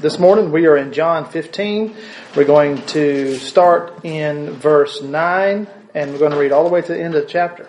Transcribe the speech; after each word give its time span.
This 0.00 0.18
morning 0.18 0.50
we 0.50 0.64
are 0.64 0.78
in 0.78 0.94
John 0.94 1.30
15. 1.30 1.94
We're 2.34 2.44
going 2.46 2.80
to 2.86 3.36
start 3.36 4.02
in 4.02 4.52
verse 4.52 5.02
9 5.02 5.66
and 5.92 6.12
we're 6.12 6.18
going 6.18 6.32
to 6.32 6.38
read 6.38 6.52
all 6.52 6.64
the 6.64 6.70
way 6.70 6.80
to 6.80 6.88
the 6.88 6.98
end 6.98 7.14
of 7.14 7.24
the 7.24 7.28
chapter. 7.28 7.68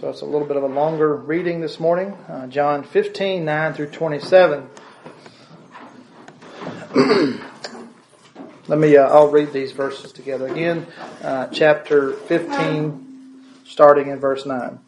So 0.00 0.08
it's 0.08 0.22
a 0.22 0.24
little 0.24 0.46
bit 0.46 0.56
of 0.56 0.62
a 0.62 0.68
longer 0.68 1.14
reading 1.14 1.60
this 1.60 1.78
morning. 1.78 2.12
Uh, 2.28 2.46
John 2.46 2.82
15, 2.82 3.44
9 3.44 3.74
through 3.74 3.90
27. 3.90 4.70
Let 8.66 8.78
me, 8.78 8.96
uh, 8.96 9.06
I'll 9.06 9.28
read 9.28 9.52
these 9.52 9.72
verses 9.72 10.12
together 10.12 10.48
again. 10.48 10.86
Uh, 11.22 11.48
chapter 11.48 12.14
15, 12.14 13.44
starting 13.66 14.08
in 14.08 14.18
verse 14.18 14.46
9. 14.46 14.78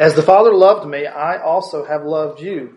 As 0.00 0.16
the 0.16 0.22
Father 0.22 0.52
loved 0.52 0.88
me, 0.88 1.06
I 1.06 1.40
also 1.40 1.84
have 1.84 2.02
loved 2.02 2.40
you. 2.40 2.76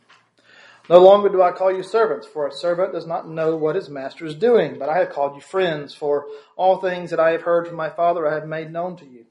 No 0.91 0.99
longer 0.99 1.29
do 1.29 1.41
I 1.41 1.53
call 1.53 1.71
you 1.71 1.83
servants, 1.83 2.27
for 2.27 2.45
a 2.45 2.51
servant 2.51 2.91
does 2.91 3.07
not 3.07 3.25
know 3.25 3.55
what 3.55 3.77
his 3.77 3.87
master 3.87 4.25
is 4.25 4.35
doing, 4.35 4.77
but 4.77 4.89
I 4.89 4.97
have 4.97 5.11
called 5.11 5.35
you 5.35 5.41
friends, 5.41 5.93
for 5.93 6.25
all 6.57 6.81
things 6.81 7.11
that 7.11 7.19
I 7.19 7.31
have 7.31 7.43
heard 7.43 7.65
from 7.65 7.77
my 7.77 7.89
Father 7.89 8.27
I 8.27 8.33
have 8.33 8.45
made 8.45 8.73
known 8.73 8.97
to 8.97 9.05
you. 9.05 9.23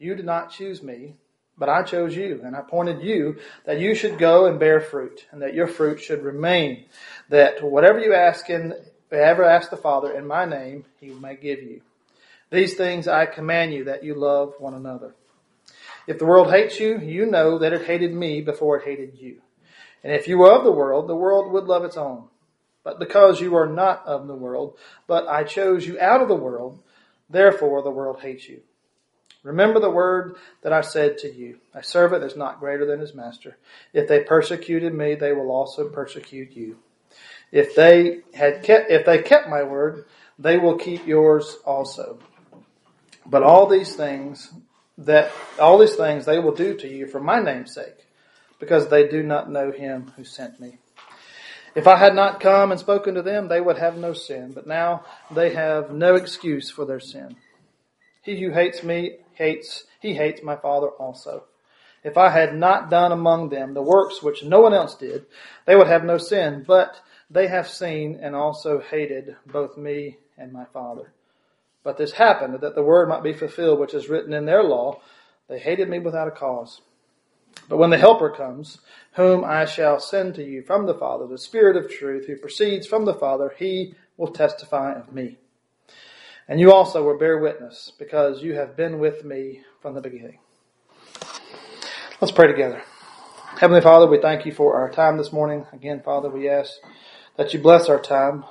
You 0.00 0.16
did 0.16 0.26
not 0.26 0.50
choose 0.50 0.82
me, 0.82 1.14
but 1.56 1.68
I 1.68 1.84
chose 1.84 2.16
you, 2.16 2.40
and 2.44 2.56
I 2.56 2.58
appointed 2.58 3.00
you 3.00 3.36
that 3.64 3.78
you 3.78 3.94
should 3.94 4.18
go 4.18 4.46
and 4.46 4.58
bear 4.58 4.80
fruit, 4.80 5.24
and 5.30 5.40
that 5.40 5.54
your 5.54 5.68
fruit 5.68 6.00
should 6.00 6.24
remain, 6.24 6.86
that 7.28 7.62
whatever 7.62 8.00
you 8.00 8.12
ask 8.12 8.50
in, 8.50 8.74
ever 9.12 9.44
ask 9.44 9.70
the 9.70 9.76
Father 9.76 10.18
in 10.18 10.26
my 10.26 10.46
name, 10.46 10.84
he 10.98 11.10
may 11.10 11.36
give 11.36 11.62
you. 11.62 11.80
These 12.50 12.74
things 12.74 13.06
I 13.06 13.26
command 13.26 13.72
you, 13.72 13.84
that 13.84 14.02
you 14.02 14.16
love 14.16 14.54
one 14.58 14.74
another. 14.74 15.14
If 16.08 16.18
the 16.18 16.26
world 16.26 16.50
hates 16.50 16.80
you, 16.80 16.98
you 16.98 17.24
know 17.24 17.58
that 17.58 17.72
it 17.72 17.86
hated 17.86 18.12
me 18.12 18.40
before 18.40 18.78
it 18.78 18.84
hated 18.84 19.16
you. 19.20 19.42
And 20.06 20.14
if 20.14 20.28
you 20.28 20.38
were 20.38 20.52
of 20.52 20.62
the 20.62 20.70
world, 20.70 21.08
the 21.08 21.16
world 21.16 21.50
would 21.50 21.64
love 21.64 21.82
its 21.82 21.96
own. 21.96 22.28
But 22.84 23.00
because 23.00 23.40
you 23.40 23.56
are 23.56 23.66
not 23.66 24.06
of 24.06 24.28
the 24.28 24.36
world, 24.36 24.78
but 25.08 25.26
I 25.26 25.42
chose 25.42 25.84
you 25.84 25.98
out 25.98 26.22
of 26.22 26.28
the 26.28 26.36
world, 26.36 26.78
therefore 27.28 27.82
the 27.82 27.90
world 27.90 28.20
hates 28.20 28.48
you. 28.48 28.60
Remember 29.42 29.80
the 29.80 29.90
word 29.90 30.36
that 30.62 30.72
I 30.72 30.82
said 30.82 31.18
to 31.18 31.34
you. 31.34 31.58
A 31.74 31.82
servant 31.82 32.22
is 32.22 32.36
not 32.36 32.60
greater 32.60 32.86
than 32.86 33.00
his 33.00 33.16
master. 33.16 33.56
If 33.92 34.06
they 34.06 34.20
persecuted 34.20 34.94
me, 34.94 35.16
they 35.16 35.32
will 35.32 35.50
also 35.50 35.88
persecute 35.88 36.52
you. 36.52 36.76
If 37.50 37.74
they 37.74 38.20
had 38.32 38.62
kept, 38.62 38.92
if 38.92 39.04
they 39.06 39.22
kept 39.22 39.48
my 39.48 39.64
word, 39.64 40.04
they 40.38 40.56
will 40.56 40.78
keep 40.78 41.04
yours 41.04 41.56
also. 41.64 42.20
But 43.26 43.42
all 43.42 43.66
these 43.66 43.96
things 43.96 44.52
that, 44.98 45.32
all 45.58 45.78
these 45.78 45.96
things 45.96 46.26
they 46.26 46.38
will 46.38 46.54
do 46.54 46.76
to 46.76 46.86
you 46.86 47.08
for 47.08 47.18
my 47.18 47.40
name's 47.40 47.74
sake 47.74 48.05
because 48.58 48.88
they 48.88 49.08
do 49.08 49.22
not 49.22 49.50
know 49.50 49.70
him 49.70 50.12
who 50.16 50.24
sent 50.24 50.60
me. 50.60 50.78
If 51.74 51.86
I 51.86 51.96
had 51.96 52.14
not 52.14 52.40
come 52.40 52.70
and 52.70 52.80
spoken 52.80 53.14
to 53.14 53.22
them, 53.22 53.48
they 53.48 53.60
would 53.60 53.76
have 53.76 53.98
no 53.98 54.14
sin, 54.14 54.52
but 54.54 54.66
now 54.66 55.04
they 55.30 55.52
have 55.52 55.92
no 55.92 56.14
excuse 56.14 56.70
for 56.70 56.86
their 56.86 57.00
sin. 57.00 57.36
He 58.22 58.40
who 58.40 58.50
hates 58.50 58.82
me 58.82 59.18
hates, 59.34 59.84
he 60.00 60.14
hates 60.14 60.42
my 60.42 60.56
Father 60.56 60.88
also. 60.88 61.44
If 62.02 62.16
I 62.16 62.30
had 62.30 62.54
not 62.54 62.88
done 62.88 63.12
among 63.12 63.50
them 63.50 63.74
the 63.74 63.82
works 63.82 64.22
which 64.22 64.42
no 64.42 64.60
one 64.60 64.72
else 64.72 64.94
did, 64.94 65.26
they 65.66 65.76
would 65.76 65.88
have 65.88 66.04
no 66.04 66.18
sin, 66.18 66.64
but 66.66 67.00
they 67.28 67.48
have 67.48 67.68
seen 67.68 68.18
and 68.22 68.34
also 68.34 68.80
hated 68.80 69.36
both 69.44 69.76
me 69.76 70.18
and 70.38 70.52
my 70.52 70.64
Father. 70.66 71.12
But 71.82 71.98
this 71.98 72.12
happened 72.12 72.60
that 72.60 72.74
the 72.74 72.82
word 72.82 73.08
might 73.08 73.22
be 73.22 73.32
fulfilled 73.32 73.78
which 73.78 73.94
is 73.94 74.08
written 74.08 74.32
in 74.32 74.46
their 74.46 74.62
law. 74.62 75.00
They 75.48 75.58
hated 75.58 75.88
me 75.88 75.98
without 75.98 76.28
a 76.28 76.32
cause. 76.32 76.80
But 77.68 77.78
when 77.78 77.90
the 77.90 77.98
Helper 77.98 78.30
comes, 78.30 78.78
whom 79.12 79.44
I 79.44 79.64
shall 79.64 79.98
send 79.98 80.34
to 80.36 80.44
you 80.44 80.62
from 80.62 80.86
the 80.86 80.94
Father, 80.94 81.26
the 81.26 81.38
Spirit 81.38 81.76
of 81.76 81.90
truth, 81.90 82.26
who 82.26 82.36
proceeds 82.36 82.86
from 82.86 83.04
the 83.04 83.14
Father, 83.14 83.52
he 83.58 83.94
will 84.16 84.28
testify 84.28 84.92
of 84.92 85.12
me. 85.12 85.38
And 86.48 86.60
you 86.60 86.72
also 86.72 87.02
will 87.02 87.18
bear 87.18 87.38
witness, 87.38 87.92
because 87.98 88.42
you 88.42 88.54
have 88.54 88.76
been 88.76 89.00
with 89.00 89.24
me 89.24 89.62
from 89.82 89.94
the 89.94 90.00
beginning. 90.00 90.38
Let's 92.20 92.32
pray 92.32 92.46
together. 92.46 92.82
Heavenly 93.58 93.80
Father, 93.80 94.06
we 94.06 94.20
thank 94.20 94.46
you 94.46 94.52
for 94.52 94.76
our 94.76 94.90
time 94.90 95.16
this 95.16 95.32
morning. 95.32 95.66
Again, 95.72 96.02
Father, 96.04 96.30
we 96.30 96.48
ask 96.48 96.74
that 97.36 97.52
you 97.52 97.58
bless 97.58 97.88
our 97.88 98.00
time. 98.00 98.44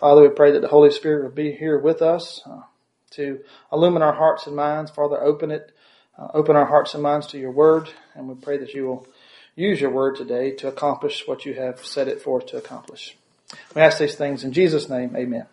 Father, 0.00 0.22
we 0.22 0.28
pray 0.28 0.52
that 0.52 0.62
the 0.62 0.68
Holy 0.68 0.90
Spirit 0.90 1.24
will 1.24 1.34
be 1.34 1.52
here 1.52 1.78
with 1.78 2.00
us 2.00 2.40
uh, 2.46 2.62
to 3.10 3.40
illumine 3.72 4.02
our 4.02 4.14
hearts 4.14 4.46
and 4.46 4.56
minds. 4.56 4.90
Father, 4.90 5.20
open 5.20 5.50
it 5.50 5.72
uh, 6.18 6.28
open 6.34 6.56
our 6.56 6.66
hearts 6.66 6.94
and 6.94 7.02
minds 7.02 7.26
to 7.28 7.38
your 7.38 7.50
word, 7.50 7.90
and 8.14 8.28
we 8.28 8.34
pray 8.34 8.58
that 8.58 8.74
you 8.74 8.86
will 8.86 9.06
use 9.56 9.80
your 9.80 9.90
word 9.90 10.16
today 10.16 10.50
to 10.52 10.68
accomplish 10.68 11.26
what 11.26 11.44
you 11.44 11.54
have 11.54 11.84
set 11.84 12.08
it 12.08 12.22
forth 12.22 12.46
to 12.46 12.56
accomplish. 12.56 13.16
We 13.74 13.82
ask 13.82 13.98
these 13.98 14.14
things 14.14 14.44
in 14.44 14.52
Jesus' 14.52 14.88
name, 14.88 15.14
amen. 15.16 15.46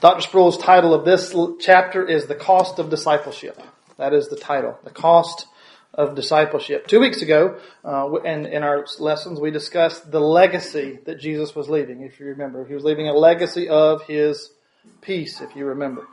Dr. 0.00 0.20
Sproul's 0.20 0.58
title 0.58 0.92
of 0.92 1.04
this 1.04 1.34
chapter 1.60 2.06
is 2.06 2.26
The 2.26 2.34
Cost 2.34 2.78
of 2.78 2.90
Discipleship. 2.90 3.60
That 3.96 4.12
is 4.12 4.28
the 4.28 4.36
title. 4.36 4.78
The 4.84 4.90
Cost 4.90 5.46
of 5.94 6.14
Discipleship. 6.14 6.86
Two 6.86 7.00
weeks 7.00 7.22
ago, 7.22 7.58
uh, 7.84 8.12
in, 8.24 8.46
in 8.46 8.62
our 8.62 8.84
lessons, 8.98 9.40
we 9.40 9.50
discussed 9.50 10.10
the 10.10 10.20
legacy 10.20 10.98
that 11.06 11.20
Jesus 11.20 11.54
was 11.54 11.68
leaving, 11.68 12.02
if 12.02 12.20
you 12.20 12.26
remember. 12.26 12.64
He 12.66 12.74
was 12.74 12.84
leaving 12.84 13.08
a 13.08 13.14
legacy 13.14 13.68
of 13.68 14.02
his 14.02 14.50
peace, 15.00 15.40
if 15.40 15.54
you 15.56 15.66
remember. 15.66 16.06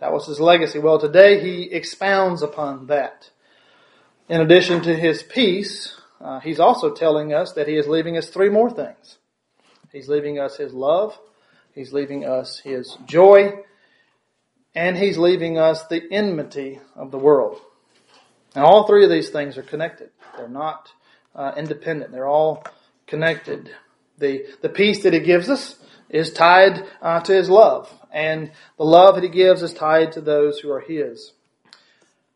That 0.00 0.12
was 0.12 0.26
his 0.26 0.40
legacy. 0.40 0.78
Well, 0.78 0.98
today 0.98 1.40
he 1.40 1.72
expounds 1.72 2.42
upon 2.42 2.86
that. 2.86 3.30
In 4.28 4.40
addition 4.40 4.82
to 4.82 4.94
his 4.94 5.22
peace, 5.22 5.98
uh, 6.20 6.40
he's 6.40 6.60
also 6.60 6.92
telling 6.92 7.32
us 7.32 7.52
that 7.52 7.68
he 7.68 7.76
is 7.76 7.86
leaving 7.86 8.16
us 8.16 8.28
three 8.28 8.48
more 8.48 8.70
things. 8.70 9.18
He's 9.92 10.08
leaving 10.08 10.38
us 10.38 10.56
his 10.56 10.74
love, 10.74 11.18
he's 11.74 11.92
leaving 11.92 12.24
us 12.24 12.58
his 12.58 12.96
joy, 13.06 13.60
and 14.74 14.96
he's 14.96 15.16
leaving 15.16 15.58
us 15.58 15.86
the 15.86 16.02
enmity 16.10 16.80
of 16.94 17.10
the 17.10 17.18
world. 17.18 17.60
Now, 18.54 18.66
all 18.66 18.86
three 18.86 19.04
of 19.04 19.10
these 19.10 19.30
things 19.30 19.56
are 19.56 19.62
connected. 19.62 20.10
They're 20.36 20.48
not 20.48 20.90
uh, 21.34 21.52
independent. 21.56 22.12
They're 22.12 22.28
all 22.28 22.64
connected. 23.06 23.70
The, 24.18 24.46
the 24.60 24.68
peace 24.68 25.02
that 25.04 25.12
he 25.12 25.20
gives 25.20 25.48
us 25.48 25.76
is 26.10 26.32
tied 26.32 26.84
uh, 27.00 27.20
to 27.20 27.32
his 27.32 27.48
love 27.48 27.92
and 28.16 28.50
the 28.78 28.84
love 28.84 29.16
that 29.16 29.24
he 29.24 29.28
gives 29.28 29.62
is 29.62 29.74
tied 29.74 30.12
to 30.12 30.22
those 30.22 30.58
who 30.58 30.72
are 30.72 30.80
his. 30.80 31.34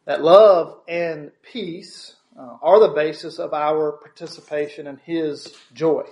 That 0.04 0.22
love 0.22 0.78
and 0.86 1.30
peace 1.42 2.16
uh, 2.38 2.58
are 2.60 2.80
the 2.80 2.94
basis 2.94 3.38
of 3.38 3.54
our 3.54 3.92
participation 3.92 4.86
in 4.86 4.98
his 4.98 5.56
joy. 5.72 6.04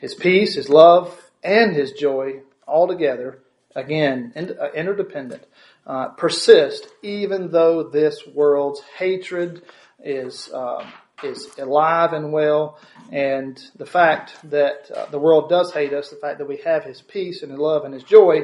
His 0.00 0.16
peace, 0.16 0.56
his 0.56 0.68
love, 0.68 1.30
and 1.44 1.76
his 1.76 1.92
joy 1.92 2.40
all 2.66 2.88
together, 2.88 3.38
again, 3.76 4.32
uh, 4.36 4.72
interdependent, 4.72 5.44
uh, 5.86 6.08
persist 6.08 6.88
even 7.02 7.52
though 7.52 7.84
this 7.84 8.26
world's 8.26 8.80
hatred 8.98 9.62
is 10.02 10.50
uh, 10.52 10.84
is 11.24 11.58
alive 11.58 12.12
and 12.12 12.32
well, 12.32 12.78
and 13.10 13.60
the 13.76 13.86
fact 13.86 14.36
that 14.50 14.90
uh, 14.94 15.06
the 15.10 15.18
world 15.18 15.48
does 15.48 15.72
hate 15.72 15.92
us, 15.92 16.10
the 16.10 16.16
fact 16.16 16.38
that 16.38 16.48
we 16.48 16.58
have 16.58 16.84
His 16.84 17.02
peace 17.02 17.42
and 17.42 17.50
His 17.50 17.60
love 17.60 17.84
and 17.84 17.94
His 17.94 18.04
joy, 18.04 18.42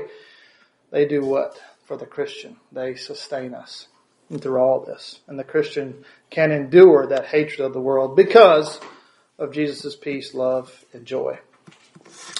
they 0.91 1.07
do 1.07 1.23
what 1.23 1.61
for 1.87 1.97
the 1.97 2.07
Christian? 2.07 2.57
They 2.73 2.95
sustain 2.95 3.55
us 3.55 3.89
through 4.41 4.59
all 4.59 4.81
this, 4.81 5.21
and 5.27 5.39
the 5.39 5.45
Christian 5.45 6.05
can 6.31 6.53
endure 6.53 7.07
that 7.09 7.27
hatred 7.27 7.61
of 7.61 7.73
the 7.73 7.81
world 7.81 8.17
because 8.17 8.81
of 9.39 9.53
Jesus' 9.53 9.97
peace, 9.97 10.35
love, 10.35 10.85
and 10.93 11.05
joy. 11.05 11.39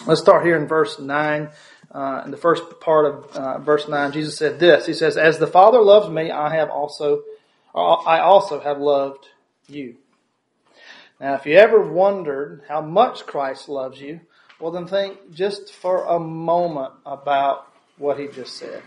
Let's 0.07 0.21
start 0.21 0.45
here 0.45 0.57
in 0.57 0.67
verse 0.67 0.99
nine. 0.99 1.51
Uh, 1.93 2.23
in 2.25 2.31
the 2.31 2.37
first 2.37 2.63
part 2.81 3.07
of 3.07 3.37
uh, 3.37 3.59
verse 3.59 3.89
nine, 3.89 4.13
Jesus 4.13 4.37
said 4.37 4.61
this. 4.61 4.87
He 4.87 4.95
says, 4.95 5.17
"As 5.17 5.39
the 5.39 5.47
Father 5.47 5.81
loves 5.81 6.09
me, 6.09 6.31
I 6.31 6.55
have 6.55 6.71
also, 6.71 7.23
I 7.75 8.21
also 8.21 8.61
have 8.61 8.79
loved 8.79 9.27
you." 9.67 9.97
Now, 11.21 11.35
if 11.35 11.45
you 11.45 11.57
ever 11.57 11.81
wondered 11.81 12.63
how 12.67 12.81
much 12.81 13.27
Christ 13.27 13.69
loves 13.69 14.01
you, 14.01 14.21
well, 14.59 14.73
then 14.73 14.87
think 14.87 15.33
just 15.33 15.73
for 15.75 16.05
a 16.05 16.19
moment 16.19 16.95
about 17.05 17.67
what 17.99 18.19
he 18.19 18.27
just 18.29 18.57
said. 18.57 18.83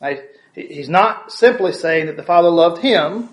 Now, 0.00 0.12
he's 0.54 0.90
not 0.90 1.32
simply 1.32 1.72
saying 1.72 2.06
that 2.06 2.16
the 2.16 2.22
Father 2.22 2.50
loved 2.50 2.82
him, 2.82 3.30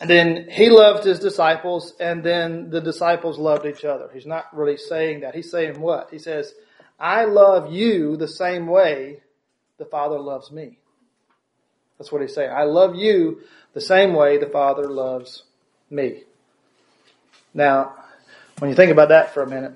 And 0.00 0.08
then 0.08 0.46
he 0.48 0.70
loved 0.70 1.04
his 1.04 1.18
disciples, 1.18 1.92
and 1.98 2.22
then 2.22 2.70
the 2.70 2.80
disciples 2.80 3.38
loved 3.38 3.66
each 3.66 3.84
other. 3.84 4.08
He's 4.12 4.26
not 4.26 4.56
really 4.56 4.76
saying 4.76 5.20
that. 5.20 5.34
He's 5.34 5.50
saying 5.50 5.80
what? 5.80 6.08
He 6.10 6.18
says, 6.18 6.54
I 7.00 7.24
love 7.24 7.72
you 7.72 8.16
the 8.16 8.28
same 8.28 8.66
way 8.68 9.20
the 9.76 9.84
Father 9.84 10.18
loves 10.18 10.52
me. 10.52 10.78
That's 11.98 12.12
what 12.12 12.22
he's 12.22 12.34
saying. 12.34 12.50
I 12.50 12.62
love 12.62 12.94
you 12.94 13.40
the 13.72 13.80
same 13.80 14.14
way 14.14 14.38
the 14.38 14.46
Father 14.46 14.88
loves 14.88 15.42
me. 15.90 16.22
Now, 17.54 17.94
when 18.58 18.70
you 18.70 18.76
think 18.76 18.90
about 18.90 19.08
that 19.10 19.34
for 19.34 19.42
a 19.42 19.48
minute, 19.48 19.72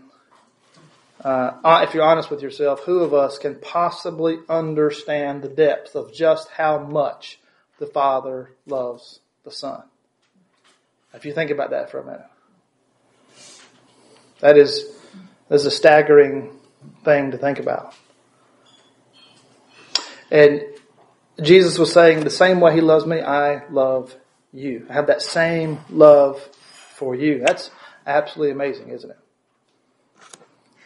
uh, 1.25 1.85
if 1.87 1.95
you're 1.95 2.03
honest 2.03 2.31
with 2.31 2.43
yourself, 2.43 2.81
who 2.81 3.01
of 3.01 3.15
us 3.15 3.39
can 3.39 3.55
possibly 3.57 4.39
understand 4.49 5.43
the 5.43 5.49
depth 5.49 5.95
of 5.95 6.13
just 6.13 6.49
how 6.49 6.79
much 6.79 7.39
the 7.79 7.87
Father 7.87 8.51
loves 8.67 9.21
the 9.45 9.51
Son? 9.51 9.83
If 11.15 11.25
you 11.25 11.33
think 11.33 11.51
about 11.51 11.71
that 11.71 11.91
for 11.91 12.01
a 12.01 12.05
minute, 12.05 12.27
that 14.41 14.57
is, 14.57 14.85
that 15.49 15.55
is 15.55 15.67
a 15.67 15.71
staggering 15.71 16.51
thing 17.05 17.31
to 17.31 17.39
think 17.39 17.61
about. 17.61 17.95
And 20.31 20.63
Jesus 21.41 21.79
was 21.79 21.93
saying, 21.93 22.25
the 22.25 22.31
same 22.31 22.61
way 22.61 22.75
He 22.75 22.81
loves 22.81 23.07
me, 23.07 23.21
I 23.21 23.65
love 23.69 24.17
you. 24.53 24.87
I 24.89 24.93
have 24.93 25.07
that 25.07 25.23
same 25.23 25.81
love 25.91 26.41
for 26.95 27.15
you. 27.15 27.43
That's 27.45 27.71
absolutely 28.07 28.53
amazing, 28.53 28.91
isn't 28.91 29.11
it? 29.11 29.19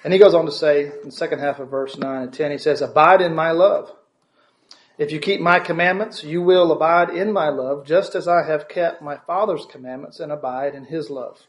And 0.04 0.12
he 0.12 0.18
goes 0.18 0.34
on 0.34 0.46
to 0.46 0.52
say 0.52 0.86
in 0.86 1.06
the 1.06 1.10
second 1.10 1.40
half 1.40 1.58
of 1.58 1.68
verse 1.68 1.98
9 1.98 2.22
and 2.22 2.32
10, 2.32 2.52
he 2.52 2.58
says, 2.58 2.80
Abide 2.80 3.20
in 3.20 3.34
my 3.34 3.50
love. 3.50 3.92
If 4.98 5.12
you 5.12 5.18
keep 5.18 5.40
my 5.40 5.58
commandments, 5.58 6.24
you 6.24 6.40
will 6.40 6.72
abide 6.72 7.10
in 7.10 7.32
my 7.32 7.48
love, 7.48 7.84
just 7.84 8.14
as 8.14 8.26
I 8.26 8.44
have 8.46 8.68
kept 8.68 9.02
my 9.02 9.16
Father's 9.16 9.66
commandments 9.66 10.20
and 10.20 10.32
abide 10.32 10.74
in 10.74 10.84
his 10.84 11.10
love. 11.10 11.42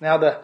Now, 0.00 0.18
the, 0.18 0.42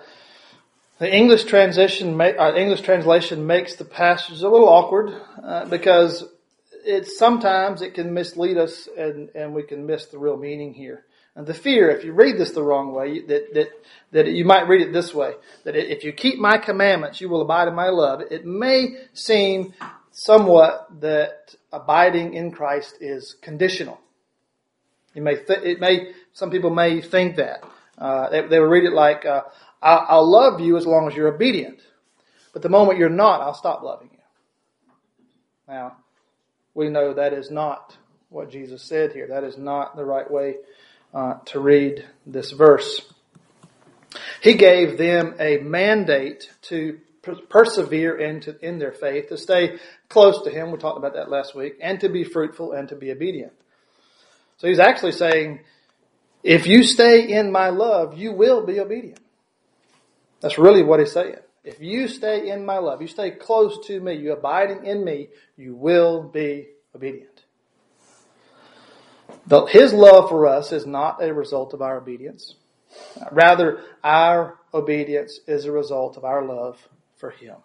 the 0.99 1.15
English 1.15 1.45
transition, 1.45 2.21
uh, 2.21 2.55
English 2.57 2.81
translation 2.81 3.47
makes 3.47 3.77
the 3.77 3.85
passage 3.85 4.41
a 4.41 4.49
little 4.49 4.69
awkward 4.69 5.15
uh, 5.43 5.67
because 5.67 6.25
it's 6.87 7.19
sometimes 7.19 7.83
it 7.83 7.95
can 7.95 8.15
mislead 8.15 8.57
us 8.57 8.89
and, 8.97 9.31
and 9.35 9.55
we 9.55 9.63
can 9.63 9.87
miss 9.87 10.07
the 10.07 10.19
real 10.19 10.37
meaning 10.37 10.73
here. 10.75 11.05
And 11.35 11.47
the 11.47 11.53
fear, 11.53 11.91
if 11.91 12.05
you 12.05 12.13
read 12.13 12.39
this 12.39 12.53
the 12.53 12.63
wrong 12.63 12.95
way, 12.95 13.21
that, 13.27 13.53
that, 13.53 13.69
that 14.13 14.27
you 14.27 14.47
might 14.47 14.69
read 14.69 14.81
it 14.81 14.93
this 14.93 15.13
way, 15.13 15.35
that 15.65 15.77
if 15.77 16.03
you 16.03 16.13
keep 16.13 16.39
my 16.39 16.57
commandments, 16.57 17.21
you 17.21 17.29
will 17.29 17.43
abide 17.43 17.69
in 17.69 17.75
my 17.75 17.91
love. 17.91 18.23
It 18.31 18.47
may 18.47 18.97
seem 19.13 19.75
somewhat 20.13 20.89
that 21.01 21.55
abiding 21.73 22.33
in 22.33 22.53
Christ 22.53 22.97
is 23.01 23.37
conditional. 23.43 24.01
You 25.13 25.23
may, 25.23 25.37
th- 25.37 25.63
it 25.63 25.79
may, 25.79 26.13
some 26.33 26.51
people 26.51 26.71
may 26.71 27.03
think 27.03 27.37
that. 27.37 27.65
Uh, 27.99 28.31
they, 28.31 28.47
they 28.47 28.59
will 28.59 28.69
read 28.69 28.85
it 28.85 28.93
like, 28.93 29.27
uh, 29.27 29.43
I'll, 29.83 30.07
I'll 30.09 30.31
love 30.31 30.61
you 30.61 30.79
as 30.79 30.87
long 30.87 31.07
as 31.07 31.15
you're 31.15 31.35
obedient. 31.35 31.81
But 32.55 32.63
the 32.63 32.71
moment 32.71 32.99
you're 32.99 33.11
not, 33.11 33.43
I'll 33.43 33.55
stop 33.55 33.83
loving 33.83 34.09
you. 34.13 34.19
Now, 35.69 35.97
we 36.77 36.91
know 36.91 37.15
that 37.15 37.33
is 37.33 37.51
not 37.51 37.97
what 38.29 38.51
Jesus 38.51 38.83
said 38.83 39.13
here. 39.13 39.27
That 39.29 39.45
is 39.45 39.57
not 39.57 39.97
the 39.97 40.05
right 40.05 40.31
way 40.31 40.57
uh, 41.15 41.39
to 41.47 41.59
read 41.59 42.05
this 42.27 42.53
verse. 42.53 43.13
He 44.43 44.55
gave 44.55 44.99
them 44.99 45.35
a 45.41 45.57
mandate 45.59 46.51
to 46.63 46.99
persevere 47.49 48.19
into, 48.19 48.57
in 48.65 48.79
their 48.79 48.93
faith, 48.93 49.31
to 49.31 49.39
stay 49.39 49.79
close 50.11 50.43
to 50.45 50.51
Him. 50.51 50.71
We 50.71 50.79
talked 50.79 50.99
about 50.99 51.15
that 51.15 51.31
last 51.31 51.55
week, 51.55 51.79
and 51.81 51.99
to 52.01 52.11
be 52.11 52.25
fruitful 52.25 52.73
and 52.73 52.89
to 52.91 52.95
be 52.95 53.11
obedient. 53.11 53.53
So 54.59 54.69
he's 54.69 54.79
actually 54.79 55.13
saying, 55.13 55.61
if 56.43 56.67
you 56.67 56.83
stay 56.83 57.33
in 57.33 57.51
my 57.51 57.71
love, 57.71 58.19
you 58.19 58.33
will 58.33 58.65
be 58.65 58.81
obedient. 58.81 59.21
That's 60.41 60.59
really 60.59 60.83
what 60.83 61.01
he's 61.01 61.13
saying. 61.13 61.37
If 61.67 61.81
you 61.81 62.07
stay 62.07 62.49
in 62.49 62.65
my 62.65 62.79
love, 62.79 63.03
you 63.03 63.09
stay 63.09 63.33
close 63.33 63.85
to 63.89 64.01
me, 64.01 64.15
you 64.15 64.33
abiding 64.33 64.87
in 64.87 65.05
me, 65.05 65.31
you 65.57 65.75
will 65.75 66.23
be 66.23 66.69
obedient. 66.95 67.43
His 69.69 69.93
love 69.93 70.29
for 70.29 70.47
us 70.47 70.71
is 70.71 70.87
not 70.87 71.21
a 71.21 71.35
result 71.35 71.75
of 71.75 71.83
our 71.83 71.99
obedience. 71.99 72.55
Rather, 73.33 73.83
our 74.05 74.59
obedience 74.73 75.41
is 75.49 75.65
a 75.65 75.73
result 75.73 76.17
of 76.17 76.25
our 76.25 76.45
love 76.45 76.79
for 77.17 77.31
him. 77.31 77.57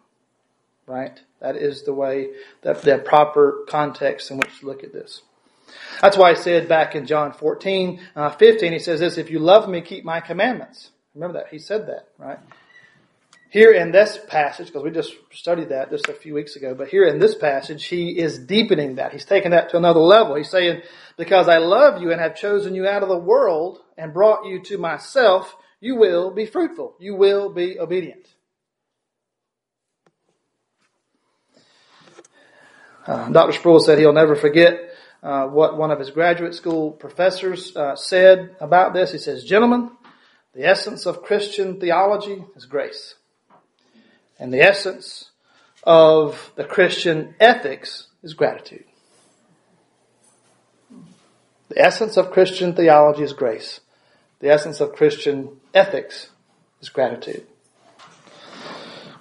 Right? 0.87 1.19
That 1.39 1.55
is 1.55 1.83
the 1.83 1.93
way, 1.93 2.31
that 2.63 2.81
the 2.81 2.97
proper 2.97 3.65
context 3.69 4.31
in 4.31 4.39
which 4.39 4.61
to 4.61 4.65
look 4.65 4.83
at 4.83 4.93
this. 4.93 5.21
That's 6.01 6.17
why 6.17 6.31
I 6.31 6.33
said 6.33 6.67
back 6.67 6.95
in 6.95 7.05
John 7.05 7.33
14, 7.33 8.01
uh, 8.15 8.31
15, 8.31 8.73
he 8.73 8.79
says 8.79 8.99
this, 8.99 9.19
if 9.19 9.29
you 9.29 9.37
love 9.37 9.69
me, 9.69 9.81
keep 9.81 10.03
my 10.03 10.21
commandments. 10.21 10.89
Remember 11.13 11.37
that. 11.37 11.49
He 11.49 11.59
said 11.59 11.85
that, 11.85 12.07
right? 12.17 12.39
Here 13.51 13.73
in 13.73 13.91
this 13.91 14.17
passage, 14.29 14.67
because 14.67 14.83
we 14.83 14.91
just 14.91 15.13
studied 15.33 15.69
that 15.69 15.89
just 15.89 16.07
a 16.07 16.13
few 16.13 16.33
weeks 16.33 16.55
ago, 16.55 16.73
but 16.73 16.87
here 16.87 17.03
in 17.03 17.19
this 17.19 17.35
passage, 17.35 17.83
he 17.83 18.17
is 18.17 18.39
deepening 18.39 18.95
that. 18.95 19.11
He's 19.11 19.25
taking 19.25 19.51
that 19.51 19.71
to 19.71 19.77
another 19.77 19.99
level. 19.99 20.35
He's 20.35 20.49
saying, 20.49 20.83
because 21.17 21.49
I 21.49 21.57
love 21.57 22.01
you 22.01 22.13
and 22.13 22.21
have 22.21 22.33
chosen 22.33 22.75
you 22.75 22.87
out 22.87 23.03
of 23.03 23.09
the 23.09 23.17
world 23.17 23.79
and 23.97 24.13
brought 24.13 24.45
you 24.45 24.61
to 24.63 24.77
myself, 24.77 25.53
you 25.81 25.97
will 25.97 26.31
be 26.31 26.45
fruitful. 26.45 26.95
You 26.97 27.15
will 27.15 27.49
be 27.49 27.77
obedient. 27.77 28.25
Uh, 33.05 33.27
Dr. 33.31 33.51
Sproul 33.51 33.81
said 33.81 33.99
he'll 33.99 34.13
never 34.13 34.37
forget 34.37 34.79
uh, 35.21 35.47
what 35.47 35.77
one 35.77 35.91
of 35.91 35.99
his 35.99 36.11
graduate 36.11 36.55
school 36.55 36.91
professors 36.91 37.75
uh, 37.75 37.97
said 37.97 38.55
about 38.61 38.93
this. 38.93 39.11
He 39.11 39.17
says, 39.17 39.43
Gentlemen, 39.43 39.91
the 40.53 40.63
essence 40.63 41.05
of 41.05 41.23
Christian 41.23 41.81
theology 41.81 42.45
is 42.55 42.65
grace. 42.65 43.15
And 44.41 44.51
the 44.51 44.61
essence 44.61 45.29
of 45.83 46.51
the 46.55 46.63
Christian 46.63 47.35
ethics 47.39 48.07
is 48.23 48.33
gratitude. 48.33 48.85
The 51.69 51.77
essence 51.77 52.17
of 52.17 52.31
Christian 52.31 52.75
theology 52.75 53.21
is 53.21 53.33
grace. 53.33 53.81
The 54.39 54.49
essence 54.49 54.81
of 54.81 54.93
Christian 54.93 55.61
ethics 55.75 56.31
is 56.81 56.89
gratitude. 56.89 57.45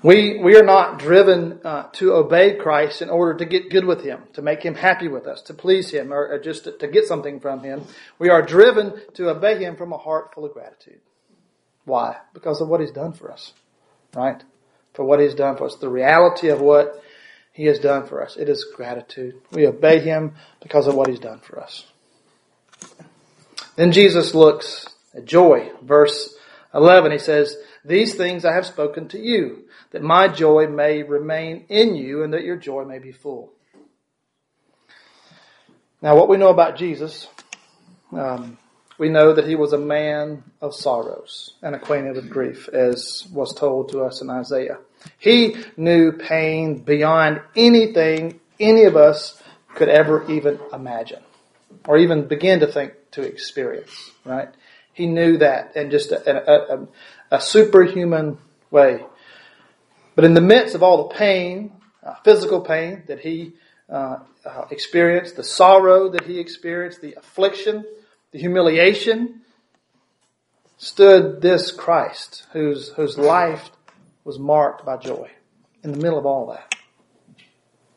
We, 0.03 0.39
we 0.43 0.57
are 0.57 0.65
not 0.65 0.99
driven 0.99 1.61
uh, 1.63 1.89
to 1.93 2.15
obey 2.15 2.57
Christ 2.57 3.03
in 3.03 3.11
order 3.11 3.35
to 3.35 3.45
get 3.45 3.69
good 3.69 3.85
with 3.85 4.03
Him, 4.03 4.23
to 4.33 4.41
make 4.41 4.63
Him 4.63 4.75
happy 4.75 5.09
with 5.09 5.27
us, 5.27 5.43
to 5.43 5.55
please 5.55 5.91
Him, 5.91 6.15
or, 6.15 6.29
or 6.29 6.39
just 6.39 6.65
to, 6.65 6.73
to 6.79 6.89
get 6.89 7.05
something 7.07 7.41
from 7.41 7.63
Him. 7.63 7.83
We 8.19 8.31
are 8.31 8.41
driven 8.41 8.95
to 9.15 9.29
obey 9.29 9.63
Him 9.63 9.77
from 9.77 9.93
a 9.93 9.99
heart 9.99 10.35
full 10.35 10.47
of 10.47 10.55
gratitude. 10.55 11.01
Why? 11.85 12.17
Because 12.33 12.63
of 12.63 12.69
what 12.69 12.81
He's 12.81 12.91
done 12.91 13.13
for 13.13 13.31
us. 13.31 13.53
Right? 14.15 14.43
For 14.95 15.05
what 15.05 15.21
He's 15.21 15.35
done 15.35 15.57
for 15.57 15.65
us, 15.67 15.77
the 15.77 15.89
reality 15.89 16.49
of 16.49 16.61
what 16.61 17.03
He 17.53 17.67
has 17.67 17.79
done 17.79 18.07
for 18.07 18.23
us. 18.23 18.37
It 18.37 18.49
is 18.49 18.67
gratitude. 18.75 19.41
We 19.53 19.67
obey 19.67 20.01
Him 20.01 20.35
because 20.63 20.87
of 20.87 20.95
what 20.95 21.09
He's 21.09 21.21
done 21.21 21.41
for 21.41 21.61
us. 21.61 21.87
Then 23.77 23.93
Jesus 23.93 24.35
looks 24.35 24.87
at 25.15 25.25
joy. 25.25 25.71
Verse 25.83 26.35
11, 26.75 27.13
He 27.13 27.19
says, 27.19 27.57
These 27.85 28.15
things 28.15 28.45
I 28.45 28.55
have 28.55 28.67
spoken 28.67 29.09
to 29.09 29.19
you, 29.19 29.65
that 29.93 30.03
my 30.03 30.29
joy 30.29 30.67
may 30.67 31.03
remain 31.03 31.67
in 31.69 31.95
you 31.95 32.23
and 32.23 32.33
that 32.33 32.45
your 32.45 32.57
joy 32.57 32.85
may 32.85 32.99
be 32.99 33.13
full. 33.13 33.53
Now, 36.03 36.17
what 36.17 36.29
we 36.29 36.39
know 36.39 36.49
about 36.49 36.79
Jesus, 36.79 37.29
um, 38.13 38.57
we 39.01 39.09
know 39.09 39.33
that 39.33 39.47
he 39.47 39.57
was 39.57 39.73
a 39.73 39.79
man 39.79 40.45
of 40.61 40.75
sorrows 40.75 41.55
and 41.63 41.75
acquainted 41.75 42.17
with 42.17 42.29
grief, 42.29 42.69
as 42.69 43.27
was 43.33 43.55
told 43.55 43.89
to 43.89 44.03
us 44.03 44.21
in 44.21 44.29
Isaiah. 44.29 44.77
He 45.17 45.57
knew 45.79 46.13
pain 46.13 46.81
beyond 46.81 47.41
anything 47.57 48.41
any 48.61 48.85
of 48.85 48.97
us 48.97 49.43
could 49.75 49.89
ever 49.89 50.31
even 50.31 50.61
imagine 50.71 51.23
or 51.87 51.97
even 51.97 52.29
begin 52.29 52.61
to 52.61 52.67
think 52.67 52.93
to 53.13 53.23
experience, 53.23 54.11
right? 54.27 54.51
He 54.93 55.07
knew 55.07 55.39
that 55.39 55.75
in 55.77 55.91
just 55.91 56.13
a, 56.13 56.21
a, 56.29 56.77
a, 56.77 56.89
a 57.31 57.41
superhuman 57.41 58.37
way. 58.71 59.07
But 60.15 60.27
in 60.27 60.35
the 60.35 60.43
midst 60.43 60.75
of 60.75 60.83
all 60.83 61.09
the 61.09 61.15
pain, 61.15 61.73
uh, 62.05 62.17
physical 62.23 62.61
pain 62.61 63.05
that 63.07 63.21
he 63.21 63.55
uh, 63.89 64.19
uh, 64.45 64.67
experienced, 64.71 65.37
the 65.37 65.43
sorrow 65.43 66.11
that 66.11 66.25
he 66.25 66.39
experienced, 66.39 67.01
the 67.01 67.15
affliction, 67.15 67.87
the 68.33 68.39
humiliation, 68.39 69.41
stood 70.77 71.43
this 71.43 71.71
Christ 71.71 72.47
whose, 72.53 72.89
whose 72.91 73.19
life 73.19 73.71
was 74.25 74.39
marked 74.39 74.85
by 74.85 74.97
joy. 74.97 75.31
In 75.83 75.93
the 75.93 75.99
middle 75.99 76.19
of 76.19 76.27
all 76.27 76.47
that, 76.49 76.75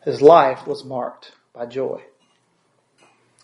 his 0.04 0.22
life 0.22 0.68
was 0.68 0.84
marked 0.84 1.34
by 1.54 1.66
joy. 1.66 2.02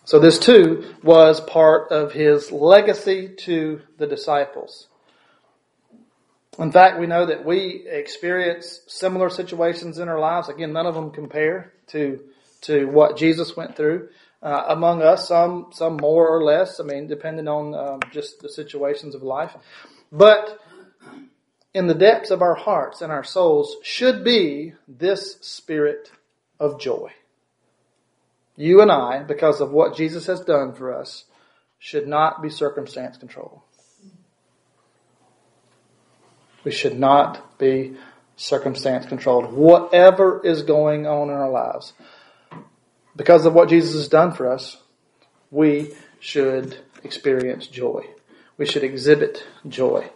So 0.04 0.18
this 0.18 0.38
too 0.38 0.94
was 1.02 1.40
part 1.40 1.90
of 1.92 2.12
his 2.12 2.50
legacy 2.50 3.28
to 3.44 3.80
the 3.98 4.06
disciples. 4.06 4.88
In 6.58 6.72
fact, 6.72 6.98
we 6.98 7.06
know 7.06 7.26
that 7.26 7.44
we 7.44 7.86
experience 7.88 8.80
similar 8.86 9.30
situations 9.30 9.98
in 9.98 10.08
our 10.08 10.18
lives. 10.18 10.48
Again, 10.48 10.72
none 10.72 10.86
of 10.86 10.94
them 10.94 11.10
compare 11.12 11.72
to, 11.88 12.20
to 12.62 12.86
what 12.86 13.16
Jesus 13.16 13.56
went 13.56 13.76
through. 13.76 14.08
Uh, 14.42 14.64
among 14.68 15.02
us, 15.02 15.28
some 15.28 15.66
some 15.72 15.96
more 15.96 16.28
or 16.28 16.42
less. 16.42 16.80
I 16.80 16.84
mean, 16.84 17.06
depending 17.06 17.48
on 17.48 17.74
um, 17.74 18.00
just 18.12 18.40
the 18.40 18.48
situations 18.48 19.14
of 19.14 19.22
life. 19.22 19.54
But 20.12 20.58
in 21.72 21.86
the 21.86 21.94
depths 21.94 22.30
of 22.30 22.42
our 22.42 22.54
hearts 22.54 23.00
and 23.00 23.12
our 23.12 23.24
souls 23.24 23.76
should 23.82 24.24
be 24.24 24.74
this 24.88 25.36
spirit 25.40 26.10
of 26.58 26.80
joy. 26.80 27.12
You 28.56 28.82
and 28.82 28.90
I, 28.90 29.22
because 29.22 29.60
of 29.60 29.70
what 29.70 29.96
Jesus 29.96 30.26
has 30.26 30.40
done 30.40 30.74
for 30.74 30.94
us, 30.94 31.24
should 31.78 32.06
not 32.06 32.42
be 32.42 32.50
circumstance 32.50 33.16
controlled. 33.16 33.60
We 36.64 36.70
should 36.70 36.98
not 36.98 37.58
be 37.58 37.96
circumstance 38.36 39.06
controlled. 39.06 39.52
Whatever 39.52 40.44
is 40.44 40.62
going 40.62 41.06
on 41.06 41.30
in 41.30 41.34
our 41.34 41.48
lives, 41.48 41.94
because 43.16 43.46
of 43.46 43.54
what 43.54 43.68
Jesus 43.68 43.94
has 43.94 44.08
done 44.08 44.32
for 44.32 44.50
us, 44.50 44.76
we 45.50 45.92
should 46.20 46.78
experience 47.02 47.66
joy. 47.66 48.06
We 48.56 48.66
should 48.66 48.84
exhibit 48.84 49.46
joy. 49.66 50.10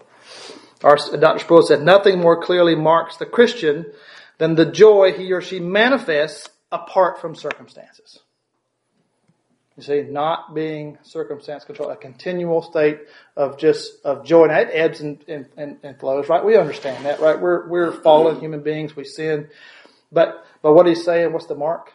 Our, 0.82 0.96
Dr. 0.96 1.38
Sproul 1.38 1.62
said, 1.62 1.82
nothing 1.82 2.20
more 2.20 2.42
clearly 2.42 2.74
marks 2.74 3.16
the 3.16 3.26
Christian 3.26 3.86
than 4.38 4.54
the 4.54 4.70
joy 4.70 5.12
he 5.12 5.32
or 5.32 5.40
she 5.40 5.60
manifests 5.60 6.50
apart 6.70 7.20
from 7.20 7.34
circumstances. 7.34 8.20
You 9.76 9.82
see, 9.82 10.02
not 10.02 10.54
being 10.54 10.98
circumstance 11.02 11.64
controlled, 11.64 11.92
a 11.92 11.96
continual 11.96 12.62
state 12.62 13.00
of 13.36 13.58
just 13.58 14.04
of 14.04 14.24
joy. 14.24 14.46
Now 14.46 14.60
it 14.60 14.68
ebbs 14.72 15.00
and, 15.00 15.24
and, 15.26 15.78
and, 15.82 15.98
flows, 15.98 16.28
right? 16.28 16.44
We 16.44 16.56
understand 16.56 17.04
that, 17.06 17.18
right? 17.18 17.40
We're 17.40 17.66
we're 17.68 17.90
fallen 17.90 18.38
human 18.38 18.62
beings, 18.62 18.94
we 18.94 19.04
sin. 19.04 19.48
But 20.12 20.46
but 20.62 20.74
what 20.74 20.86
he's 20.86 21.04
saying, 21.04 21.32
what's 21.32 21.46
the 21.46 21.56
mark 21.56 21.92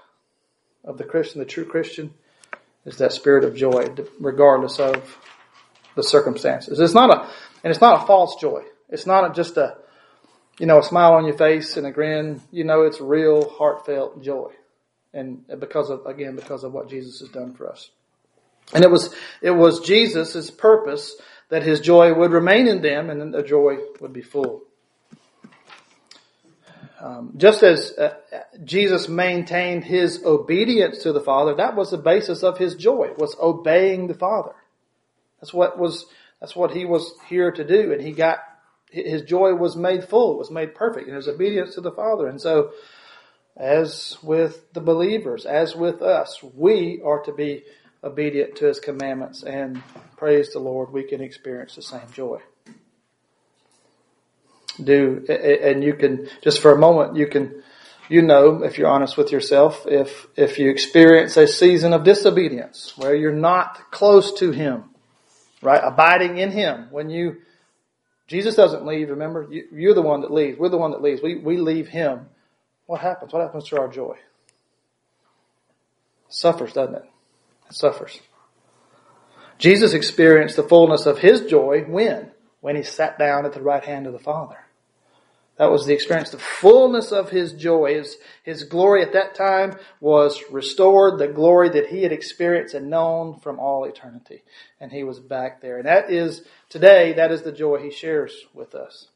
of 0.83 0.97
the 0.97 1.03
Christian, 1.03 1.39
the 1.39 1.45
true 1.45 1.65
Christian, 1.65 2.13
is 2.85 2.97
that 2.97 3.13
spirit 3.13 3.43
of 3.43 3.55
joy, 3.55 3.87
regardless 4.19 4.79
of 4.79 5.17
the 5.95 6.03
circumstances. 6.03 6.79
It's 6.79 6.93
not 6.93 7.09
a 7.09 7.29
and 7.63 7.71
it's 7.71 7.81
not 7.81 8.03
a 8.03 8.07
false 8.07 8.39
joy. 8.39 8.63
It's 8.89 9.05
not 9.05 9.35
just 9.35 9.57
a 9.57 9.77
you 10.59 10.65
know, 10.65 10.79
a 10.79 10.83
smile 10.83 11.13
on 11.13 11.25
your 11.25 11.37
face 11.37 11.77
and 11.77 11.87
a 11.87 11.91
grin. 11.91 12.41
You 12.51 12.65
know, 12.65 12.81
it's 12.81 12.99
real 12.99 13.49
heartfelt 13.49 14.21
joy 14.21 14.51
and 15.13 15.43
because 15.59 15.89
of 15.89 16.05
again 16.05 16.35
because 16.35 16.63
of 16.63 16.73
what 16.73 16.89
Jesus 16.89 17.19
has 17.19 17.29
done 17.29 17.53
for 17.53 17.69
us. 17.69 17.89
And 18.73 18.83
it 18.83 18.91
was 18.91 19.13
it 19.41 19.51
was 19.51 19.79
Jesus' 19.81 20.51
purpose 20.51 21.15
that 21.49 21.63
his 21.63 21.79
joy 21.79 22.13
would 22.13 22.31
remain 22.31 22.67
in 22.67 22.81
them, 22.81 23.09
and 23.09 23.33
the 23.33 23.41
joy 23.41 23.77
would 23.99 24.13
be 24.13 24.21
full. 24.21 24.63
Um, 27.01 27.33
just 27.37 27.63
as 27.63 27.91
uh, 27.97 28.15
Jesus 28.63 29.07
maintained 29.07 29.85
his 29.85 30.23
obedience 30.25 31.03
to 31.03 31.13
the 31.13 31.21
Father, 31.21 31.55
that 31.55 31.75
was 31.75 31.91
the 31.91 31.97
basis 31.97 32.43
of 32.43 32.57
his 32.57 32.75
joy 32.75 33.13
was 33.17 33.35
obeying 33.41 34.07
the 34.07 34.13
Father. 34.13 34.53
That's 35.39 35.53
what 35.53 35.79
was 35.79 36.05
that's 36.41 36.55
what 36.55 36.71
he 36.71 36.85
was 36.85 37.13
here 37.27 37.51
to 37.51 37.63
do, 37.63 37.93
and 37.93 38.01
he 38.01 38.11
got 38.11 38.39
his 38.91 39.21
joy 39.21 39.53
was 39.53 39.75
made 39.75 40.03
full, 40.03 40.37
was 40.37 40.51
made 40.51 40.75
perfect 40.75 41.07
in 41.07 41.15
his 41.15 41.27
obedience 41.27 41.75
to 41.75 41.81
the 41.81 41.91
Father, 41.91 42.27
and 42.27 42.41
so 42.41 42.71
as 43.55 44.17
with 44.23 44.71
the 44.73 44.81
believers, 44.81 45.45
as 45.45 45.75
with 45.75 46.01
us, 46.01 46.41
we 46.41 47.01
are 47.03 47.21
to 47.23 47.33
be 47.33 47.63
obedient 48.03 48.55
to 48.55 48.65
his 48.65 48.79
commandments 48.79 49.43
and 49.43 49.83
praise 50.15 50.53
the 50.53 50.59
Lord, 50.59 50.91
we 50.91 51.03
can 51.03 51.21
experience 51.21 51.75
the 51.75 51.81
same 51.81 52.09
joy. 52.13 52.39
Do, 54.83 55.25
and 55.27 55.83
you 55.83 55.93
can, 55.93 56.29
just 56.41 56.61
for 56.61 56.71
a 56.71 56.77
moment, 56.77 57.15
you 57.15 57.27
can, 57.27 57.61
you 58.07 58.21
know, 58.21 58.63
if 58.63 58.77
you're 58.77 58.87
honest 58.87 59.17
with 59.17 59.31
yourself, 59.31 59.85
if, 59.87 60.27
if 60.35 60.57
you 60.57 60.69
experience 60.69 61.37
a 61.37 61.47
season 61.47 61.93
of 61.93 62.03
disobedience 62.03 62.93
where 62.97 63.15
you're 63.15 63.31
not 63.31 63.91
close 63.91 64.39
to 64.39 64.51
him, 64.51 64.85
right? 65.61 65.81
Abiding 65.83 66.37
in 66.37 66.51
him. 66.51 66.87
When 66.91 67.09
you, 67.09 67.41
Jesus 68.27 68.55
doesn't 68.55 68.85
leave, 68.85 69.09
remember? 69.09 69.47
You, 69.49 69.91
are 69.91 69.93
the 69.93 70.01
one 70.01 70.21
that 70.21 70.31
leaves. 70.31 70.57
We're 70.57 70.69
the 70.69 70.77
one 70.77 70.91
that 70.91 71.01
leaves. 71.01 71.21
We, 71.21 71.35
we 71.35 71.57
leave 71.57 71.87
him 71.87 72.27
what 72.89 73.01
happens? 73.01 73.31
What 73.31 73.43
happens 73.43 73.69
to 73.69 73.79
our 73.79 73.87
joy? 73.87 74.15
It 76.27 76.33
suffers, 76.33 76.73
doesn't 76.73 76.95
it? 76.95 77.05
It 77.69 77.75
suffers. 77.75 78.19
Jesus 79.59 79.93
experienced 79.93 80.55
the 80.55 80.63
fullness 80.63 81.05
of 81.05 81.19
his 81.19 81.41
joy 81.41 81.83
when? 81.87 82.31
When 82.61 82.75
he 82.75 82.81
sat 82.81 83.19
down 83.19 83.45
at 83.45 83.53
the 83.53 83.61
right 83.61 83.85
hand 83.85 84.07
of 84.07 84.13
the 84.13 84.17
Father. 84.17 84.57
That 85.59 85.71
was 85.71 85.85
the 85.85 85.93
experience. 85.93 86.29
The 86.29 86.37
fullness 86.37 87.11
of 87.11 87.31
his 87.31 87.51
joy, 87.51 87.95
his, 87.95 88.17
his 88.43 88.63
glory 88.63 89.03
at 89.03 89.11
that 89.11 89.35
time 89.35 89.77
was 89.99 90.41
restored, 90.49 91.19
the 91.19 91.27
glory 91.27 91.67
that 91.71 91.87
he 91.87 92.01
had 92.01 92.13
experienced 92.13 92.73
and 92.73 92.89
known 92.89 93.37
from 93.41 93.59
all 93.59 93.83
eternity. 93.83 94.43
And 94.79 94.89
he 94.89 95.03
was 95.03 95.19
back 95.19 95.61
there. 95.61 95.75
And 95.75 95.85
that 95.85 96.09
is, 96.09 96.45
today, 96.69 97.11
that 97.11 97.33
is 97.33 97.41
the 97.41 97.51
joy 97.51 97.79
he 97.79 97.91
shares 97.91 98.45
with 98.53 98.73
us. 98.73 99.07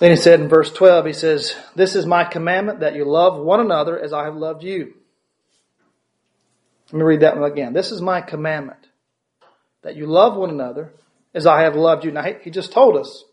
Then 0.00 0.10
he 0.10 0.16
said 0.16 0.40
in 0.40 0.48
verse 0.48 0.72
12, 0.72 1.06
he 1.06 1.12
says, 1.12 1.54
This 1.76 1.94
is 1.94 2.04
my 2.04 2.24
commandment 2.24 2.80
that 2.80 2.96
you 2.96 3.04
love 3.04 3.38
one 3.38 3.60
another 3.60 3.96
as 3.96 4.12
I 4.12 4.24
have 4.24 4.34
loved 4.34 4.64
you. 4.64 4.94
Let 6.86 6.98
me 6.98 7.04
read 7.04 7.20
that 7.20 7.38
one 7.38 7.48
again. 7.48 7.74
This 7.74 7.92
is 7.92 8.02
my 8.02 8.22
commandment 8.22 8.88
that 9.82 9.94
you 9.94 10.06
love 10.06 10.36
one 10.36 10.50
another 10.50 10.94
as 11.32 11.46
I 11.46 11.62
have 11.62 11.76
loved 11.76 12.04
you. 12.04 12.10
Now, 12.10 12.24
he 12.42 12.50
just 12.50 12.72
told 12.72 12.96
us, 12.96 13.24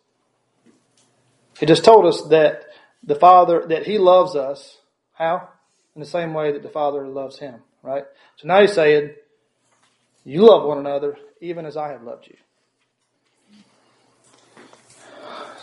he 1.60 1.66
just 1.66 1.84
told 1.84 2.06
us 2.06 2.22
that 2.30 2.66
the 3.04 3.16
Father, 3.16 3.66
that 3.70 3.86
he 3.86 3.98
loves 3.98 4.36
us. 4.36 4.78
How? 5.14 5.50
In 5.96 6.02
the 6.02 6.08
same 6.08 6.34
way 6.34 6.52
that 6.52 6.62
the 6.62 6.70
Father 6.70 7.08
loves 7.08 7.40
him, 7.40 7.62
right? 7.82 8.06
So 8.36 8.48
now 8.48 8.62
he's 8.62 8.74
saying, 8.74 9.16
you 10.24 10.46
love 10.46 10.66
one 10.68 10.78
another 10.78 11.18
even 11.42 11.66
as 11.66 11.78
I 11.78 11.90
have 11.90 12.04
loved 12.04 12.28
you. 12.28 12.36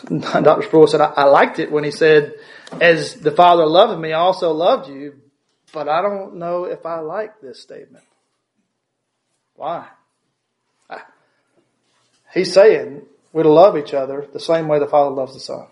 Dr. 0.21 0.63
Sproul 0.63 0.87
said, 0.87 1.01
I, 1.01 1.13
I 1.17 1.25
liked 1.25 1.59
it 1.59 1.71
when 1.71 1.85
he 1.85 1.91
said, 1.91 2.35
as 2.81 3.15
the 3.15 3.31
Father 3.31 3.67
loved 3.67 4.01
me, 4.01 4.13
I 4.13 4.19
also 4.19 4.53
loved 4.53 4.89
you, 4.89 5.21
but 5.73 5.89
I 5.89 6.03
don't 6.03 6.37
know 6.37 6.65
if 6.65 6.85
I 6.85 7.01
like 7.01 7.41
this 7.41 7.61
statement. 7.61 8.05
Why? 9.55 9.87
Ah. 10.91 11.07
He's 12.33 12.53
saying 12.53 13.07
we're 13.33 13.45
to 13.45 13.53
love 13.53 13.77
each 13.77 13.95
other 13.95 14.27
the 14.33 14.41
same 14.41 14.69
way 14.69 14.79
the 14.79 14.87
Father 14.87 15.15
loves 15.15 15.35
the 15.35 15.41
Son. 15.41 15.67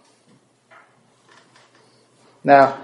Now, 2.44 2.80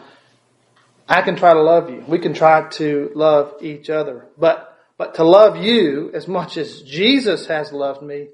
I 1.09 1.23
can 1.23 1.37
try 1.37 1.55
to 1.55 1.63
love 1.63 1.91
you. 1.91 2.05
We 2.07 2.19
can 2.19 2.35
try 2.35 2.69
to 2.71 3.11
love 3.15 3.55
each 3.63 3.91
other. 3.91 4.27
But, 4.37 4.79
but 4.97 5.15
to 5.17 5.25
love 5.25 5.57
you 5.57 6.11
as 6.13 6.29
much 6.29 6.57
as 6.57 6.83
Jesus 6.83 7.47
has 7.47 7.73
loved 7.73 8.03
me 8.03 8.29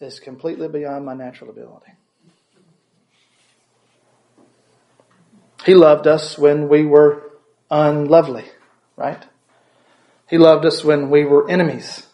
is 0.00 0.20
completely 0.20 0.68
beyond 0.68 1.04
my 1.06 1.14
natural 1.14 1.50
ability. 1.50 1.92
He 5.64 5.74
loved 5.74 6.06
us 6.06 6.38
when 6.38 6.68
we 6.68 6.84
were 6.84 7.30
unlovely, 7.70 8.44
right? 8.96 9.24
He 10.28 10.38
loved 10.38 10.64
us 10.64 10.84
when 10.84 11.10
we 11.10 11.24
were 11.24 11.50
enemies. 11.50 12.06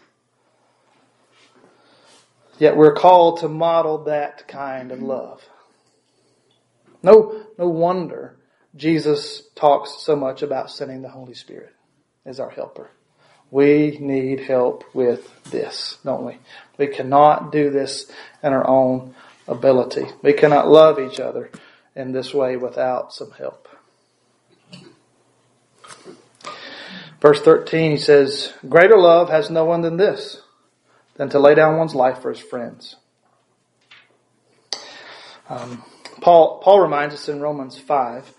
Yet 2.58 2.76
we're 2.76 2.94
called 2.94 3.40
to 3.40 3.48
model 3.48 4.04
that 4.04 4.46
kind 4.46 4.92
of 4.92 5.02
love. 5.02 5.42
No, 7.04 7.44
no 7.58 7.68
wonder 7.68 8.36
Jesus 8.74 9.42
talks 9.54 10.02
so 10.02 10.16
much 10.16 10.42
about 10.42 10.70
sending 10.70 11.02
the 11.02 11.10
Holy 11.10 11.34
Spirit 11.34 11.72
as 12.24 12.40
our 12.40 12.50
helper. 12.50 12.90
We 13.50 13.98
need 14.00 14.40
help 14.40 14.84
with 14.94 15.30
this, 15.44 15.98
don't 16.02 16.24
we? 16.24 16.38
We 16.76 16.88
cannot 16.88 17.52
do 17.52 17.70
this 17.70 18.10
in 18.42 18.52
our 18.52 18.66
own 18.66 19.14
ability. 19.46 20.06
We 20.22 20.32
cannot 20.32 20.68
love 20.68 20.98
each 20.98 21.20
other 21.20 21.50
in 21.94 22.12
this 22.12 22.34
way 22.34 22.56
without 22.56 23.12
some 23.12 23.30
help. 23.32 23.68
Verse 27.20 27.40
13, 27.42 27.92
he 27.92 27.96
says, 27.96 28.52
Greater 28.68 28.98
love 28.98 29.28
has 29.28 29.50
no 29.50 29.64
one 29.64 29.82
than 29.82 29.98
this, 29.98 30.40
than 31.16 31.28
to 31.28 31.38
lay 31.38 31.54
down 31.54 31.76
one's 31.76 31.94
life 31.94 32.20
for 32.20 32.30
his 32.30 32.40
friends. 32.40 32.96
Um, 35.48 35.84
Paul, 36.24 36.60
Paul 36.64 36.80
reminds 36.80 37.14
us 37.14 37.28
in 37.28 37.42
Romans 37.42 37.78
5 37.78 38.32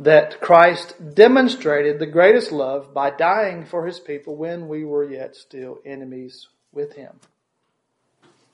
that 0.00 0.40
Christ 0.40 1.14
demonstrated 1.14 2.00
the 2.00 2.06
greatest 2.06 2.50
love 2.50 2.92
by 2.92 3.10
dying 3.10 3.64
for 3.64 3.86
his 3.86 4.00
people 4.00 4.34
when 4.34 4.66
we 4.66 4.84
were 4.84 5.08
yet 5.08 5.36
still 5.36 5.78
enemies 5.86 6.48
with 6.72 6.94
him. 6.94 7.20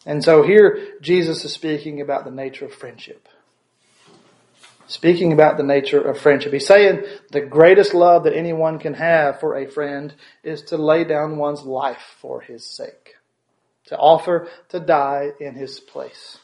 And 0.04 0.22
so 0.22 0.42
here 0.42 0.98
Jesus 1.00 1.46
is 1.46 1.52
speaking 1.54 2.02
about 2.02 2.26
the 2.26 2.30
nature 2.30 2.66
of 2.66 2.74
friendship 2.74 3.26
speaking 4.86 5.32
about 5.32 5.56
the 5.56 5.62
nature 5.62 5.98
of 5.98 6.18
friendship. 6.18 6.52
He's 6.52 6.66
saying 6.66 7.04
the 7.32 7.40
greatest 7.40 7.94
love 7.94 8.24
that 8.24 8.36
anyone 8.36 8.78
can 8.78 8.92
have 8.92 9.40
for 9.40 9.56
a 9.56 9.66
friend 9.66 10.14
is 10.42 10.60
to 10.64 10.76
lay 10.76 11.04
down 11.04 11.38
one's 11.38 11.62
life 11.62 12.16
for 12.20 12.42
his 12.42 12.66
sake, 12.66 13.14
to 13.86 13.96
offer 13.96 14.46
to 14.68 14.80
die 14.80 15.30
in 15.40 15.54
his 15.54 15.80
place. 15.80 16.38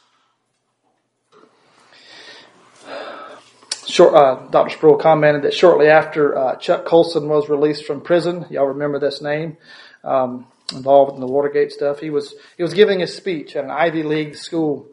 Short, 3.87 4.15
uh, 4.15 4.47
Dr. 4.51 4.77
Sproul 4.77 4.97
commented 4.97 5.43
that 5.43 5.55
shortly 5.55 5.89
after 5.89 6.37
uh, 6.37 6.57
Chuck 6.57 6.85
Colson 6.85 7.29
was 7.29 7.49
released 7.49 7.85
from 7.85 8.01
prison, 8.01 8.47
y'all 8.51 8.67
remember 8.67 8.99
this 8.99 9.21
name, 9.21 9.57
um, 10.05 10.47
involved 10.73 11.15
in 11.15 11.21
the 11.21 11.27
Watergate 11.27 11.73
stuff. 11.73 12.01
He 12.01 12.11
was 12.11 12.35
he 12.57 12.63
was 12.63 12.75
giving 12.75 13.03
a 13.03 13.07
speech 13.07 13.57
at 13.57 13.65
an 13.65 13.71
Ivy 13.71 14.03
League 14.03 14.37
school, 14.37 14.89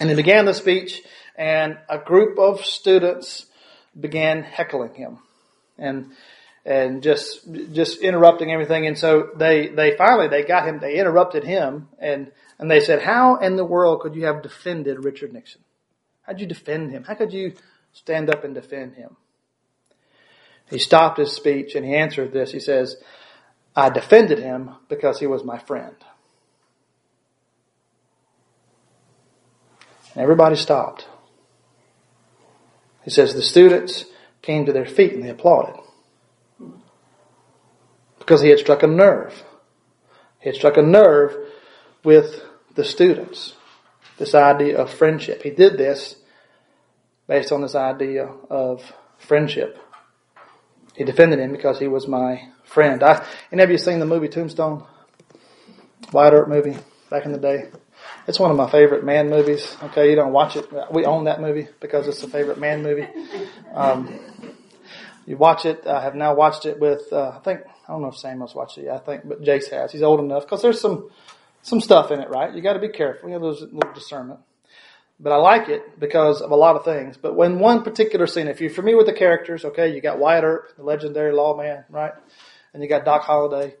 and 0.00 0.08
he 0.08 0.16
began 0.16 0.44
the 0.44 0.54
speech, 0.54 1.02
and 1.36 1.78
a 1.88 1.98
group 1.98 2.38
of 2.38 2.64
students 2.64 3.46
began 3.98 4.42
heckling 4.42 4.94
him, 4.94 5.18
and 5.78 6.10
and 6.64 7.02
just 7.02 7.46
just 7.72 8.00
interrupting 8.00 8.52
everything. 8.52 8.86
And 8.86 8.98
so 8.98 9.30
they 9.36 9.68
they 9.68 9.96
finally 9.96 10.28
they 10.28 10.42
got 10.42 10.66
him. 10.66 10.80
They 10.80 10.98
interrupted 10.98 11.44
him, 11.44 11.88
and 11.98 12.32
and 12.58 12.70
they 12.70 12.80
said, 12.80 13.02
"How 13.02 13.36
in 13.36 13.56
the 13.56 13.64
world 13.64 14.00
could 14.00 14.14
you 14.14 14.26
have 14.26 14.42
defended 14.42 15.04
Richard 15.04 15.32
Nixon? 15.32 15.62
How'd 16.26 16.40
you 16.40 16.46
defend 16.46 16.90
him? 16.90 17.04
How 17.04 17.14
could 17.14 17.32
you 17.32 17.54
stand 17.92 18.28
up 18.28 18.44
and 18.44 18.54
defend 18.54 18.94
him?" 18.94 19.16
He 20.68 20.78
stopped 20.78 21.18
his 21.18 21.32
speech 21.32 21.74
and 21.74 21.86
he 21.86 21.94
answered 21.94 22.32
this. 22.32 22.52
He 22.52 22.60
says, 22.60 22.96
"I 23.74 23.88
defended 23.88 24.40
him 24.40 24.74
because 24.88 25.20
he 25.20 25.26
was 25.26 25.44
my 25.44 25.58
friend." 25.58 25.96
And 30.14 30.22
everybody 30.22 30.56
stopped. 30.56 31.08
He 33.04 33.10
says 33.10 33.34
the 33.34 33.42
students 33.42 34.06
came 34.42 34.66
to 34.66 34.72
their 34.72 34.86
feet 34.86 35.12
and 35.12 35.22
they 35.22 35.28
applauded 35.28 35.76
because 38.18 38.42
he 38.42 38.48
had 38.48 38.58
struck 38.58 38.82
a 38.82 38.88
nerve. 38.88 39.44
He 40.40 40.48
had 40.48 40.56
struck 40.56 40.76
a 40.76 40.82
nerve 40.82 41.36
with 42.02 42.42
the 42.74 42.84
students. 42.84 43.54
This 44.18 44.34
idea 44.34 44.78
of 44.78 44.90
friendship. 44.90 45.42
He 45.42 45.50
did 45.50 45.76
this 45.76 46.16
based 47.26 47.52
on 47.52 47.60
this 47.60 47.74
idea 47.74 48.26
of 48.48 48.92
friendship. 49.18 49.78
He 50.96 51.04
defended 51.04 51.38
him 51.38 51.52
because 51.52 51.78
he 51.78 51.88
was 51.88 52.08
my 52.08 52.48
friend. 52.64 53.02
I, 53.02 53.24
any 53.52 53.62
of 53.62 53.70
you 53.70 53.78
seen 53.78 53.98
the 53.98 54.06
movie 54.06 54.28
Tombstone? 54.28 54.84
Wyatt 56.12 56.34
Earp 56.34 56.48
movie 56.48 56.76
back 57.10 57.26
in 57.26 57.32
the 57.32 57.38
day. 57.38 57.70
It's 58.26 58.40
one 58.40 58.50
of 58.50 58.56
my 58.56 58.70
favorite 58.70 59.04
man 59.04 59.28
movies. 59.28 59.76
Okay, 59.84 60.10
you 60.10 60.16
don't 60.16 60.32
watch 60.32 60.56
it. 60.56 60.68
We 60.92 61.04
own 61.04 61.24
that 61.24 61.40
movie 61.40 61.68
because 61.80 62.08
it's 62.08 62.22
a 62.22 62.28
favorite 62.28 62.58
man 62.58 62.82
movie. 62.82 63.08
Um, 63.74 64.18
you 65.26 65.36
watch 65.36 65.66
it. 65.66 65.86
I 65.86 66.02
have 66.02 66.14
now 66.14 66.34
watched 66.34 66.66
it 66.66 66.78
with, 66.78 67.12
uh, 67.12 67.32
I 67.36 67.40
think, 67.40 67.60
I 67.88 67.92
don't 67.92 68.02
know 68.02 68.08
if 68.08 68.16
Samuel's 68.16 68.54
watched 68.54 68.78
it 68.78 68.84
yet, 68.84 68.94
I 68.94 68.98
think, 68.98 69.28
but 69.28 69.42
Jace 69.42 69.70
has. 69.70 69.92
He's 69.92 70.02
old 70.02 70.20
enough 70.20 70.44
because 70.44 70.62
there's 70.62 70.80
some, 70.80 71.10
some 71.66 71.80
stuff 71.80 72.12
in 72.12 72.20
it, 72.20 72.30
right? 72.30 72.54
You 72.54 72.62
got 72.62 72.74
to 72.74 72.78
be 72.78 72.88
careful. 72.88 73.28
You 73.28 73.32
have 73.32 73.42
those 73.42 73.60
little 73.60 73.92
discernment. 73.92 74.38
But 75.18 75.32
I 75.32 75.36
like 75.36 75.68
it 75.68 75.98
because 75.98 76.40
of 76.40 76.52
a 76.52 76.56
lot 76.56 76.76
of 76.76 76.84
things. 76.84 77.16
But 77.16 77.34
when 77.34 77.58
one 77.58 77.82
particular 77.82 78.28
scene, 78.28 78.46
if 78.46 78.60
you're 78.60 78.70
familiar 78.70 78.98
with 78.98 79.06
the 79.06 79.14
characters, 79.14 79.64
okay, 79.64 79.92
you 79.92 80.00
got 80.00 80.18
Wyatt 80.18 80.44
Earp, 80.44 80.76
the 80.76 80.84
legendary 80.84 81.32
lawman, 81.32 81.84
right? 81.90 82.12
And 82.72 82.82
you 82.82 82.88
got 82.88 83.04
Doc 83.04 83.22
Holliday, 83.22 83.74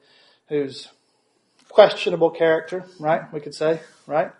who's 0.48 0.88
questionable 1.68 2.30
character, 2.30 2.84
right? 2.98 3.32
We 3.32 3.40
could 3.40 3.54
say, 3.54 3.80
right? 4.06 4.32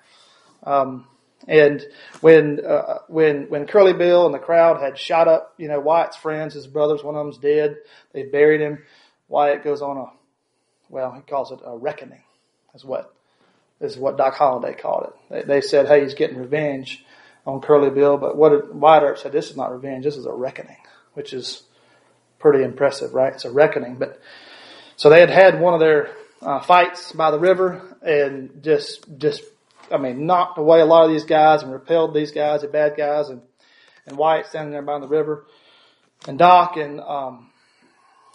Um, 0.65 1.07
and 1.47 1.85
when 2.23 2.65
uh, 2.67 2.99
when 3.09 3.49
when 3.49 3.67
Curly 3.67 3.93
Bill 3.93 4.27
and 4.27 4.35
the 4.35 4.41
crowd 4.41 4.81
had 4.81 4.99
shot 4.99 5.29
up, 5.29 5.55
you 5.59 5.69
know, 5.69 5.79
Wyatt's 5.79 6.17
friends, 6.17 6.55
his 6.55 6.67
brothers, 6.67 7.05
one 7.05 7.15
of 7.15 7.25
them's 7.25 7.39
dead. 7.39 7.77
They 8.13 8.25
buried 8.25 8.61
him. 8.61 8.83
Wyatt 9.29 9.63
goes 9.63 9.83
on 9.83 9.99
a, 9.99 10.07
well, 10.89 11.13
he 11.13 11.21
calls 11.21 11.53
it 11.53 11.61
a 11.65 11.77
reckoning, 11.77 12.23
is 12.75 12.85
what 12.85 13.16
is 13.81 13.97
what 13.97 14.17
Doc 14.17 14.35
Holliday 14.35 14.75
called 14.75 15.09
it. 15.09 15.15
They, 15.31 15.55
they 15.55 15.61
said, 15.61 15.87
hey, 15.87 16.03
he's 16.03 16.15
getting 16.15 16.39
revenge 16.39 17.05
on 17.47 17.61
Curly 17.61 17.91
Bill, 17.91 18.17
but 18.17 18.37
what 18.37 18.75
Wyatt 18.75 19.03
Earp 19.03 19.19
said, 19.19 19.33
this 19.33 19.51
is 19.51 19.57
not 19.57 19.73
revenge, 19.73 20.05
this 20.05 20.17
is 20.17 20.27
a 20.27 20.33
reckoning, 20.33 20.79
which 21.15 21.33
is 21.33 21.63
pretty 22.39 22.65
impressive, 22.65 23.15
right? 23.15 23.33
It's 23.33 23.45
a 23.45 23.51
reckoning. 23.51 23.97
But 23.97 24.21
so 24.97 25.11
they 25.11 25.21
had 25.21 25.31
had 25.31 25.61
one 25.61 25.75
of 25.75 25.81
their 25.81 26.11
uh, 26.43 26.61
fights 26.61 27.13
by 27.13 27.31
the 27.31 27.39
river 27.39 27.97
and 28.03 28.63
just 28.63 29.05
just 29.19 29.43
I 29.91 29.99
mean, 29.99 30.27
knocked 30.27 30.59
away 30.59 30.81
a 30.81 30.85
lot 30.85 31.05
of 31.05 31.11
these 31.11 31.25
guys 31.25 31.63
and 31.63 31.73
repelled 31.73 32.15
these 32.15 32.33
guys, 32.33 32.63
the 32.63 32.69
bad 32.69 32.97
guys, 32.97 33.29
and 33.29 33.43
and 34.07 34.17
Wyatt 34.17 34.47
standing 34.47 34.73
there 34.73 34.83
by 34.83 34.99
the 34.99 35.09
river, 35.09 35.47
and 36.29 36.39
Doc 36.39 36.77
and 36.77 37.01
um, 37.01 37.51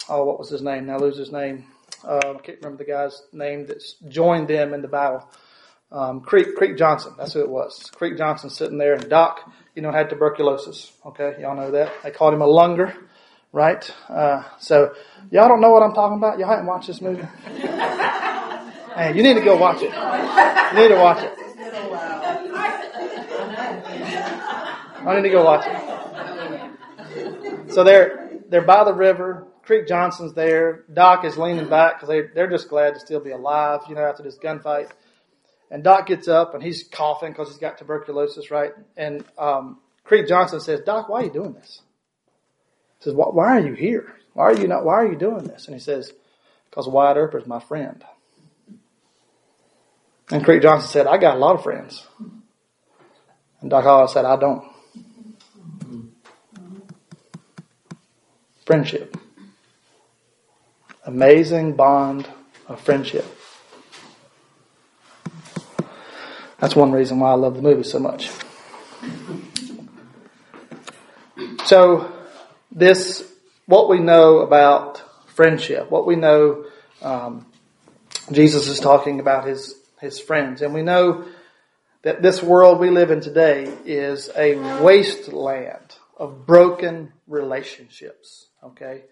oh, 0.09 0.25
what 0.25 0.39
was 0.39 0.49
his 0.49 0.61
name? 0.61 0.85
Now 0.85 0.97
lose 0.97 1.17
his 1.17 1.31
name. 1.31 1.65
Uh, 2.03 2.17
I 2.17 2.33
can't 2.39 2.57
remember 2.61 2.83
the 2.83 2.89
guy's 2.89 3.21
name 3.31 3.67
that 3.67 3.83
joined 4.07 4.47
them 4.47 4.73
in 4.73 4.81
the 4.81 4.87
battle. 4.87 5.29
Um, 5.91 6.21
Creek 6.21 6.55
Creek 6.55 6.77
Johnson, 6.77 7.13
that's 7.17 7.33
who 7.33 7.41
it 7.41 7.49
was. 7.49 7.91
Creek 7.95 8.17
Johnson 8.17 8.49
sitting 8.49 8.77
there, 8.77 8.93
and 8.93 9.09
Doc, 9.09 9.41
you 9.75 9.81
know, 9.81 9.91
had 9.91 10.09
tuberculosis. 10.09 10.91
Okay, 11.05 11.35
y'all 11.39 11.55
know 11.55 11.71
that. 11.71 11.91
They 12.03 12.11
called 12.11 12.33
him 12.33 12.41
a 12.41 12.47
lunger, 12.47 12.95
right? 13.51 13.91
Uh, 14.07 14.43
so 14.59 14.93
y'all 15.31 15.49
don't 15.49 15.59
know 15.59 15.71
what 15.71 15.83
I'm 15.83 15.93
talking 15.93 16.17
about. 16.17 16.39
Y'all 16.39 16.49
haven't 16.49 16.65
watched 16.65 16.87
this 16.87 17.01
movie. 17.01 17.27
Man, 18.95 19.15
you 19.15 19.23
need 19.23 19.33
to 19.33 19.41
go 19.41 19.57
watch 19.57 19.81
it. 19.81 19.91
You 19.91 20.81
need 20.81 20.89
to 20.89 20.99
watch 21.01 21.23
it. 21.23 21.33
I 25.03 25.15
need 25.15 25.23
to 25.23 25.29
go 25.29 25.43
watch 25.43 25.65
it. 25.65 27.71
So 27.73 27.83
they're 27.83 28.39
they're 28.49 28.61
by 28.61 28.83
the 28.83 28.93
river. 28.93 29.47
Creek 29.63 29.87
Johnson's 29.87 30.33
there. 30.33 30.83
Doc 30.91 31.23
is 31.23 31.37
leaning 31.37 31.69
back 31.69 31.95
because 31.95 32.09
they 32.09 32.21
they're 32.33 32.49
just 32.49 32.69
glad 32.69 32.95
to 32.95 32.99
still 32.99 33.19
be 33.19 33.31
alive, 33.31 33.81
you 33.87 33.95
know, 33.95 34.01
after 34.01 34.23
this 34.23 34.37
gunfight. 34.37 34.89
And 35.69 35.83
Doc 35.83 36.07
gets 36.07 36.27
up 36.27 36.53
and 36.53 36.61
he's 36.61 36.83
coughing 36.83 37.31
because 37.31 37.49
he's 37.49 37.57
got 37.57 37.77
tuberculosis, 37.77 38.51
right? 38.51 38.73
And 38.97 39.23
um, 39.37 39.79
Creek 40.03 40.27
Johnson 40.27 40.59
says, 40.59 40.81
"Doc, 40.81 41.07
why 41.07 41.21
are 41.21 41.25
you 41.25 41.31
doing 41.31 41.53
this?" 41.53 41.81
He 42.99 43.05
says, 43.05 43.13
"Why 43.13 43.57
are 43.57 43.61
you 43.61 43.73
here? 43.73 44.15
Why 44.33 44.45
are 44.45 44.55
you 44.55 44.67
not? 44.67 44.83
Why 44.83 44.95
are 44.95 45.07
you 45.07 45.17
doing 45.17 45.45
this?" 45.45 45.67
And 45.67 45.75
he 45.75 45.79
says, 45.79 46.11
"Because 46.69 46.87
Wyatt 46.87 47.17
Earp 47.17 47.35
is 47.35 47.47
my 47.47 47.59
friend." 47.59 48.03
And 50.31 50.43
Creek 50.43 50.61
Johnson 50.61 50.89
said, 50.89 51.07
"I 51.07 51.17
got 51.17 51.37
a 51.37 51.39
lot 51.39 51.55
of 51.55 51.63
friends." 51.63 52.05
And 53.61 53.69
Doc 53.69 53.83
Holliday 53.83 54.11
said, 54.11 54.25
"I 54.25 54.35
don't." 54.37 54.65
Friendship. 58.65 59.17
Amazing 61.05 61.73
bond 61.73 62.27
of 62.67 62.79
friendship. 62.79 63.25
That's 66.59 66.75
one 66.75 66.91
reason 66.91 67.19
why 67.19 67.31
I 67.31 67.33
love 67.33 67.55
the 67.55 67.61
movie 67.61 67.83
so 67.83 67.97
much. 67.97 68.29
So, 71.65 72.11
this, 72.71 73.27
what 73.65 73.89
we 73.89 73.99
know 73.99 74.39
about 74.39 75.01
friendship, 75.27 75.89
what 75.89 76.05
we 76.05 76.15
know, 76.15 76.65
um, 77.01 77.47
Jesus 78.31 78.67
is 78.67 78.79
talking 78.79 79.19
about 79.19 79.47
his, 79.47 79.75
his 79.99 80.19
friends, 80.19 80.61
and 80.61 80.73
we 80.73 80.83
know 80.83 81.25
that 82.03 82.21
this 82.21 82.43
world 82.43 82.79
we 82.79 82.91
live 82.91 83.09
in 83.09 83.21
today 83.21 83.71
is 83.85 84.29
a 84.35 84.55
wasteland 84.83 85.95
of 86.17 86.45
broken 86.45 87.11
relationships. 87.27 88.47
Okay, 88.63 89.03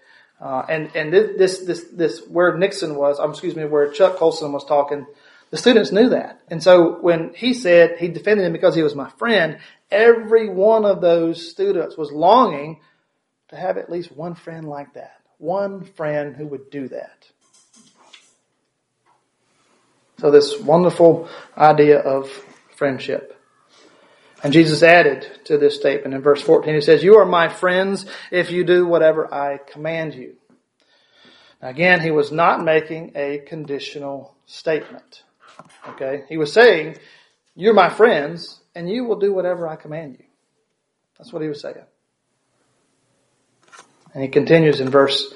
uh, 0.42 0.64
and 0.70 0.96
and 0.96 1.12
this 1.12 1.60
this 1.60 1.86
this 1.92 2.26
where 2.28 2.58
Nixon 2.58 2.96
was, 2.96 3.20
um, 3.20 3.32
excuse 3.32 3.56
me, 3.56 3.66
where 3.66 3.92
Chuck 3.92 4.18
Colson 4.18 4.52
was 4.52 4.66
talking, 4.66 5.06
the 5.52 5.58
students 5.58 5.92
knew 5.92 6.10
that, 6.10 6.42
and 6.50 6.64
so 6.64 7.00
when 7.02 7.34
he 7.34 7.54
said 7.54 7.98
he 8.00 8.08
defended 8.08 8.46
him 8.46 8.54
because 8.54 8.76
he 8.76 8.84
was 8.84 8.96
my 8.96 9.10
friend, 9.12 9.60
every 9.92 10.50
one 10.50 10.86
of 10.86 11.02
those 11.02 11.50
students 11.50 11.98
was 11.98 12.12
longing 12.12 12.80
to 13.50 13.56
have 13.56 13.78
at 13.78 13.90
least 13.90 14.12
one 14.12 14.36
friend 14.36 14.68
like 14.68 14.94
that, 14.94 15.20
one 15.38 15.84
friend 15.84 16.36
who 16.36 16.48
would 16.48 16.70
do 16.70 16.88
that. 16.88 17.28
So 20.20 20.32
this 20.32 20.60
wonderful 20.60 21.30
idea 21.58 22.00
of 22.00 22.30
friendship. 22.76 23.39
And 24.42 24.54
Jesus 24.54 24.84
added 24.84 25.28
to 25.46 25.58
this 25.58 25.76
statement 25.76 26.14
in 26.14 26.22
verse 26.22 26.42
14, 26.42 26.74
he 26.74 26.82
says, 26.82 27.04
You 27.04 27.18
are 27.18 27.26
my 27.26 27.50
friends 27.50 28.06
if 28.32 28.52
you 28.52 28.64
do 28.64 28.86
whatever 28.86 29.34
I 29.34 29.58
command 29.58 30.16
you. 30.16 30.36
Now 31.62 31.70
again, 31.70 32.02
he 32.02 32.12
was 32.12 32.32
not 32.32 32.64
making 32.64 33.14
a 33.16 33.40
conditional 33.40 34.36
statement. 34.46 35.24
Okay? 35.90 36.24
He 36.30 36.38
was 36.38 36.54
saying, 36.54 36.98
You're 37.56 37.74
my 37.74 37.90
friends, 37.90 38.62
and 38.76 38.90
you 38.90 39.04
will 39.04 39.20
do 39.20 39.34
whatever 39.34 39.68
I 39.68 39.76
command 39.76 40.18
you. 40.20 40.26
That's 41.18 41.34
what 41.34 41.42
he 41.42 41.50
was 41.50 41.62
saying. 41.62 41.76
And 44.14 44.24
he 44.24 44.30
continues 44.30 44.80
in 44.80 44.90
verse 44.90 45.34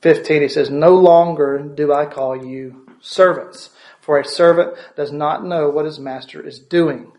15, 0.00 0.42
he 0.42 0.48
says, 0.48 0.70
No 0.70 0.94
longer 0.94 1.58
do 1.58 1.92
I 1.92 2.06
call 2.06 2.44
you 2.44 2.86
servants, 3.00 3.70
for 4.00 4.18
a 4.18 4.24
servant 4.24 4.76
does 4.96 5.12
not 5.12 5.44
know 5.44 5.68
what 5.68 5.84
his 5.84 5.98
master 5.98 6.44
is 6.44 6.58
doing. 6.58 7.12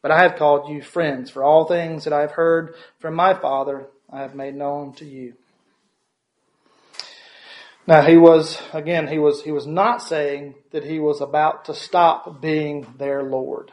But 0.00 0.10
I 0.10 0.22
have 0.22 0.36
called 0.36 0.70
you 0.70 0.82
friends, 0.82 1.30
for 1.30 1.42
all 1.42 1.66
things 1.66 2.04
that 2.04 2.12
I 2.12 2.20
have 2.20 2.32
heard 2.32 2.74
from 3.00 3.14
my 3.14 3.34
Father 3.34 3.88
I 4.10 4.20
have 4.20 4.34
made 4.34 4.54
known 4.54 4.94
to 4.94 5.04
you. 5.04 5.34
Now 7.86 8.02
he 8.02 8.16
was, 8.16 8.60
again, 8.72 9.08
he 9.08 9.18
was, 9.18 9.42
he 9.42 9.50
was 9.50 9.66
not 9.66 10.02
saying 10.02 10.54
that 10.72 10.84
he 10.84 10.98
was 10.98 11.20
about 11.20 11.64
to 11.66 11.74
stop 11.74 12.40
being 12.40 12.86
their 12.98 13.22
Lord. 13.22 13.72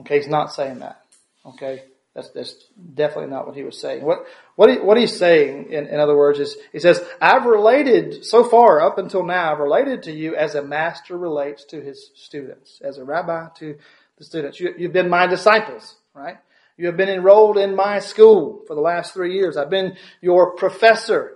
Okay, 0.00 0.16
he's 0.16 0.28
not 0.28 0.52
saying 0.52 0.78
that. 0.78 1.00
Okay. 1.44 1.82
That's, 2.18 2.30
that's 2.30 2.54
definitely 2.94 3.30
not 3.30 3.46
what 3.46 3.54
he 3.54 3.62
was 3.62 3.80
saying. 3.80 4.02
What, 4.02 4.26
what, 4.56 4.70
he, 4.70 4.78
what 4.78 4.98
he's 4.98 5.16
saying, 5.16 5.70
in, 5.70 5.86
in 5.86 6.00
other 6.00 6.16
words, 6.16 6.40
is 6.40 6.56
he 6.72 6.80
says, 6.80 7.00
I've 7.20 7.44
related, 7.44 8.24
so 8.24 8.42
far, 8.42 8.80
up 8.80 8.98
until 8.98 9.24
now, 9.24 9.52
I've 9.52 9.60
related 9.60 10.02
to 10.04 10.12
you 10.12 10.34
as 10.34 10.56
a 10.56 10.62
master 10.62 11.16
relates 11.16 11.64
to 11.66 11.80
his 11.80 12.10
students, 12.16 12.80
as 12.82 12.98
a 12.98 13.04
rabbi 13.04 13.46
to 13.58 13.76
the 14.18 14.24
students. 14.24 14.60
You, 14.60 14.74
you've 14.76 14.92
been 14.92 15.08
my 15.08 15.26
disciples, 15.26 15.96
right? 16.14 16.38
You 16.76 16.86
have 16.86 16.96
been 16.96 17.08
enrolled 17.08 17.58
in 17.58 17.74
my 17.74 17.98
school 17.98 18.62
for 18.66 18.74
the 18.74 18.80
last 18.80 19.14
three 19.14 19.34
years. 19.34 19.56
I've 19.56 19.70
been 19.70 19.96
your 20.20 20.54
professor. 20.54 21.34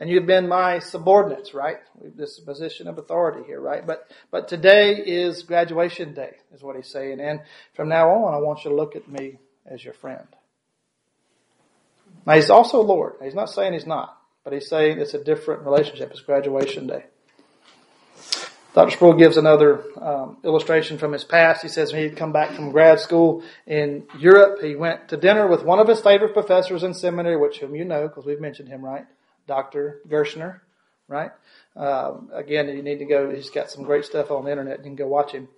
And 0.00 0.08
you've 0.08 0.26
been 0.26 0.48
my 0.48 0.78
subordinates, 0.78 1.54
right? 1.54 1.78
This 2.14 2.38
position 2.38 2.86
of 2.86 2.98
authority 2.98 3.44
here, 3.44 3.60
right? 3.60 3.84
But, 3.84 4.08
but 4.30 4.46
today 4.46 4.94
is 4.94 5.42
graduation 5.42 6.14
day, 6.14 6.36
is 6.54 6.62
what 6.62 6.76
he's 6.76 6.86
saying. 6.86 7.18
And 7.20 7.40
from 7.74 7.88
now 7.88 8.08
on, 8.10 8.32
I 8.32 8.38
want 8.38 8.64
you 8.64 8.70
to 8.70 8.76
look 8.76 8.94
at 8.94 9.08
me 9.08 9.38
as 9.66 9.84
your 9.84 9.94
friend. 9.94 10.26
Now 12.24 12.34
he's 12.34 12.48
also 12.48 12.80
Lord. 12.80 13.14
He's 13.22 13.34
not 13.34 13.50
saying 13.50 13.72
he's 13.72 13.86
not, 13.86 14.16
but 14.44 14.52
he's 14.52 14.68
saying 14.68 15.00
it's 15.00 15.14
a 15.14 15.24
different 15.24 15.62
relationship. 15.62 16.12
It's 16.12 16.20
graduation 16.20 16.86
day. 16.86 17.06
Dr. 18.78 18.92
Sproul 18.92 19.14
gives 19.14 19.36
another 19.36 19.82
um, 20.00 20.36
illustration 20.44 20.98
from 20.98 21.12
his 21.12 21.24
past. 21.24 21.62
He 21.62 21.68
says 21.68 21.92
when 21.92 22.02
he'd 22.02 22.16
come 22.16 22.30
back 22.30 22.52
from 22.52 22.70
grad 22.70 23.00
school 23.00 23.42
in 23.66 24.06
Europe, 24.20 24.60
he 24.62 24.76
went 24.76 25.08
to 25.08 25.16
dinner 25.16 25.48
with 25.48 25.64
one 25.64 25.80
of 25.80 25.88
his 25.88 26.00
favorite 26.00 26.32
professors 26.32 26.84
in 26.84 26.94
seminary, 26.94 27.36
which 27.36 27.58
whom 27.58 27.74
you 27.74 27.84
know 27.84 28.06
because 28.06 28.24
we've 28.24 28.40
mentioned 28.40 28.68
him, 28.68 28.84
right? 28.84 29.04
Dr. 29.48 30.00
Gerstner, 30.08 30.60
right? 31.08 31.32
Um, 31.74 32.30
again, 32.32 32.68
you 32.68 32.84
need 32.84 33.00
to 33.00 33.04
go. 33.04 33.34
He's 33.34 33.50
got 33.50 33.68
some 33.68 33.82
great 33.82 34.04
stuff 34.04 34.30
on 34.30 34.44
the 34.44 34.52
internet. 34.52 34.78
You 34.78 34.84
can 34.84 34.94
go 34.94 35.08
watch 35.08 35.32
him. 35.32 35.48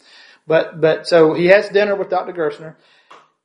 But 0.46 0.80
but 0.80 1.06
so 1.06 1.34
he 1.34 1.48
has 1.48 1.68
dinner 1.68 1.96
with 1.96 2.08
Dr. 2.08 2.32
Gerstner, 2.32 2.76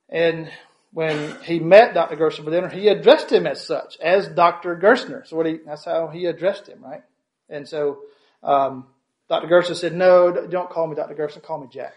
and 0.07 0.49
when 0.93 1.35
he 1.43 1.59
met 1.59 1.93
Dr. 1.93 2.15
Gerstner 2.15 2.45
for 2.45 2.51
dinner, 2.51 2.69
he 2.69 2.87
addressed 2.87 3.29
him 3.29 3.45
as 3.45 3.67
such, 3.67 3.97
as 3.99 4.29
Dr. 4.29 4.77
Gerstner. 4.77 5.27
So 5.27 5.35
what 5.35 5.47
he, 5.47 5.57
that's 5.65 5.83
how 5.83 6.07
he 6.07 6.27
addressed 6.27 6.69
him, 6.69 6.81
right? 6.81 7.03
And 7.49 7.67
so, 7.67 8.03
um, 8.41 8.85
Dr. 9.27 9.47
Gerstner 9.47 9.75
said, 9.75 9.93
no, 9.93 10.47
don't 10.47 10.69
call 10.69 10.87
me 10.87 10.95
Dr. 10.95 11.15
Gerstner, 11.15 11.41
call 11.41 11.59
me 11.59 11.67
Jack. 11.71 11.93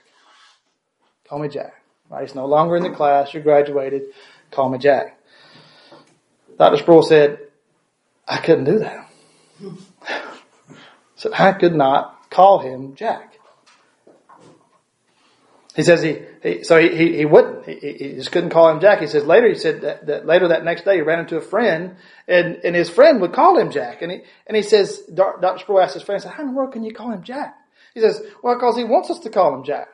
Call 1.29 1.39
me 1.39 1.49
Jack. 1.49 1.75
Right? 2.09 2.23
He's 2.23 2.35
no 2.35 2.47
longer 2.47 2.77
in 2.77 2.83
the 2.83 2.91
class, 2.91 3.35
You're 3.35 3.43
graduated, 3.43 4.05
call 4.51 4.71
me 4.71 4.79
Jack. 4.79 5.19
Dr. 6.59 6.79
Sproul 6.79 7.03
said, 7.03 7.39
I 8.27 8.39
couldn't 8.39 8.65
do 8.65 8.79
that. 8.81 9.11
so 11.17 11.31
I 11.35 11.53
could 11.53 11.75
not 11.75 12.31
call 12.31 12.61
him 12.61 12.95
Jack. 12.95 13.38
He 15.79 15.85
says 15.85 16.03
he, 16.03 16.19
he 16.43 16.65
so 16.65 16.77
he, 16.77 16.89
he, 16.89 17.17
he 17.19 17.25
wouldn't. 17.25 17.65
He, 17.65 17.75
he, 17.79 18.13
just 18.15 18.33
couldn't 18.33 18.51
call 18.51 18.69
him 18.69 18.81
Jack. 18.81 18.99
He 18.99 19.07
says 19.07 19.25
later, 19.25 19.47
he 19.49 19.55
said 19.55 19.83
that, 19.83 20.07
that 20.09 20.27
later 20.27 20.49
that 20.49 20.65
next 20.65 20.85
day 20.85 20.97
he 20.97 21.03
ran 21.03 21.21
into 21.21 21.37
a 21.37 21.41
friend 21.41 21.95
and, 22.27 22.57
and 22.65 22.75
his 22.75 22.91
friend 22.91 23.21
would 23.21 23.33
call 23.33 23.57
him 23.57 23.71
Jack. 23.71 24.03
And 24.03 24.11
he, 24.11 24.23
and 24.49 24.57
he 24.57 24.65
says, 24.65 24.99
Dr. 25.15 25.59
Sproul 25.61 25.81
asked 25.81 25.95
his 25.95 26.03
friend, 26.03 26.21
said, 26.21 26.33
how 26.33 26.43
in 26.43 26.49
the 26.49 26.55
world 26.55 26.73
can 26.73 26.83
you 26.83 26.93
call 26.93 27.13
him 27.13 27.23
Jack? 27.23 27.57
He 27.95 28.01
says, 28.01 28.21
well, 28.43 28.57
because 28.57 28.77
he 28.77 28.83
wants 28.83 29.09
us 29.09 29.21
to 29.21 29.31
call 29.31 29.55
him 29.55 29.63
Jack. 29.63 29.87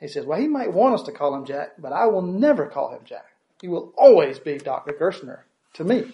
He 0.00 0.08
says, 0.08 0.24
well, 0.24 0.40
he 0.40 0.48
might 0.48 0.72
want 0.72 0.94
us 0.94 1.02
to 1.02 1.12
call 1.12 1.34
him 1.34 1.44
Jack, 1.44 1.72
but 1.78 1.92
I 1.92 2.06
will 2.06 2.22
never 2.22 2.66
call 2.66 2.90
him 2.90 3.02
Jack. 3.04 3.26
He 3.60 3.68
will 3.68 3.92
always 3.98 4.38
be 4.38 4.56
Dr. 4.56 4.94
Gerstner 4.94 5.40
to 5.74 5.84
me. 5.84 6.10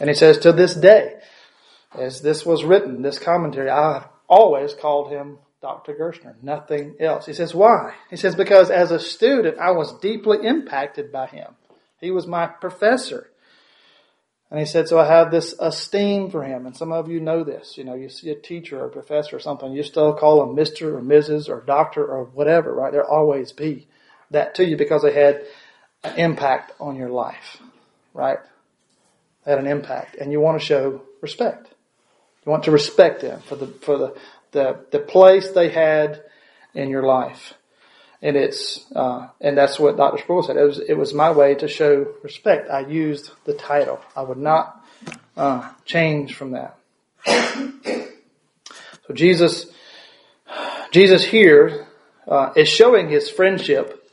And 0.00 0.10
he 0.10 0.14
says, 0.14 0.38
to 0.38 0.50
this 0.50 0.74
day, 0.74 1.20
as 1.94 2.22
this 2.22 2.44
was 2.44 2.64
written, 2.64 3.02
this 3.02 3.20
commentary, 3.20 3.70
I've 3.70 4.08
always 4.26 4.74
called 4.74 5.12
him 5.12 5.38
Dr. 5.62 5.94
Gerstner, 5.94 6.34
nothing 6.42 6.96
else. 6.98 7.24
He 7.24 7.32
says, 7.32 7.54
why? 7.54 7.94
He 8.10 8.16
says, 8.16 8.34
because 8.34 8.68
as 8.68 8.90
a 8.90 8.98
student, 8.98 9.58
I 9.58 9.70
was 9.70 9.96
deeply 10.00 10.44
impacted 10.44 11.12
by 11.12 11.28
him. 11.28 11.54
He 12.00 12.10
was 12.10 12.26
my 12.26 12.48
professor. 12.48 13.30
And 14.50 14.58
he 14.58 14.66
said, 14.66 14.88
so 14.88 14.98
I 14.98 15.06
have 15.06 15.30
this 15.30 15.54
esteem 15.58 16.30
for 16.30 16.42
him. 16.42 16.66
And 16.66 16.76
some 16.76 16.90
of 16.92 17.08
you 17.08 17.20
know 17.20 17.44
this. 17.44 17.78
You 17.78 17.84
know, 17.84 17.94
you 17.94 18.08
see 18.08 18.30
a 18.30 18.34
teacher 18.34 18.80
or 18.80 18.86
a 18.86 18.90
professor 18.90 19.36
or 19.36 19.38
something, 19.38 19.72
you 19.72 19.84
still 19.84 20.12
call 20.14 20.44
them 20.44 20.56
Mr. 20.56 20.94
or 20.94 21.00
Mrs. 21.00 21.48
or 21.48 21.60
Doctor 21.60 22.04
or 22.04 22.24
whatever, 22.24 22.74
right? 22.74 22.92
There'll 22.92 23.08
always 23.08 23.52
be 23.52 23.86
that 24.32 24.56
to 24.56 24.64
you 24.64 24.76
because 24.76 25.02
they 25.02 25.14
had 25.14 25.46
an 26.02 26.18
impact 26.18 26.72
on 26.80 26.96
your 26.96 27.08
life, 27.08 27.62
right? 28.12 28.38
They 29.44 29.52
had 29.52 29.60
an 29.60 29.68
impact. 29.68 30.16
And 30.16 30.32
you 30.32 30.40
want 30.40 30.60
to 30.60 30.66
show 30.66 31.02
respect. 31.20 31.68
You 32.44 32.50
want 32.50 32.64
to 32.64 32.72
respect 32.72 33.20
them 33.20 33.40
for 33.42 33.54
the, 33.54 33.68
for 33.68 33.96
the, 33.96 34.14
the, 34.52 34.84
the 34.90 34.98
place 34.98 35.50
they 35.50 35.70
had 35.70 36.22
in 36.74 36.88
your 36.88 37.02
life. 37.02 37.54
And 38.22 38.36
it's, 38.36 38.86
uh, 38.94 39.28
and 39.40 39.58
that's 39.58 39.80
what 39.80 39.96
Dr. 39.96 40.22
Sproul 40.22 40.42
said. 40.44 40.56
It 40.56 40.62
was, 40.62 40.78
it 40.78 40.94
was 40.94 41.12
my 41.12 41.32
way 41.32 41.56
to 41.56 41.66
show 41.66 42.06
respect. 42.22 42.70
I 42.70 42.80
used 42.86 43.32
the 43.44 43.54
title. 43.54 44.00
I 44.14 44.22
would 44.22 44.38
not, 44.38 44.84
uh, 45.36 45.68
change 45.84 46.34
from 46.34 46.52
that. 46.52 46.78
So 49.06 49.14
Jesus, 49.14 49.66
Jesus 50.92 51.24
here, 51.24 51.88
uh, 52.28 52.52
is 52.54 52.68
showing 52.68 53.08
his 53.08 53.28
friendship 53.28 54.08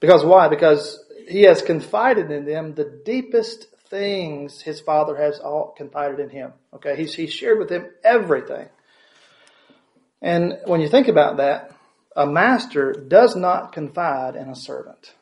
because 0.00 0.24
why? 0.24 0.48
Because 0.48 0.98
he 1.28 1.42
has 1.42 1.62
confided 1.62 2.30
in 2.30 2.44
them 2.44 2.74
the 2.74 3.00
deepest 3.04 3.68
things 3.88 4.60
his 4.60 4.80
father 4.80 5.16
has 5.16 5.38
all 5.38 5.74
confided 5.76 6.18
in 6.18 6.28
him. 6.28 6.52
Okay. 6.74 6.96
He's, 6.96 7.14
he's 7.14 7.32
shared 7.32 7.58
with 7.58 7.68
them 7.68 7.88
everything. 8.02 8.68
And 10.24 10.58
when 10.64 10.80
you 10.80 10.88
think 10.88 11.08
about 11.08 11.36
that, 11.36 11.70
a 12.16 12.26
master 12.26 12.92
does 12.92 13.36
not 13.36 13.72
confide 13.72 14.36
in 14.36 14.48
a 14.48 14.56
servant. 14.56 15.12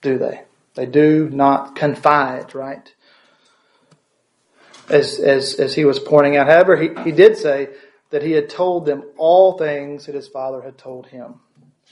Do 0.00 0.18
they? 0.18 0.42
They 0.74 0.86
do 0.86 1.30
not 1.30 1.76
confide, 1.76 2.52
right? 2.52 2.92
As, 4.88 5.20
as, 5.20 5.54
as 5.54 5.72
he 5.76 5.84
was 5.84 6.00
pointing 6.00 6.36
out. 6.36 6.48
However, 6.48 6.76
he, 6.76 6.88
he 7.04 7.12
did 7.12 7.36
say 7.36 7.68
that 8.10 8.24
he 8.24 8.32
had 8.32 8.50
told 8.50 8.86
them 8.86 9.04
all 9.16 9.56
things 9.56 10.06
that 10.06 10.16
his 10.16 10.26
father 10.26 10.60
had 10.60 10.76
told 10.76 11.06
him. 11.06 11.36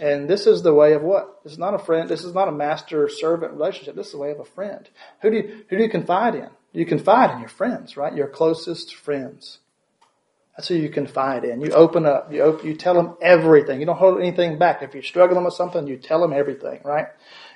And 0.00 0.28
this 0.28 0.48
is 0.48 0.62
the 0.62 0.74
way 0.74 0.94
of 0.94 1.02
what? 1.02 1.44
This 1.44 1.52
is 1.52 1.58
not 1.58 1.74
a 1.74 1.78
friend. 1.78 2.08
This 2.08 2.24
is 2.24 2.34
not 2.34 2.48
a 2.48 2.52
master 2.52 3.08
servant 3.08 3.52
relationship. 3.52 3.94
This 3.94 4.06
is 4.06 4.12
the 4.12 4.18
way 4.18 4.32
of 4.32 4.40
a 4.40 4.44
friend. 4.44 4.88
Who 5.22 5.30
do 5.30 5.36
you, 5.36 5.64
who 5.68 5.76
do 5.76 5.82
you 5.84 5.90
confide 5.90 6.34
in? 6.34 6.48
You 6.72 6.86
confide 6.86 7.30
in 7.30 7.38
your 7.38 7.48
friends, 7.48 7.96
right? 7.96 8.16
Your 8.16 8.26
closest 8.26 8.96
friends. 8.96 9.58
That's 10.60 10.68
who 10.68 10.74
you 10.74 10.90
confide 10.90 11.44
in. 11.44 11.62
You 11.62 11.70
open 11.70 12.04
up. 12.04 12.30
You 12.30 12.42
open, 12.42 12.66
you 12.66 12.74
tell 12.74 12.92
them 12.92 13.16
everything. 13.22 13.80
You 13.80 13.86
don't 13.86 13.96
hold 13.96 14.20
anything 14.20 14.58
back. 14.58 14.82
If 14.82 14.92
you're 14.92 15.02
struggling 15.02 15.42
with 15.42 15.54
something, 15.54 15.86
you 15.86 15.96
tell 15.96 16.20
them 16.20 16.34
everything, 16.34 16.80
right? 16.84 17.06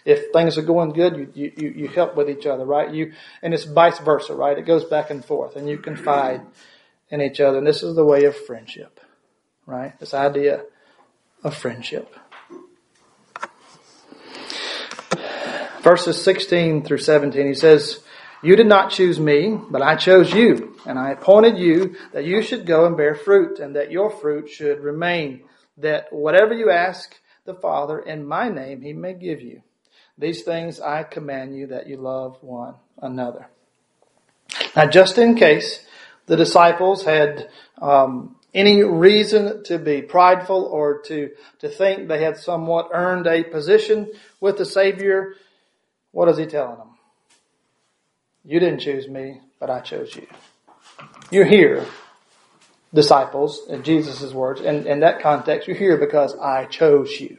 If 0.07 0.33
things 0.33 0.57
are 0.57 0.63
going 0.63 0.95
good, 0.95 1.31
you, 1.35 1.53
you, 1.55 1.69
you 1.77 1.89
help 1.89 2.17
with 2.17 2.31
each 2.31 2.47
other, 2.47 2.65
right? 2.65 2.91
You, 2.91 3.13
and 3.43 3.53
it's 3.53 3.65
vice 3.65 3.99
versa, 3.99 4.35
right? 4.35 4.57
It 4.57 4.65
goes 4.65 4.87
back 4.87 5.11
and 5.11 5.23
forth 5.23 5.55
and 5.55 5.69
you 5.69 5.77
confide 5.77 6.41
in 7.11 7.21
each 7.21 7.41
other. 7.41 7.59
And 7.59 7.67
this 7.67 7.83
is 7.83 7.95
the 7.95 8.07
way 8.07 8.25
of 8.25 8.35
friendship, 8.35 8.99
right? 9.67 10.01
This 10.01 10.15
idea 10.15 10.63
of 11.43 11.55
friendship. 11.55 12.11
Verses 15.83 16.25
16 16.25 16.85
through 16.85 16.97
17, 16.97 17.47
he 17.49 17.53
says, 17.53 18.03
you 18.45 18.57
did 18.57 18.67
not 18.67 18.91
choose 18.91 19.19
me, 19.19 19.59
but 19.71 19.83
I 19.83 19.97
chose 19.97 20.33
you, 20.33 20.77
and 20.87 20.99
I 20.99 21.11
appointed 21.11 21.59
you 21.59 21.97
that 22.13 22.25
you 22.25 22.43
should 22.43 22.67
go 22.67 22.87
and 22.87 22.97
bear 22.97 23.15
fruit, 23.15 23.59
and 23.59 23.77
that 23.77 23.91
your 23.91 24.11
fruit 24.11 24.49
should 24.49 24.81
remain, 24.81 25.45
that 25.79 26.13
whatever 26.13 26.55
you 26.55 26.71
ask 26.71 27.15
the 27.45 27.55
Father 27.55 27.99
in 27.99 28.27
my 28.27 28.49
name, 28.49 28.83
he 28.83 28.93
may 28.93 29.15
give 29.15 29.41
you. 29.41 29.63
These 30.19 30.43
things 30.43 30.81
I 30.81 31.03
command 31.03 31.57
you 31.57 31.69
that 31.69 31.89
you 31.89 31.97
love 31.97 32.39
one 32.41 32.75
another. 32.99 33.49
Now, 34.77 34.87
just 34.87 35.19
in 35.19 35.35
case 35.35 35.85
the 36.27 36.37
disciples 36.37 37.05
had 37.05 37.49
um, 37.81 38.37
any 38.55 38.83
reason 38.83 39.65
to 39.65 39.79
be 39.79 40.03
prideful 40.03 40.65
or 40.65 41.01
to, 41.03 41.31
to 41.59 41.69
think 41.69 42.09
they 42.09 42.23
had 42.23 42.37
somewhat 42.37 42.91
earned 42.93 43.27
a 43.27 43.43
position 43.43 44.13
with 44.41 44.57
the 44.57 44.65
Savior, 44.65 45.35
what 46.13 46.29
is 46.29 46.39
he 46.39 46.47
telling 46.47 46.79
them? 46.79 46.94
You 48.45 48.61
didn't 48.61 48.81
choose 48.81 49.09
me, 49.09 49.41
but 49.59 49.71
I 49.71 49.81
chose 49.81 50.15
you. 50.15 50.27
You're 51.31 51.47
here, 51.47 51.87
disciples, 52.93 53.63
in 53.69 53.83
Jesus' 53.83 54.33
words. 54.33 54.61
And 54.61 54.87
in 54.87 55.01
that 55.01 55.21
context, 55.21 55.67
you're 55.67 55.77
here 55.77 55.97
because 55.97 56.37
I 56.39 56.67
chose 56.67 57.19
you. 57.21 57.39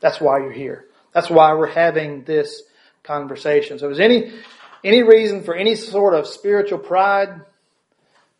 That's 0.00 0.20
why 0.20 0.38
you're 0.38 0.52
here. 0.52 0.86
That's 1.12 1.28
why 1.28 1.52
we're 1.54 1.66
having 1.66 2.22
this 2.24 2.62
conversation. 3.02 3.78
So 3.78 3.86
there's 3.86 4.00
any, 4.00 4.32
any 4.84 5.02
reason 5.02 5.42
for 5.42 5.54
any 5.54 5.74
sort 5.74 6.14
of 6.14 6.26
spiritual 6.26 6.78
pride, 6.78 7.40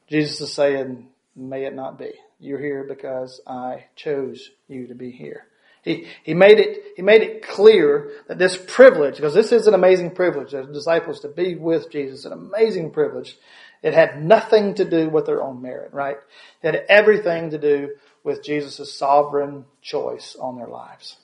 Jesus 0.08 0.40
is 0.40 0.52
saying, 0.52 1.08
may 1.34 1.64
it 1.64 1.74
not 1.74 1.98
be. 1.98 2.12
You're 2.38 2.60
here 2.60 2.84
because 2.88 3.40
I 3.46 3.86
chose 3.96 4.50
you 4.68 4.86
to 4.86 4.94
be 4.94 5.10
here. 5.10 5.46
He, 5.82 6.06
he 6.22 6.32
made 6.32 6.60
it, 6.60 6.94
he 6.94 7.02
made 7.02 7.22
it 7.22 7.46
clear 7.46 8.12
that 8.28 8.38
this 8.38 8.56
privilege, 8.56 9.16
because 9.16 9.34
this 9.34 9.50
is 9.50 9.66
an 9.66 9.74
amazing 9.74 10.12
privilege, 10.12 10.54
as 10.54 10.66
disciples 10.68 11.20
to 11.20 11.28
be 11.28 11.56
with 11.56 11.90
Jesus, 11.90 12.24
an 12.24 12.32
amazing 12.32 12.92
privilege. 12.92 13.36
It 13.82 13.94
had 13.94 14.22
nothing 14.22 14.74
to 14.74 14.84
do 14.84 15.10
with 15.10 15.26
their 15.26 15.42
own 15.42 15.60
merit, 15.60 15.92
right? 15.92 16.18
It 16.62 16.74
had 16.74 16.84
everything 16.88 17.50
to 17.50 17.58
do 17.58 17.96
with 18.22 18.44
Jesus' 18.44 18.96
sovereign 18.96 19.64
choice 19.80 20.36
on 20.36 20.56
their 20.56 20.68
lives. 20.68 21.16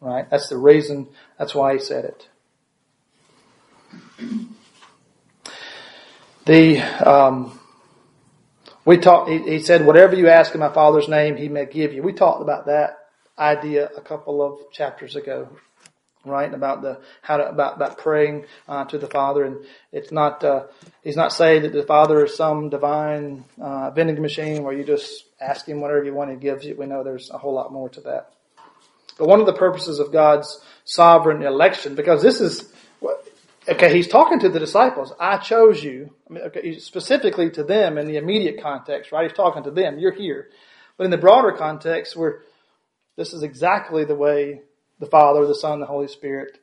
Right? 0.00 0.28
That's 0.28 0.48
the 0.48 0.56
reason. 0.56 1.08
That's 1.38 1.54
why 1.54 1.74
he 1.74 1.78
said 1.78 2.04
it. 2.06 2.28
The 6.46 6.80
um, 7.06 7.60
we 8.84 8.96
talked. 8.96 9.30
He, 9.30 9.38
he, 9.38 9.58
said, 9.60 9.84
"Whatever 9.84 10.16
you 10.16 10.28
ask 10.28 10.54
in 10.54 10.60
my 10.60 10.72
Father's 10.72 11.06
name, 11.06 11.36
He 11.36 11.48
may 11.48 11.66
give 11.66 11.92
you." 11.92 12.02
We 12.02 12.14
talked 12.14 12.40
about 12.40 12.66
that 12.66 12.99
idea 13.40 13.90
a 13.96 14.00
couple 14.00 14.42
of 14.42 14.70
chapters 14.70 15.16
ago, 15.16 15.48
right? 16.24 16.52
About 16.52 16.82
the 16.82 17.00
how 17.22 17.38
to 17.38 17.48
about 17.48 17.76
about 17.76 17.98
praying 17.98 18.44
uh, 18.68 18.84
to 18.84 18.98
the 18.98 19.06
Father, 19.08 19.44
and 19.44 19.64
it's 19.92 20.12
not. 20.12 20.44
Uh, 20.44 20.66
he's 21.02 21.16
not 21.16 21.32
saying 21.32 21.62
that 21.62 21.72
the 21.72 21.82
Father 21.82 22.24
is 22.24 22.36
some 22.36 22.68
divine 22.68 23.44
uh, 23.60 23.90
vending 23.90 24.20
machine 24.20 24.62
where 24.62 24.74
you 24.74 24.84
just 24.84 25.24
ask 25.40 25.66
Him 25.66 25.80
whatever 25.80 26.04
you 26.04 26.14
want, 26.14 26.30
He 26.30 26.36
gives 26.36 26.64
you. 26.64 26.76
We 26.76 26.86
know 26.86 27.02
there's 27.02 27.30
a 27.30 27.38
whole 27.38 27.54
lot 27.54 27.72
more 27.72 27.88
to 27.88 28.00
that. 28.02 28.32
But 29.18 29.28
one 29.28 29.40
of 29.40 29.46
the 29.46 29.54
purposes 29.54 29.98
of 29.98 30.12
God's 30.12 30.60
sovereign 30.84 31.42
election, 31.42 31.94
because 31.94 32.22
this 32.22 32.40
is 32.40 32.72
okay, 33.68 33.94
he's 33.94 34.08
talking 34.08 34.40
to 34.40 34.48
the 34.48 34.58
disciples. 34.58 35.12
I 35.18 35.38
chose 35.38 35.82
you. 35.82 36.10
I 36.28 36.32
mean, 36.32 36.44
okay, 36.44 36.78
specifically 36.78 37.50
to 37.50 37.64
them 37.64 37.98
in 37.98 38.06
the 38.06 38.16
immediate 38.16 38.62
context, 38.62 39.12
right? 39.12 39.28
He's 39.28 39.36
talking 39.36 39.62
to 39.64 39.70
them. 39.70 39.98
You're 39.98 40.12
here. 40.12 40.48
But 40.96 41.04
in 41.04 41.10
the 41.10 41.18
broader 41.18 41.52
context, 41.52 42.16
where 42.16 42.42
this 43.20 43.34
is 43.34 43.42
exactly 43.42 44.06
the 44.06 44.14
way 44.14 44.62
the 44.98 45.04
Father, 45.04 45.46
the 45.46 45.54
Son, 45.54 45.78
the 45.78 45.84
Holy 45.84 46.08
Spirit, 46.08 46.58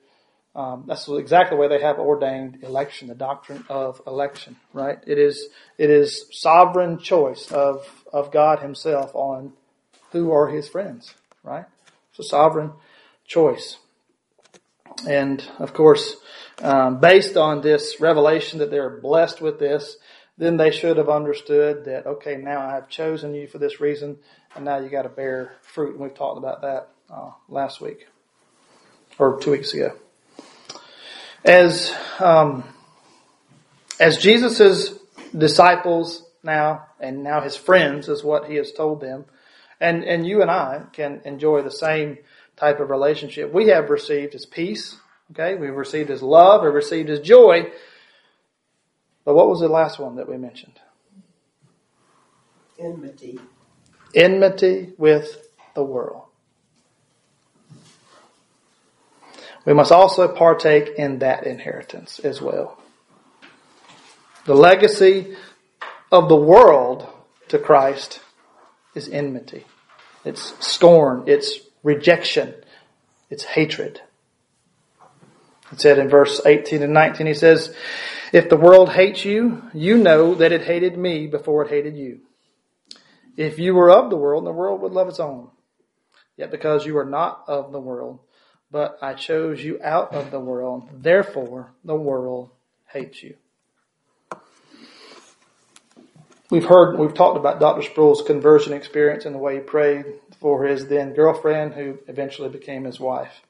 um, 0.55 0.85
that's 0.87 1.07
exactly 1.07 1.55
the 1.55 1.61
way 1.61 1.67
they 1.67 1.83
have 1.83 1.99
ordained 1.99 2.63
election, 2.63 3.09
the 3.09 3.13
doctrine 3.13 3.63
of 3.69 4.01
election, 4.07 4.55
right? 4.73 4.97
It 5.05 5.19
is, 5.19 5.49
it 5.77 5.91
is 5.91 6.25
sovereign 6.31 6.97
choice 6.97 7.51
of, 7.51 7.87
of 8.11 8.31
God 8.31 8.57
himself 8.57 9.13
on 9.13 9.53
who 10.13 10.31
are 10.31 10.47
his 10.47 10.67
friends, 10.67 11.13
right? 11.43 11.65
It's 12.09 12.17
a 12.17 12.23
sovereign 12.23 12.71
choice. 13.27 13.77
And 15.07 15.47
of 15.59 15.75
course, 15.75 16.15
um, 16.63 16.99
based 16.99 17.37
on 17.37 17.61
this 17.61 18.01
revelation 18.01 18.57
that 18.57 18.71
they're 18.71 18.97
blessed 18.99 19.41
with 19.41 19.59
this, 19.59 19.97
then 20.39 20.57
they 20.57 20.71
should 20.71 20.97
have 20.97 21.09
understood 21.09 21.85
that, 21.85 22.07
okay, 22.07 22.35
now 22.35 22.61
I 22.61 22.73
have 22.73 22.89
chosen 22.89 23.35
you 23.35 23.47
for 23.47 23.59
this 23.59 23.79
reason, 23.79 24.17
and 24.57 24.65
now 24.65 24.79
you 24.79 24.89
got 24.89 25.03
to 25.03 25.09
bear 25.09 25.53
fruit. 25.61 25.91
And 25.91 25.99
we've 25.99 26.13
talked 26.13 26.37
about 26.37 26.61
that 26.61 26.89
uh, 27.09 27.31
last 27.47 27.79
week 27.79 28.07
or 29.17 29.39
two 29.39 29.51
weeks 29.51 29.73
ago. 29.73 29.93
As 31.45 31.93
um, 32.19 32.63
as 33.99 34.17
Jesus's 34.17 34.99
disciples 35.35 36.23
now, 36.43 36.87
and 36.99 37.23
now 37.23 37.41
his 37.41 37.55
friends 37.55 38.09
is 38.09 38.23
what 38.23 38.49
he 38.49 38.55
has 38.55 38.71
told 38.71 38.99
them, 38.99 39.25
and 39.79 40.03
and 40.03 40.27
you 40.27 40.41
and 40.41 40.51
I 40.51 40.83
can 40.91 41.21
enjoy 41.23 41.61
the 41.61 41.71
same 41.71 42.17
type 42.57 42.79
of 42.79 42.89
relationship. 42.89 43.53
We 43.53 43.67
have 43.67 43.89
received 43.89 44.33
his 44.33 44.45
peace, 44.45 44.97
Okay, 45.31 45.55
we've 45.55 45.75
received 45.75 46.09
his 46.09 46.21
love, 46.21 46.63
we've 46.63 46.73
received 46.73 47.09
his 47.09 47.19
joy. 47.19 47.69
But 49.25 49.35
what 49.35 49.49
was 49.49 49.59
the 49.59 49.67
last 49.67 49.99
one 49.99 50.15
that 50.15 50.29
we 50.29 50.37
mentioned? 50.37 50.79
Enmity. 52.79 53.39
Enmity 54.17 54.93
with 54.97 55.47
the 55.75 55.83
world. 55.83 56.23
We 59.63 59.73
must 59.73 59.91
also 59.91 60.27
partake 60.27 60.89
in 60.97 61.19
that 61.19 61.45
inheritance 61.45 62.19
as 62.19 62.41
well. 62.41 62.81
The 64.45 64.55
legacy 64.55 65.35
of 66.11 66.29
the 66.29 66.35
world 66.35 67.07
to 67.49 67.59
Christ 67.59 68.21
is 68.95 69.07
enmity. 69.09 69.65
It's 70.25 70.53
scorn. 70.65 71.25
It's 71.27 71.59
rejection. 71.83 72.53
It's 73.29 73.43
hatred. 73.43 74.01
It 75.71 75.81
said 75.81 75.99
in 75.99 76.09
verse 76.09 76.41
18 76.45 76.81
and 76.81 76.93
19, 76.93 77.27
he 77.27 77.33
says, 77.33 77.75
If 78.31 78.49
the 78.49 78.57
world 78.57 78.93
hates 78.93 79.25
you, 79.25 79.63
you 79.73 79.97
know 79.97 80.33
that 80.35 80.51
it 80.51 80.63
hated 80.63 80.97
me 80.97 81.27
before 81.27 81.65
it 81.65 81.69
hated 81.69 81.97
you. 81.97 82.21
If 83.37 83.59
you 83.59 83.75
were 83.75 83.91
of 83.91 84.09
the 84.09 84.17
world, 84.17 84.45
the 84.45 84.51
world 84.51 84.81
would 84.81 84.91
love 84.91 85.07
its 85.07 85.19
own. 85.19 85.49
Yet 86.35 86.51
because 86.51 86.85
you 86.85 86.97
are 86.97 87.05
not 87.05 87.43
of 87.47 87.71
the 87.71 87.79
world, 87.79 88.19
but 88.71 88.97
I 89.01 89.13
chose 89.13 89.63
you 89.63 89.79
out 89.81 90.13
of 90.13 90.31
the 90.31 90.39
world, 90.39 90.89
therefore 90.91 91.73
the 91.85 91.95
world 91.95 92.49
hates 92.87 93.23
you. 93.23 93.35
We've 96.49 96.65
heard, 96.65 96.97
we've 96.97 97.13
talked 97.13 97.37
about 97.37 97.59
Dr. 97.59 97.81
Sproul's 97.81 98.21
conversion 98.21 98.73
experience 98.73 99.25
and 99.25 99.35
the 99.35 99.39
way 99.39 99.55
he 99.55 99.59
prayed 99.59 100.05
for 100.39 100.65
his 100.65 100.87
then 100.87 101.13
girlfriend 101.13 101.73
who 101.73 101.99
eventually 102.07 102.49
became 102.49 102.85
his 102.85 102.99
wife. 102.99 103.41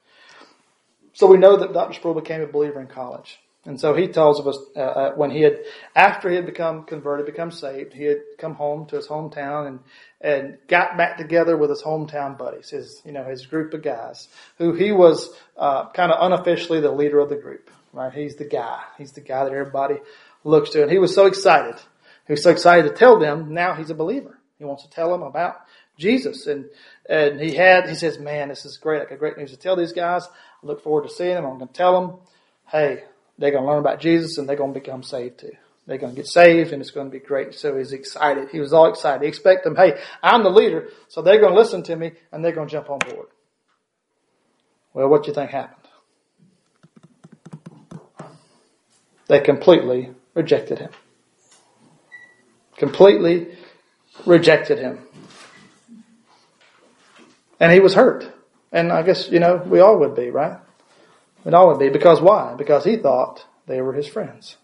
So 1.12 1.26
we 1.26 1.38
know 1.38 1.56
that 1.56 1.72
Dr. 1.72 1.94
Sproul 1.94 2.14
became 2.14 2.42
a 2.42 2.46
believer 2.46 2.80
in 2.80 2.88
college. 2.88 3.38
And 3.64 3.78
so 3.78 3.94
he 3.94 4.08
tells 4.08 4.38
of 4.38 4.46
us 4.46 4.58
uh, 4.76 4.80
uh, 4.80 5.14
when 5.14 5.30
he 5.30 5.42
had, 5.42 5.58
after 5.94 6.30
he 6.30 6.36
had 6.36 6.46
become 6.46 6.84
converted, 6.84 7.26
become 7.26 7.50
saved, 7.50 7.92
he 7.92 8.04
had 8.04 8.22
come 8.38 8.54
home 8.54 8.86
to 8.86 8.96
his 8.96 9.08
hometown 9.08 9.66
and 9.66 9.80
and 10.20 10.58
got 10.66 10.96
back 10.96 11.16
together 11.16 11.56
with 11.56 11.70
his 11.70 11.82
hometown 11.82 12.36
buddies, 12.38 12.70
his 12.70 13.02
you 13.04 13.12
know 13.12 13.24
his 13.24 13.46
group 13.46 13.74
of 13.74 13.82
guys, 13.82 14.28
who 14.58 14.72
he 14.72 14.92
was 14.92 15.30
uh, 15.56 15.88
kind 15.90 16.12
of 16.12 16.18
unofficially 16.20 16.80
the 16.80 16.90
leader 16.90 17.18
of 17.20 17.28
the 17.28 17.36
group. 17.36 17.70
Right, 17.92 18.12
he's 18.12 18.36
the 18.36 18.44
guy. 18.44 18.82
He's 18.96 19.12
the 19.12 19.20
guy 19.20 19.44
that 19.44 19.52
everybody 19.52 19.96
looks 20.44 20.70
to, 20.70 20.82
and 20.82 20.90
he 20.90 20.98
was 20.98 21.14
so 21.14 21.26
excited. 21.26 21.80
He 22.26 22.32
was 22.32 22.42
so 22.42 22.50
excited 22.50 22.88
to 22.88 22.94
tell 22.94 23.18
them 23.18 23.54
now 23.54 23.74
he's 23.74 23.90
a 23.90 23.94
believer. 23.94 24.38
He 24.58 24.64
wants 24.64 24.82
to 24.84 24.90
tell 24.90 25.10
them 25.10 25.22
about 25.22 25.56
Jesus, 25.98 26.46
and 26.46 26.66
and 27.08 27.40
he 27.40 27.54
had 27.54 27.88
he 27.88 27.94
says, 27.94 28.18
"Man, 28.18 28.48
this 28.48 28.64
is 28.64 28.76
great! 28.76 29.02
I 29.02 29.06
got 29.06 29.18
great 29.18 29.36
news 29.36 29.50
to 29.50 29.56
tell 29.56 29.76
these 29.76 29.92
guys. 29.92 30.26
I 30.26 30.66
look 30.66 30.82
forward 30.82 31.08
to 31.08 31.14
seeing 31.14 31.34
them. 31.34 31.44
I'm 31.44 31.58
going 31.58 31.68
to 31.68 31.74
tell 31.74 32.00
them, 32.00 32.18
hey, 32.66 33.04
they're 33.38 33.52
going 33.52 33.64
to 33.64 33.70
learn 33.70 33.78
about 33.78 34.00
Jesus 34.00 34.36
and 34.38 34.48
they're 34.48 34.56
going 34.56 34.74
to 34.74 34.80
become 34.80 35.02
saved 35.02 35.40
too. 35.40 35.52
They're 35.86 35.98
going 35.98 36.14
to 36.14 36.16
get 36.16 36.26
saved 36.26 36.72
and 36.72 36.82
it's 36.82 36.90
going 36.90 37.06
to 37.06 37.10
be 37.10 37.24
great. 37.24 37.54
So 37.54 37.78
he's 37.78 37.92
excited. 37.92 38.48
He 38.50 38.60
was 38.60 38.72
all 38.72 38.90
excited. 38.90 39.22
He 39.22 39.28
expect 39.28 39.64
them, 39.64 39.76
hey, 39.76 39.98
I'm 40.22 40.42
the 40.42 40.50
leader, 40.50 40.88
so 41.08 41.22
they're 41.22 41.40
going 41.40 41.54
to 41.54 41.58
listen 41.58 41.82
to 41.84 41.96
me 41.96 42.12
and 42.30 42.44
they're 42.44 42.52
going 42.52 42.68
to 42.68 42.72
jump 42.72 42.90
on 42.90 42.98
board. 42.98 43.28
Well, 44.92 45.08
what 45.08 45.22
do 45.22 45.28
you 45.28 45.34
think 45.34 45.50
happened? 45.50 45.76
They 49.28 49.40
completely 49.40 50.10
rejected 50.34 50.78
him. 50.78 50.90
Completely 52.76 53.56
rejected 54.26 54.78
him. 54.78 55.00
And 57.60 57.72
he 57.72 57.80
was 57.80 57.94
hurt. 57.94 58.32
And 58.72 58.92
I 58.92 59.02
guess, 59.02 59.30
you 59.30 59.38
know, 59.38 59.56
we 59.56 59.80
all 59.80 59.98
would 60.00 60.14
be, 60.14 60.30
right? 60.30 60.58
We'd 61.44 61.54
all 61.54 61.68
would 61.68 61.78
be. 61.78 61.88
Because 61.88 62.20
why? 62.20 62.54
Because 62.56 62.84
he 62.84 62.96
thought 62.96 63.44
they 63.66 63.80
were 63.80 63.94
his 63.94 64.08
friends. 64.08 64.56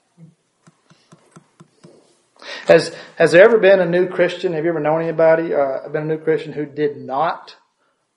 Has, 2.67 2.95
has 3.17 3.33
there 3.33 3.45
ever 3.45 3.59
been 3.59 3.81
a 3.81 3.87
new 3.87 4.09
Christian? 4.09 4.53
Have 4.55 4.65
you 4.65 4.71
ever 4.71 4.81
known 4.81 5.03
anybody, 5.03 5.55
uh, 5.55 5.89
been 5.89 6.03
a 6.03 6.17
new 6.17 6.19
Christian 6.19 6.53
who 6.53 6.67
did 6.67 6.97
not 6.97 7.57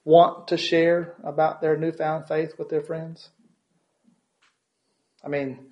want 0.06 0.50
to 0.50 0.58
share 0.58 1.15
about 1.24 1.62
their 1.62 1.78
newfound 1.78 2.28
faith 2.28 2.54
with 2.58 2.70
their 2.70 2.82
friends? 2.82 3.30
I 5.24 5.28
mean, 5.28 5.67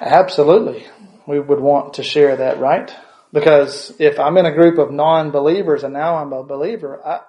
absolutely. 0.00 0.86
We 1.26 1.38
would 1.38 1.60
want 1.60 1.94
to 1.94 2.02
share 2.02 2.36
that, 2.36 2.58
right? 2.58 2.92
Because 3.32 3.94
if 3.98 4.18
I'm 4.18 4.36
in 4.36 4.46
a 4.46 4.54
group 4.54 4.78
of 4.78 4.90
non-believers 4.90 5.84
and 5.84 5.92
now 5.92 6.16
I'm 6.16 6.32
a 6.32 6.42
believer, 6.42 7.00
I, 7.04 7.20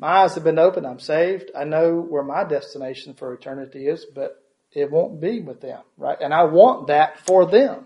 my 0.00 0.22
eyes 0.22 0.34
have 0.34 0.44
been 0.44 0.58
opened. 0.58 0.86
I'm 0.86 0.98
saved. 0.98 1.50
I 1.54 1.64
know 1.64 2.00
where 2.00 2.22
my 2.22 2.42
destination 2.42 3.12
for 3.12 3.34
eternity 3.34 3.86
is, 3.86 4.06
but 4.06 4.42
it 4.72 4.90
won't 4.90 5.20
be 5.20 5.40
with 5.40 5.60
them, 5.60 5.82
right? 5.98 6.16
And 6.18 6.32
I 6.32 6.44
want 6.44 6.86
that 6.86 7.20
for 7.26 7.44
them, 7.44 7.84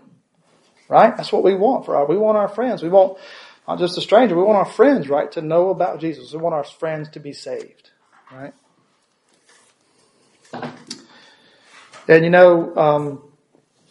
right? 0.87 1.15
That's 1.15 1.33
what 1.33 1.43
we 1.43 1.55
want 1.55 1.85
for 1.85 1.97
our, 1.97 2.05
we 2.05 2.17
want 2.17 2.37
our 2.37 2.47
friends. 2.47 2.81
We 2.81 2.87
want 2.87 3.17
not 3.67 3.79
just 3.79 3.97
a 3.97 4.01
stranger. 4.01 4.33
We 4.33 4.43
want 4.43 4.57
our 4.57 4.73
friends, 4.73 5.09
right, 5.09 5.29
to 5.33 5.41
know 5.41 5.71
about 5.71 5.99
Jesus. 5.99 6.31
We 6.31 6.39
want 6.39 6.55
our 6.55 6.63
friends 6.63 7.09
to 7.09 7.19
be 7.19 7.33
saved, 7.33 7.91
right? 8.31 8.53
And 12.07 12.23
you 12.23 12.29
know, 12.29 12.73
um, 12.77 13.23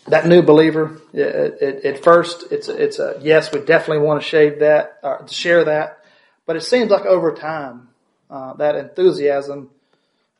that 0.07 0.27
new 0.27 0.41
believer, 0.41 0.99
it, 1.13 1.59
it, 1.61 1.85
at 1.85 2.03
first, 2.03 2.51
it's 2.51 2.69
a, 2.69 2.83
it's 2.83 2.99
a 2.99 3.19
yes. 3.21 3.53
We 3.53 3.61
definitely 3.61 4.07
want 4.07 4.23
to 4.23 4.27
shave 4.27 4.61
that, 4.61 4.99
uh, 5.03 5.27
share 5.27 5.65
that, 5.65 5.99
but 6.47 6.57
it 6.57 6.63
seems 6.63 6.91
like 6.91 7.05
over 7.05 7.35
time, 7.35 7.89
uh, 8.31 8.55
that 8.55 8.77
enthusiasm, 8.77 9.71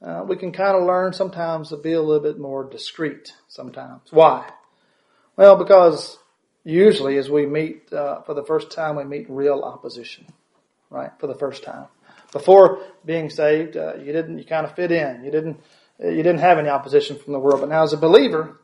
uh, 0.05 0.25
we 0.27 0.37
can 0.37 0.53
kind 0.53 0.77
of 0.77 0.85
learn 0.85 1.13
sometimes 1.13 1.71
to 1.71 1.77
be 1.77 1.93
a 1.93 2.01
little 2.01 2.23
bit 2.23 2.39
more 2.39 2.69
discreet 2.69 3.33
sometimes. 3.49 4.03
Why? 4.11 4.51
Well, 5.37 5.57
because 5.57 6.19
usually 6.65 7.17
as 7.19 7.31
we 7.31 7.47
meet 7.47 7.93
uh, 7.93 8.23
for 8.23 8.35
the 8.35 8.45
first 8.45 8.71
time, 8.71 8.97
we 8.97 9.05
meet 9.05 9.27
real 9.29 9.61
opposition, 9.63 10.27
right? 10.91 11.11
For 11.19 11.27
the 11.27 11.35
first 11.35 11.63
time. 11.63 11.87
Before 12.33 12.83
being 13.05 13.31
saved, 13.31 13.77
uh, 13.77 13.95
you 13.97 14.13
didn't, 14.13 14.39
you 14.39 14.45
kind 14.45 14.67
of 14.67 14.75
fit 14.75 14.91
in. 14.91 15.25
You 15.25 15.31
didn't, 15.31 15.61
you 16.01 16.23
didn't 16.23 16.39
have 16.39 16.59
any 16.59 16.69
opposition 16.69 17.17
from 17.17 17.33
the 17.33 17.39
world. 17.39 17.61
But 17.61 17.69
now 17.69 17.85
as 17.85 17.93
a 17.93 17.97
believer, 17.97 18.59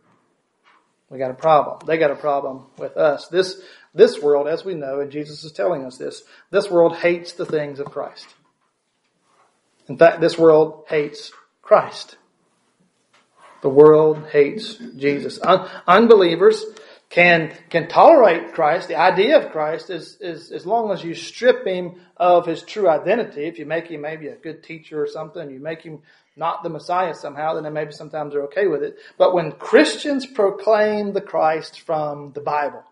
we 1.08 1.18
got 1.18 1.30
a 1.30 1.34
problem. 1.34 1.78
They 1.86 1.98
got 1.98 2.10
a 2.10 2.16
problem 2.16 2.66
with 2.78 2.96
us. 2.96 3.28
This, 3.28 3.60
this 3.94 4.20
world, 4.20 4.48
as 4.48 4.64
we 4.64 4.74
know, 4.74 5.00
and 5.00 5.10
Jesus 5.10 5.44
is 5.44 5.52
telling 5.52 5.84
us 5.84 5.98
this, 5.98 6.22
this 6.50 6.70
world 6.70 6.96
hates 6.96 7.32
the 7.32 7.46
things 7.46 7.80
of 7.80 7.86
Christ. 7.86 8.26
In 9.90 9.98
fact, 9.98 10.20
this 10.20 10.38
world 10.38 10.84
hates 10.88 11.32
Christ. 11.62 12.16
The 13.60 13.68
world 13.68 14.24
hates 14.30 14.76
Jesus. 14.76 15.40
Un- 15.42 15.68
unbelievers 15.84 16.64
can 17.08 17.52
can 17.70 17.88
tolerate 17.88 18.52
Christ, 18.54 18.86
the 18.86 18.94
idea 18.94 19.36
of 19.36 19.50
Christ, 19.50 19.90
is, 19.90 20.16
is 20.20 20.52
as 20.52 20.64
long 20.64 20.92
as 20.92 21.02
you 21.02 21.12
strip 21.12 21.66
him 21.66 22.00
of 22.16 22.46
his 22.46 22.62
true 22.62 22.88
identity. 22.88 23.46
If 23.46 23.58
you 23.58 23.66
make 23.66 23.88
him 23.88 24.02
maybe 24.02 24.28
a 24.28 24.36
good 24.36 24.62
teacher 24.62 25.02
or 25.02 25.08
something, 25.08 25.50
you 25.50 25.58
make 25.58 25.82
him 25.82 26.02
not 26.36 26.62
the 26.62 26.68
Messiah 26.68 27.12
somehow, 27.12 27.60
then 27.60 27.72
maybe 27.72 27.90
sometimes 27.90 28.32
they're 28.32 28.44
okay 28.44 28.68
with 28.68 28.84
it. 28.84 28.96
But 29.18 29.34
when 29.34 29.50
Christians 29.50 30.24
proclaim 30.24 31.12
the 31.12 31.20
Christ 31.20 31.80
from 31.80 32.30
the 32.32 32.42
Bible, 32.42 32.84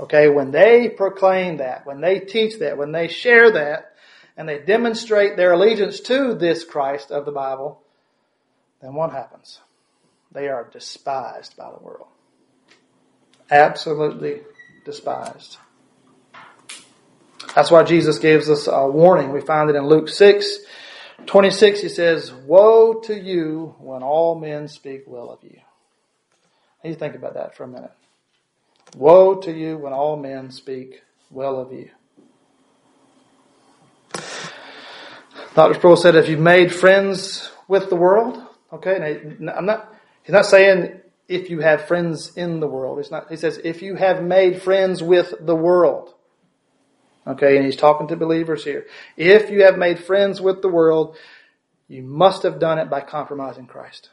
okay, 0.00 0.30
when 0.30 0.52
they 0.52 0.88
proclaim 0.88 1.58
that, 1.58 1.84
when 1.84 2.00
they 2.00 2.20
teach 2.20 2.60
that, 2.60 2.78
when 2.78 2.92
they 2.92 3.08
share 3.08 3.50
that, 3.50 3.92
and 4.36 4.48
they 4.48 4.58
demonstrate 4.58 5.36
their 5.36 5.52
allegiance 5.52 6.00
to 6.00 6.34
this 6.34 6.64
Christ 6.64 7.10
of 7.10 7.24
the 7.24 7.32
Bible, 7.32 7.80
then 8.82 8.94
what 8.94 9.12
happens? 9.12 9.60
They 10.32 10.48
are 10.48 10.68
despised 10.70 11.56
by 11.56 11.70
the 11.70 11.82
world. 11.82 12.08
Absolutely 13.50 14.42
despised. 14.84 15.58
That's 17.54 17.70
why 17.70 17.84
Jesus 17.84 18.18
gives 18.18 18.50
us 18.50 18.66
a 18.66 18.86
warning. 18.86 19.32
We 19.32 19.40
find 19.40 19.70
it 19.70 19.76
in 19.76 19.86
Luke 19.86 20.08
6, 20.08 20.58
26. 21.24 21.80
He 21.80 21.88
says, 21.88 22.32
Woe 22.32 23.00
to 23.04 23.18
you 23.18 23.74
when 23.78 24.02
all 24.02 24.38
men 24.38 24.68
speak 24.68 25.04
well 25.06 25.30
of 25.30 25.38
you. 25.42 25.58
you 26.84 26.94
think 26.94 27.14
about 27.14 27.34
that 27.34 27.56
for 27.56 27.64
a 27.64 27.68
minute. 27.68 27.92
Woe 28.94 29.36
to 29.36 29.52
you 29.52 29.78
when 29.78 29.92
all 29.92 30.16
men 30.16 30.50
speak 30.50 31.02
well 31.30 31.58
of 31.58 31.72
you. 31.72 31.90
Dr. 35.56 35.72
Sproul 35.72 35.96
said, 35.96 36.16
if 36.16 36.28
you've 36.28 36.38
made 36.38 36.70
friends 36.70 37.50
with 37.66 37.88
the 37.88 37.96
world, 37.96 38.38
okay, 38.74 39.22
I'm 39.56 39.64
not, 39.64 39.90
he's 40.22 40.34
not 40.34 40.44
saying 40.44 41.00
if 41.28 41.48
you 41.48 41.60
have 41.60 41.88
friends 41.88 42.36
in 42.36 42.60
the 42.60 42.66
world. 42.66 42.98
It's 42.98 43.10
not, 43.10 43.30
he 43.30 43.36
says, 43.36 43.58
if 43.64 43.80
you 43.80 43.94
have 43.94 44.22
made 44.22 44.60
friends 44.60 45.02
with 45.02 45.32
the 45.40 45.56
world. 45.56 46.12
Okay, 47.26 47.56
and 47.56 47.64
he's 47.64 47.74
talking 47.74 48.06
to 48.08 48.16
believers 48.16 48.64
here. 48.64 48.84
If 49.16 49.48
you 49.48 49.62
have 49.62 49.78
made 49.78 49.98
friends 49.98 50.42
with 50.42 50.60
the 50.60 50.68
world, 50.68 51.16
you 51.88 52.02
must 52.02 52.42
have 52.42 52.60
done 52.60 52.78
it 52.78 52.90
by 52.90 53.00
compromising 53.00 53.66
Christ. 53.66 54.10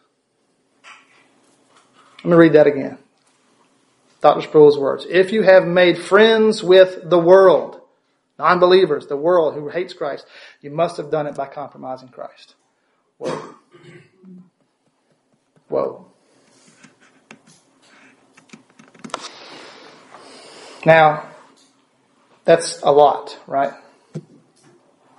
Let 2.24 2.32
me 2.32 2.36
read 2.36 2.54
that 2.54 2.68
again. 2.68 3.00
Dr. 4.22 4.44
Sproul's 4.44 4.80
words. 4.80 5.06
If 5.10 5.34
you 5.34 5.42
have 5.42 5.68
made 5.68 5.98
friends 5.98 6.64
with 6.64 7.10
the 7.10 7.20
world, 7.20 7.82
non-believers, 8.40 9.08
the 9.08 9.18
world 9.18 9.54
who 9.54 9.70
hates 9.70 9.94
Christ, 9.94 10.26
you 10.62 10.72
must 10.72 10.98
have 10.98 11.12
done 11.12 11.28
it 11.28 11.36
by 11.36 11.48
compromising 11.48 12.10
Christ. 12.10 12.56
Whoa. 13.18 13.56
Whoa. 15.70 16.08
Now, 20.86 21.30
that's 22.46 22.82
a 22.82 22.92
lot, 22.92 23.40
right? 23.48 23.74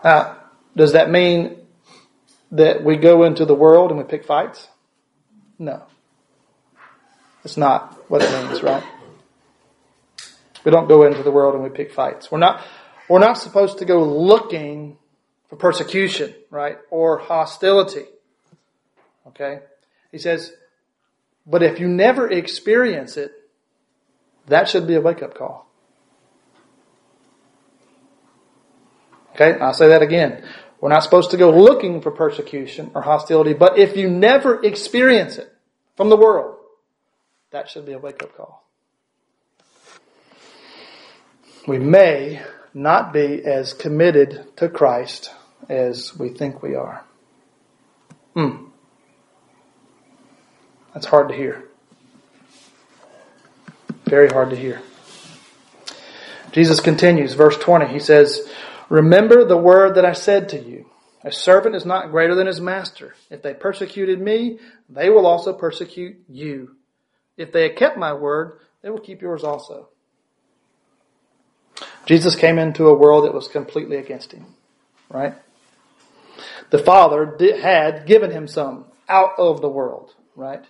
Now, 0.03 0.37
does 0.77 0.93
that 0.93 1.11
mean 1.11 1.57
that 2.51 2.85
we 2.85 2.97
go 2.97 3.25
into 3.25 3.47
the 3.47 3.55
world 3.55 3.91
and 3.91 3.99
we 3.99 4.05
pick 4.05 4.25
fights? 4.25 4.69
No. 5.59 5.85
That's 7.43 7.57
not 7.57 8.11
what 8.11 8.23
it 8.23 8.31
means, 8.31 8.63
right? 8.63 8.85
We 10.65 10.71
don't 10.71 10.89
go 10.89 11.05
into 11.05 11.23
the 11.23 11.31
world 11.31 11.55
and 11.55 11.63
we 11.63 11.71
pick 11.71 11.93
fights. 11.93 12.31
We're 12.31 12.39
not, 12.39 12.63
we're 13.09 13.19
not 13.19 13.39
supposed 13.39 13.79
to 13.79 13.85
go 13.85 14.03
looking 14.03 14.97
for 15.49 15.57
persecution, 15.57 16.35
right? 16.51 16.79
Or 16.91 17.19
hostility. 17.19 18.05
Okay? 19.29 19.61
He 20.11 20.19
says, 20.19 20.53
but 21.47 21.63
if 21.63 21.79
you 21.79 21.89
never 21.89 22.31
experience 22.31 23.17
it, 23.17 23.33
that 24.47 24.69
should 24.69 24.87
be 24.87 24.95
a 24.95 25.01
wake 25.01 25.23
up 25.23 25.35
call. 25.35 25.69
Okay, 29.35 29.59
I'll 29.59 29.75
say 29.75 29.89
that 29.89 30.03
again. 30.03 30.45
We're 30.81 30.91
not 30.91 31.03
supposed 31.03 31.31
to 31.33 31.37
go 31.37 31.51
looking 31.51 32.01
for 32.01 32.11
persecution 32.11 32.91
or 32.95 33.03
hostility, 33.03 33.53
but 33.53 33.79
if 33.79 33.97
you 33.97 34.09
never 34.09 34.63
experience 34.63 35.39
it 35.39 35.53
from 35.97 36.09
the 36.09 36.17
world, 36.17 36.59
that 37.51 37.69
should 37.69 37.87
be 37.87 37.93
a 37.93 37.99
wake 37.99 38.23
up 38.23 38.37
call. 38.37 38.65
We 41.67 41.79
may 41.79 42.43
not 42.75 43.13
be 43.13 43.45
as 43.45 43.73
committed 43.73 44.57
to 44.57 44.69
Christ 44.69 45.31
as 45.69 46.17
we 46.19 46.29
think 46.29 46.63
we 46.63 46.75
are. 46.75 47.05
Hmm. 48.35 48.67
That's 50.93 51.07
hard 51.07 51.29
to 51.29 51.35
hear. 51.35 51.69
Very 54.07 54.29
hard 54.29 54.51
to 54.51 54.57
hear. 54.57 54.83
Jesus 56.53 56.81
continues, 56.81 57.35
verse 57.35 57.57
20. 57.59 57.87
He 57.87 57.99
says, 57.99 58.49
Remember 58.89 59.45
the 59.45 59.57
word 59.57 59.95
that 59.95 60.05
I 60.05 60.13
said 60.13 60.49
to 60.51 60.61
you. 60.61 60.87
A 61.23 61.33
servant 61.33 61.75
is 61.75 61.87
not 61.87 62.11
greater 62.11 62.35
than 62.35 62.47
his 62.47 62.61
master. 62.61 63.15
If 63.31 63.43
they 63.43 63.55
persecuted 63.55 64.21
me, 64.21 64.59
they 64.89 65.09
will 65.09 65.27
also 65.27 65.53
persecute 65.55 66.17
you. 66.29 66.77
If 67.37 67.51
they 67.51 67.69
have 67.69 67.77
kept 67.77 67.97
my 67.97 68.13
word, 68.13 68.61
they 68.83 68.91
will 68.91 69.01
keep 69.01 69.23
yours 69.23 69.43
also. 69.43 69.89
Jesus 72.07 72.37
came 72.37 72.59
into 72.59 72.87
a 72.89 72.95
world 72.95 73.25
that 73.25 73.35
was 73.35 73.49
completely 73.49 73.97
against 73.97 74.33
him, 74.33 74.47
right? 75.09 75.35
The 76.71 76.79
Father 76.79 77.35
did, 77.39 77.61
had 77.61 78.07
given 78.07 78.31
him 78.31 78.47
some 78.49 78.87
out 79.09 79.33
of 79.39 79.61
the 79.61 79.69
world, 79.69 80.15
right? 80.37 80.65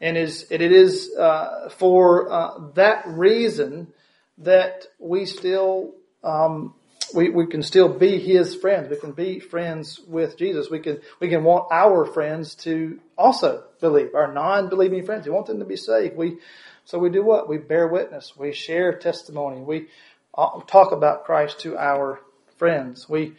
And 0.00 0.16
is, 0.16 0.46
it 0.50 0.60
is 0.60 1.14
uh, 1.18 1.70
for 1.76 2.30
uh, 2.30 2.58
that 2.74 3.04
reason 3.06 3.92
that 4.38 4.86
we 4.98 5.26
still 5.26 5.94
um, 6.22 6.74
we, 7.14 7.28
we 7.28 7.46
can 7.46 7.62
still 7.62 7.88
be 7.88 8.18
his 8.18 8.54
friends. 8.54 8.88
We 8.90 8.96
can 8.96 9.12
be 9.12 9.38
friends 9.38 10.00
with 10.06 10.36
Jesus. 10.36 10.70
We 10.70 10.80
can 10.80 11.00
we 11.20 11.28
can 11.28 11.44
want 11.44 11.70
our 11.70 12.04
friends 12.06 12.54
to 12.56 13.00
also 13.16 13.64
believe, 13.80 14.14
our 14.14 14.32
non-believing 14.32 15.04
friends. 15.04 15.26
We 15.26 15.32
want 15.32 15.46
them 15.46 15.60
to 15.60 15.64
be 15.64 15.76
saved. 15.76 16.16
We 16.16 16.38
so 16.84 16.98
we 16.98 17.10
do 17.10 17.24
what? 17.24 17.48
We 17.48 17.58
bear 17.58 17.88
witness. 17.88 18.36
We 18.36 18.52
share 18.52 18.98
testimony. 18.98 19.60
We 19.60 19.88
talk 20.34 20.92
about 20.92 21.24
Christ 21.24 21.60
to 21.60 21.76
our 21.76 22.20
friends. 22.56 23.08
We 23.08 23.34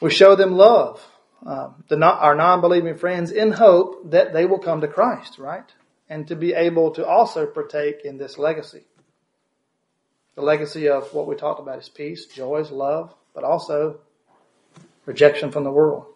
we 0.00 0.10
show 0.10 0.36
them 0.36 0.52
love. 0.52 1.04
Um, 1.44 1.84
the 1.88 2.02
our 2.04 2.34
non-believing 2.34 2.96
friends 2.96 3.30
in 3.30 3.52
hope 3.52 4.10
that 4.10 4.32
they 4.32 4.44
will 4.44 4.58
come 4.58 4.80
to 4.80 4.88
Christ, 4.88 5.38
right? 5.38 5.72
And 6.08 6.26
to 6.28 6.36
be 6.36 6.52
able 6.54 6.90
to 6.92 7.06
also 7.06 7.46
partake 7.46 8.04
in 8.04 8.18
this 8.18 8.38
legacy. 8.38 8.84
The 10.34 10.42
legacy 10.42 10.88
of 10.88 11.12
what 11.14 11.26
we 11.26 11.36
talked 11.36 11.60
about 11.60 11.78
is 11.78 11.88
peace, 11.88 12.26
joy, 12.26 12.62
love, 12.70 13.14
but 13.34 13.44
also 13.44 14.00
rejection 15.06 15.50
from 15.50 15.64
the 15.64 15.70
world. 15.70 16.06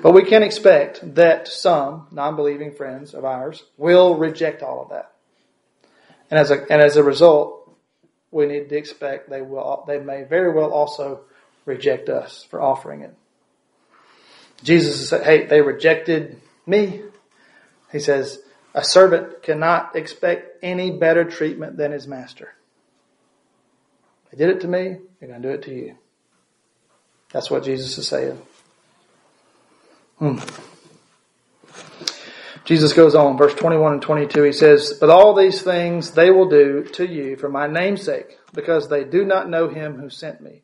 But 0.00 0.12
we 0.12 0.24
can 0.24 0.42
expect 0.42 1.14
that 1.14 1.48
some 1.48 2.06
non-believing 2.10 2.72
friends 2.72 3.14
of 3.14 3.24
ours 3.24 3.64
will 3.76 4.16
reject 4.16 4.62
all 4.62 4.82
of 4.82 4.90
that. 4.90 5.12
And 6.30 6.38
as 6.38 6.50
a, 6.50 6.62
and 6.72 6.80
as 6.80 6.96
a 6.96 7.02
result, 7.02 7.61
we 8.32 8.46
need 8.46 8.68
to 8.70 8.76
expect 8.76 9.30
they 9.30 9.42
will, 9.42 9.84
they 9.86 9.98
may 9.98 10.24
very 10.24 10.52
well 10.52 10.72
also 10.72 11.20
reject 11.64 12.08
us 12.08 12.44
for 12.50 12.60
offering 12.60 13.02
it. 13.02 13.14
Jesus 14.64 15.08
said, 15.08 15.24
hey, 15.24 15.46
they 15.46 15.60
rejected 15.60 16.40
me. 16.66 17.02
He 17.92 18.00
says, 18.00 18.40
a 18.74 18.82
servant 18.82 19.42
cannot 19.42 19.94
expect 19.94 20.58
any 20.62 20.90
better 20.90 21.24
treatment 21.24 21.76
than 21.76 21.92
his 21.92 22.08
master. 22.08 22.54
They 24.30 24.38
did 24.38 24.56
it 24.56 24.60
to 24.62 24.68
me, 24.68 24.96
they're 25.20 25.28
going 25.28 25.42
to 25.42 25.48
do 25.48 25.54
it 25.54 25.62
to 25.64 25.74
you. 25.74 25.98
That's 27.32 27.50
what 27.50 27.64
Jesus 27.64 27.98
is 27.98 28.08
saying. 28.08 28.40
Hmm. 30.18 30.38
Jesus 32.72 32.94
goes 32.94 33.14
on, 33.14 33.36
verse 33.36 33.54
21 33.54 33.92
and 33.92 34.00
22, 34.00 34.44
he 34.44 34.52
says, 34.52 34.96
But 34.98 35.10
all 35.10 35.34
these 35.34 35.60
things 35.60 36.12
they 36.12 36.30
will 36.30 36.48
do 36.48 36.82
to 36.94 37.06
you 37.06 37.36
for 37.36 37.50
my 37.50 37.66
name's 37.66 38.02
sake, 38.02 38.38
because 38.54 38.88
they 38.88 39.04
do 39.04 39.26
not 39.26 39.50
know 39.50 39.68
him 39.68 39.98
who 39.98 40.08
sent 40.08 40.40
me. 40.40 40.62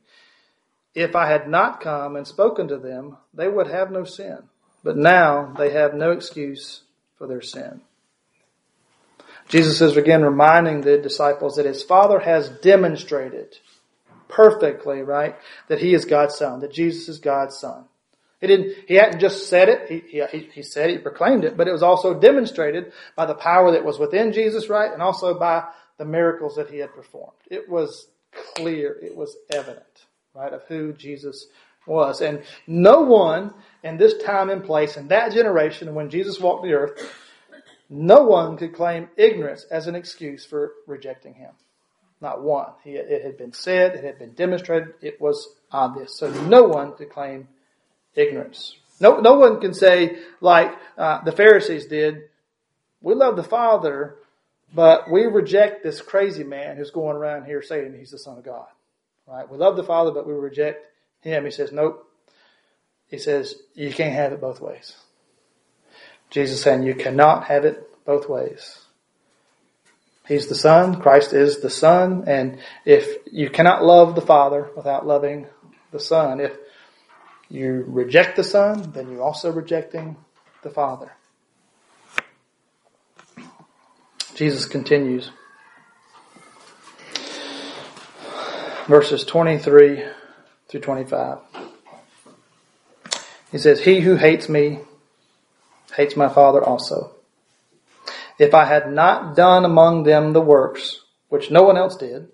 If 0.94 1.14
I 1.14 1.28
had 1.28 1.50
not 1.50 1.82
come 1.82 2.16
and 2.16 2.26
spoken 2.26 2.66
to 2.68 2.78
them, 2.78 3.18
they 3.34 3.46
would 3.46 3.66
have 3.66 3.90
no 3.90 4.04
sin. 4.04 4.38
But 4.82 4.96
now 4.96 5.52
they 5.58 5.72
have 5.72 5.92
no 5.92 6.12
excuse 6.12 6.80
for 7.18 7.26
their 7.26 7.42
sin. 7.42 7.82
Jesus 9.50 9.82
is 9.82 9.94
again 9.98 10.22
reminding 10.22 10.80
the 10.80 10.96
disciples 10.96 11.56
that 11.56 11.66
his 11.66 11.82
Father 11.82 12.20
has 12.20 12.48
demonstrated 12.48 13.58
perfectly, 14.28 15.02
right, 15.02 15.36
that 15.68 15.80
he 15.80 15.92
is 15.92 16.06
God's 16.06 16.36
Son, 16.36 16.60
that 16.60 16.72
Jesus 16.72 17.06
is 17.10 17.18
God's 17.18 17.58
Son. 17.58 17.84
He 18.40 18.46
didn't, 18.46 18.74
he 18.86 18.94
hadn't 18.94 19.20
just 19.20 19.48
said 19.48 19.68
it, 19.68 19.88
he, 19.88 20.24
he, 20.30 20.48
he 20.52 20.62
said 20.62 20.90
it, 20.90 20.92
he 20.92 20.98
proclaimed 20.98 21.44
it, 21.44 21.56
but 21.56 21.66
it 21.66 21.72
was 21.72 21.82
also 21.82 22.14
demonstrated 22.14 22.92
by 23.16 23.26
the 23.26 23.34
power 23.34 23.72
that 23.72 23.84
was 23.84 23.98
within 23.98 24.32
Jesus, 24.32 24.68
right, 24.68 24.92
and 24.92 25.02
also 25.02 25.38
by 25.38 25.64
the 25.96 26.04
miracles 26.04 26.54
that 26.56 26.70
he 26.70 26.78
had 26.78 26.94
performed. 26.94 27.36
It 27.50 27.68
was 27.68 28.06
clear, 28.54 28.96
it 29.02 29.16
was 29.16 29.36
evident, 29.50 30.06
right, 30.34 30.52
of 30.52 30.62
who 30.68 30.92
Jesus 30.92 31.48
was. 31.86 32.20
And 32.20 32.44
no 32.68 33.00
one 33.00 33.52
in 33.82 33.96
this 33.96 34.22
time 34.22 34.50
and 34.50 34.62
place, 34.62 34.96
in 34.96 35.08
that 35.08 35.32
generation, 35.32 35.94
when 35.94 36.10
Jesus 36.10 36.38
walked 36.38 36.62
the 36.62 36.74
earth, 36.74 37.12
no 37.90 38.22
one 38.24 38.56
could 38.56 38.74
claim 38.74 39.08
ignorance 39.16 39.64
as 39.70 39.86
an 39.88 39.96
excuse 39.96 40.44
for 40.44 40.74
rejecting 40.86 41.34
him. 41.34 41.50
Not 42.20 42.42
one. 42.42 42.72
He, 42.84 42.92
it 42.92 43.24
had 43.24 43.38
been 43.38 43.52
said, 43.52 43.94
it 43.94 44.04
had 44.04 44.18
been 44.18 44.32
demonstrated, 44.32 44.94
it 45.00 45.20
was 45.20 45.56
obvious. 45.72 46.16
So 46.16 46.30
no 46.44 46.62
one 46.62 46.94
could 46.94 47.10
claim 47.10 47.48
ignorance. 48.14 48.76
No, 49.00 49.20
no 49.20 49.34
one 49.34 49.60
can 49.60 49.74
say, 49.74 50.18
like 50.40 50.72
uh, 50.96 51.22
the 51.22 51.32
Pharisees 51.32 51.86
did, 51.86 52.22
we 53.00 53.14
love 53.14 53.36
the 53.36 53.44
Father, 53.44 54.16
but 54.74 55.10
we 55.10 55.26
reject 55.26 55.82
this 55.82 56.00
crazy 56.00 56.44
man 56.44 56.76
who's 56.76 56.90
going 56.90 57.16
around 57.16 57.44
here 57.44 57.62
saying 57.62 57.94
he's 57.96 58.10
the 58.10 58.18
Son 58.18 58.38
of 58.38 58.44
God. 58.44 58.66
Right? 59.26 59.48
We 59.48 59.58
love 59.58 59.76
the 59.76 59.84
Father, 59.84 60.10
but 60.10 60.26
we 60.26 60.32
reject 60.32 60.86
him. 61.20 61.44
He 61.44 61.50
says, 61.50 61.70
nope. 61.70 62.04
He 63.08 63.18
says, 63.18 63.54
you 63.74 63.92
can't 63.92 64.14
have 64.14 64.32
it 64.32 64.40
both 64.40 64.60
ways. 64.60 64.96
Jesus 66.30 66.60
saying 66.60 66.82
you 66.82 66.94
cannot 66.94 67.44
have 67.44 67.64
it 67.64 67.88
both 68.04 68.28
ways. 68.28 68.78
He's 70.26 70.48
the 70.48 70.54
Son, 70.54 71.00
Christ 71.00 71.32
is 71.32 71.60
the 71.60 71.70
Son, 71.70 72.24
and 72.26 72.58
if 72.84 73.16
you 73.32 73.48
cannot 73.48 73.82
love 73.82 74.14
the 74.14 74.20
Father 74.20 74.68
without 74.76 75.06
loving 75.06 75.46
the 75.90 76.00
Son, 76.00 76.38
if 76.38 76.52
you 77.50 77.84
reject 77.86 78.36
the 78.36 78.44
Son, 78.44 78.92
then 78.92 79.10
you're 79.10 79.22
also 79.22 79.50
rejecting 79.50 80.16
the 80.62 80.70
Father. 80.70 81.12
Jesus 84.34 84.66
continues. 84.66 85.30
Verses 88.86 89.24
23 89.24 90.04
through 90.68 90.80
25. 90.80 91.38
He 93.50 93.58
says, 93.58 93.80
He 93.80 94.00
who 94.00 94.16
hates 94.16 94.48
me 94.48 94.80
hates 95.96 96.16
my 96.16 96.28
Father 96.28 96.62
also. 96.62 97.12
If 98.38 98.54
I 98.54 98.66
had 98.66 98.92
not 98.92 99.34
done 99.34 99.64
among 99.64 100.04
them 100.04 100.32
the 100.32 100.40
works 100.40 101.02
which 101.28 101.50
no 101.50 101.64
one 101.64 101.76
else 101.76 101.96
did, 101.96 102.28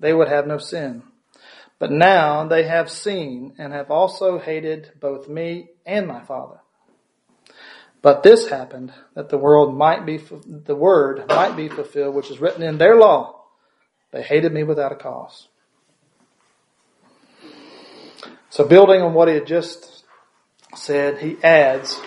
they 0.00 0.12
would 0.12 0.28
have 0.28 0.46
no 0.46 0.58
sin. 0.58 1.02
But 1.78 1.92
now 1.92 2.46
they 2.46 2.64
have 2.64 2.90
seen 2.90 3.54
and 3.58 3.72
have 3.72 3.90
also 3.90 4.38
hated 4.38 4.92
both 4.98 5.28
me 5.28 5.68
and 5.84 6.06
my 6.06 6.22
Father. 6.22 6.60
But 8.00 8.22
this 8.22 8.48
happened 8.48 8.92
that 9.14 9.28
the 9.28 9.38
world 9.38 9.76
might 9.76 10.06
be, 10.06 10.18
the 10.46 10.76
word 10.76 11.24
might 11.28 11.56
be 11.56 11.68
fulfilled, 11.68 12.14
which 12.14 12.30
is 12.30 12.40
written 12.40 12.62
in 12.62 12.78
their 12.78 12.96
law. 12.96 13.44
They 14.12 14.22
hated 14.22 14.52
me 14.52 14.62
without 14.62 14.92
a 14.92 14.96
cause. 14.96 15.48
So 18.48 18.64
building 18.64 19.02
on 19.02 19.12
what 19.12 19.28
he 19.28 19.34
had 19.34 19.46
just 19.46 20.04
said, 20.74 21.18
he 21.18 21.36
adds, 21.42 22.00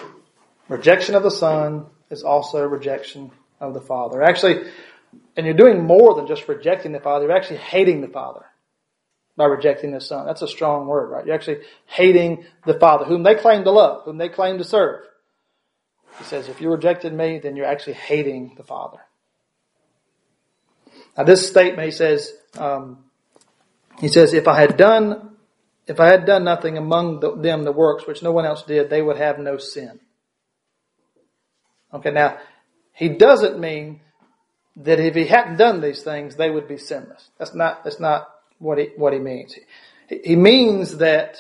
rejection 0.68 1.14
of 1.14 1.22
the 1.22 1.32
Son 1.32 1.86
is 2.10 2.24
also 2.24 2.64
rejection 2.66 3.32
of 3.60 3.74
the 3.74 3.82
Father. 3.82 4.24
Actually, 4.24 4.72
and 5.36 5.46
you're 5.46 5.56
doing 5.56 5.84
more 5.84 6.16
than 6.16 6.26
just 6.26 6.48
rejecting 6.48 6.92
the 6.92 7.00
Father, 7.00 7.26
you're 7.26 7.36
actually 7.36 7.58
hating 7.58 8.02
the 8.02 8.08
Father 8.08 8.46
by 9.40 9.46
rejecting 9.46 9.94
the 9.94 10.02
Son. 10.02 10.26
That's 10.26 10.42
a 10.42 10.48
strong 10.50 10.86
word, 10.86 11.10
right? 11.10 11.26
You're 11.26 11.34
actually 11.34 11.62
hating 11.86 12.46
the 12.66 12.78
Father, 12.78 13.06
whom 13.06 13.24
they 13.24 13.36
claim 13.36 13.64
to 13.64 13.72
love, 13.72 14.04
whom 14.04 14.18
they 14.18 14.28
claim 14.28 14.58
to 14.58 14.66
serve. 14.66 15.06
He 16.18 16.26
says, 16.26 16.50
if 16.50 16.60
you 16.60 16.70
rejected 16.70 17.14
me, 17.14 17.40
then 17.40 17.56
you're 17.56 17.66
actually 17.66 17.94
hating 17.94 18.56
the 18.58 18.66
Father. 18.66 19.00
Now 21.18 21.24
this 21.24 21.48
statement, 21.48 21.86
he 21.86 21.92
says, 21.92 22.34
um, 22.58 23.06
he 24.02 24.10
says, 24.10 24.34
if 24.34 24.46
I 24.46 24.60
had 24.60 24.76
done, 24.76 25.38
if 25.88 26.02
I 26.02 26.08
had 26.08 26.26
done 26.26 26.44
nothing 26.44 26.78
among 26.78 27.22
the, 27.22 27.34
them 27.38 27.64
the 27.64 27.72
works 27.72 28.06
which 28.06 28.22
no 28.22 28.34
one 28.34 28.46
else 28.46 28.64
did, 28.64 28.90
they 28.90 29.02
would 29.02 29.18
have 29.18 29.40
no 29.40 29.58
sin. 29.58 30.02
Okay, 31.94 32.12
now, 32.12 32.40
he 32.92 33.08
doesn't 33.08 33.58
mean 33.58 34.02
that 34.76 35.00
if 35.00 35.16
he 35.16 35.28
hadn't 35.28 35.56
done 35.56 35.80
these 35.80 36.04
things, 36.04 36.36
they 36.36 36.50
would 36.50 36.68
be 36.68 36.78
sinless. 36.78 37.30
That's 37.38 37.56
not, 37.56 37.86
that's 37.86 38.02
not 38.02 38.28
what 38.60 38.78
he, 38.78 38.90
what 38.96 39.14
he 39.14 39.20
means. 39.20 39.56
He, 40.08 40.36
means 40.36 40.98
that 40.98 41.38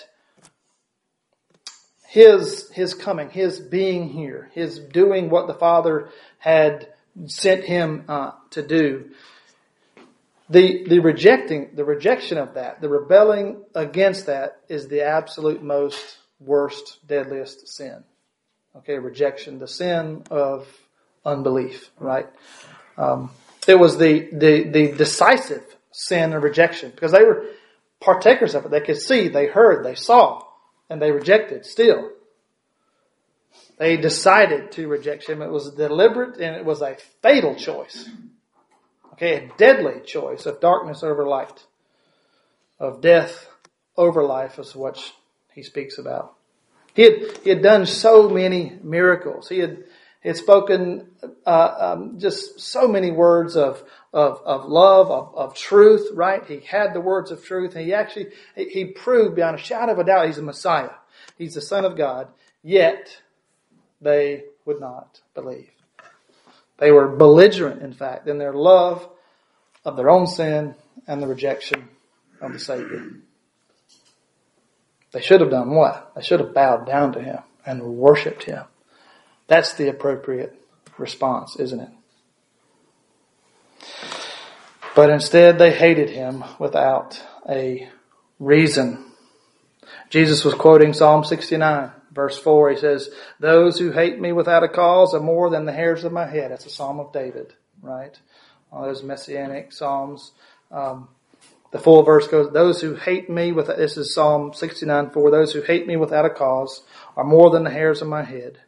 his, 2.07 2.69
his 2.71 2.93
coming, 2.93 3.29
his 3.29 3.59
being 3.59 4.09
here, 4.09 4.49
his 4.53 4.79
doing 4.79 5.29
what 5.29 5.47
the 5.47 5.53
Father 5.53 6.09
had 6.39 6.87
sent 7.27 7.63
him 7.63 8.05
uh, 8.07 8.31
to 8.51 8.65
do, 8.65 9.11
the, 10.49 10.87
the 10.87 10.99
rejecting, 10.99 11.69
the 11.75 11.85
rejection 11.85 12.39
of 12.39 12.55
that, 12.55 12.81
the 12.81 12.89
rebelling 12.89 13.63
against 13.75 14.25
that 14.25 14.61
is 14.67 14.87
the 14.87 15.03
absolute 15.03 15.61
most 15.61 16.17
worst, 16.39 16.97
deadliest 17.05 17.67
sin. 17.67 18.03
Okay, 18.77 18.97
rejection, 18.97 19.59
the 19.59 19.67
sin 19.67 20.23
of 20.31 20.67
unbelief, 21.25 21.91
right? 21.99 22.27
Um, 22.97 23.31
it 23.67 23.77
was 23.77 23.97
the, 23.97 24.29
the, 24.31 24.63
the 24.63 24.91
decisive 24.93 25.75
sin 25.91 26.33
and 26.33 26.43
rejection 26.43 26.91
because 26.91 27.11
they 27.11 27.23
were 27.23 27.45
partakers 27.99 28.55
of 28.55 28.65
it. 28.65 28.71
They 28.71 28.81
could 28.81 29.01
see, 29.01 29.27
they 29.27 29.47
heard, 29.47 29.85
they 29.85 29.95
saw, 29.95 30.43
and 30.89 31.01
they 31.01 31.11
rejected 31.11 31.65
still. 31.65 32.11
They 33.77 33.97
decided 33.97 34.73
to 34.73 34.87
reject 34.87 35.27
him. 35.27 35.41
It 35.41 35.51
was 35.51 35.71
deliberate 35.71 36.39
and 36.39 36.55
it 36.55 36.65
was 36.65 36.81
a 36.81 36.97
fatal 37.21 37.55
choice. 37.55 38.09
Okay, 39.13 39.35
a 39.35 39.57
deadly 39.57 40.01
choice 40.05 40.45
of 40.45 40.61
darkness 40.61 41.03
over 41.03 41.25
light, 41.27 41.65
of 42.79 43.01
death 43.01 43.49
over 43.97 44.23
life 44.23 44.59
is 44.59 44.75
what 44.75 44.97
he 45.53 45.63
speaks 45.63 45.97
about. 45.97 46.35
He 46.93 47.03
had, 47.03 47.37
he 47.43 47.49
had 47.49 47.61
done 47.61 47.85
so 47.85 48.29
many 48.29 48.77
miracles. 48.81 49.49
He 49.49 49.59
had, 49.59 49.83
had 50.27 50.37
spoken 50.37 51.07
uh, 51.45 51.75
um, 51.79 52.19
just 52.19 52.59
so 52.59 52.87
many 52.87 53.09
words 53.09 53.55
of, 53.55 53.81
of, 54.11 54.41
of 54.45 54.65
love, 54.65 55.09
of, 55.09 55.35
of 55.35 55.55
truth, 55.55 56.09
right? 56.13 56.45
He 56.45 56.59
had 56.59 56.93
the 56.93 56.99
words 56.99 57.31
of 57.31 57.43
truth. 57.43 57.75
And 57.75 57.85
he 57.85 57.93
actually, 57.93 58.27
he 58.55 58.85
proved 58.85 59.35
beyond 59.35 59.55
a 59.55 59.59
shadow 59.59 59.93
of 59.93 59.99
a 59.99 60.03
doubt 60.03 60.27
he's 60.27 60.37
a 60.37 60.43
Messiah. 60.43 60.91
He's 61.37 61.53
the 61.53 61.61
Son 61.61 61.85
of 61.85 61.95
God. 61.95 62.27
Yet, 62.63 63.21
they 64.01 64.43
would 64.65 64.81
not 64.81 65.21
believe. 65.33 65.69
They 66.77 66.91
were 66.91 67.07
belligerent, 67.07 67.81
in 67.81 67.93
fact, 67.93 68.27
in 68.27 68.37
their 68.37 68.53
love 68.53 69.07
of 69.85 69.95
their 69.95 70.09
own 70.09 70.27
sin 70.27 70.75
and 71.07 71.21
the 71.21 71.27
rejection 71.27 71.87
of 72.41 72.53
the 72.53 72.59
Savior. 72.59 73.11
They 75.11 75.21
should 75.21 75.41
have 75.41 75.49
done 75.49 75.71
what? 75.71 76.11
They 76.15 76.21
should 76.21 76.39
have 76.39 76.53
bowed 76.53 76.85
down 76.85 77.13
to 77.13 77.21
Him 77.21 77.39
and 77.65 77.81
worshiped 77.81 78.43
Him. 78.43 78.65
That's 79.49 79.73
the 79.73 79.89
appropriate 79.89 80.55
response, 80.97 81.57
isn't 81.57 81.79
it? 81.79 81.89
But 84.95 85.09
instead, 85.09 85.57
they 85.57 85.73
hated 85.73 86.11
Him 86.11 86.43
without 86.59 87.21
a 87.49 87.89
reason. 88.39 89.05
Jesus 90.09 90.45
was 90.45 90.53
quoting 90.53 90.93
Psalm 90.93 91.23
69. 91.23 91.91
Verse 92.11 92.37
4, 92.37 92.71
he 92.71 92.77
says, 92.77 93.09
Those 93.39 93.79
who 93.79 93.91
hate 93.91 94.19
me 94.19 94.33
without 94.33 94.63
a 94.63 94.67
cause 94.67 95.13
are 95.13 95.19
more 95.19 95.49
than 95.49 95.65
the 95.65 95.71
hairs 95.71 96.03
of 96.03 96.11
my 96.11 96.27
head. 96.27 96.51
That's 96.51 96.65
a 96.65 96.69
psalm 96.69 96.99
of 96.99 97.13
David, 97.13 97.53
right? 97.81 98.17
All 98.71 98.83
those 98.83 99.03
messianic 99.03 99.71
psalms. 99.71 100.31
Um, 100.71 101.09
the 101.71 101.79
full 101.79 102.03
verse 102.03 102.27
goes, 102.27 102.51
Those 102.51 102.81
who 102.81 102.95
hate 102.95 103.29
me 103.29 103.51
with, 103.51 103.67
this 103.67 103.95
is 103.95 104.13
Psalm 104.13 104.53
69 104.53 105.11
4, 105.11 105.31
those 105.31 105.53
who 105.53 105.61
hate 105.61 105.87
me 105.87 105.97
without 105.97 106.25
a 106.25 106.29
cause 106.29 106.83
are 107.15 107.23
more 107.23 107.51
than 107.51 107.63
the 107.63 107.69
hairs 107.69 108.01
of 108.01 108.07
my 108.07 108.23
head. 108.23 108.59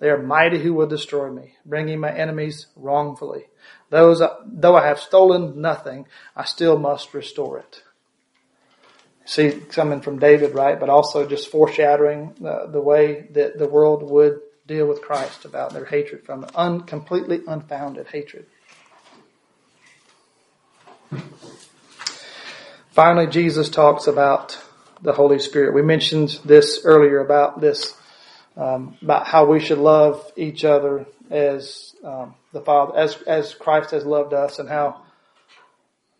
They 0.00 0.10
are 0.10 0.20
mighty 0.20 0.58
who 0.58 0.74
will 0.74 0.88
destroy 0.88 1.30
me, 1.30 1.54
bringing 1.64 2.00
my 2.00 2.12
enemies 2.12 2.66
wrongfully. 2.74 3.44
Those, 3.90 4.22
though 4.44 4.76
I 4.76 4.86
have 4.86 4.98
stolen 4.98 5.60
nothing, 5.60 6.06
I 6.34 6.44
still 6.44 6.78
must 6.78 7.14
restore 7.14 7.58
it 7.58 7.82
see 9.30 9.52
coming 9.70 10.00
from 10.00 10.18
David, 10.18 10.54
right? 10.54 10.78
But 10.78 10.88
also 10.88 11.26
just 11.26 11.50
foreshadowing 11.50 12.34
the, 12.40 12.68
the 12.70 12.80
way 12.80 13.28
that 13.30 13.58
the 13.58 13.68
world 13.68 14.02
would 14.02 14.40
deal 14.66 14.86
with 14.86 15.02
Christ 15.02 15.44
about 15.44 15.72
their 15.72 15.84
hatred 15.84 16.24
from 16.24 16.46
un, 16.54 16.80
completely 16.80 17.40
unfounded 17.46 18.08
hatred. 18.08 18.46
Finally, 22.90 23.28
Jesus 23.28 23.68
talks 23.68 24.08
about 24.08 24.60
the 25.00 25.12
Holy 25.12 25.38
Spirit. 25.38 25.74
We 25.74 25.82
mentioned 25.82 26.40
this 26.44 26.80
earlier 26.84 27.20
about 27.20 27.60
this, 27.60 27.96
um, 28.60 28.96
about 29.02 29.26
how 29.26 29.46
we 29.46 29.58
should 29.58 29.78
love 29.78 30.32
each 30.36 30.64
other 30.64 31.06
as 31.30 31.94
um, 32.04 32.34
the 32.52 32.60
Father, 32.60 32.96
as 32.96 33.20
as 33.22 33.54
Christ 33.54 33.90
has 33.92 34.04
loved 34.04 34.34
us, 34.34 34.58
and 34.58 34.68
how 34.68 35.02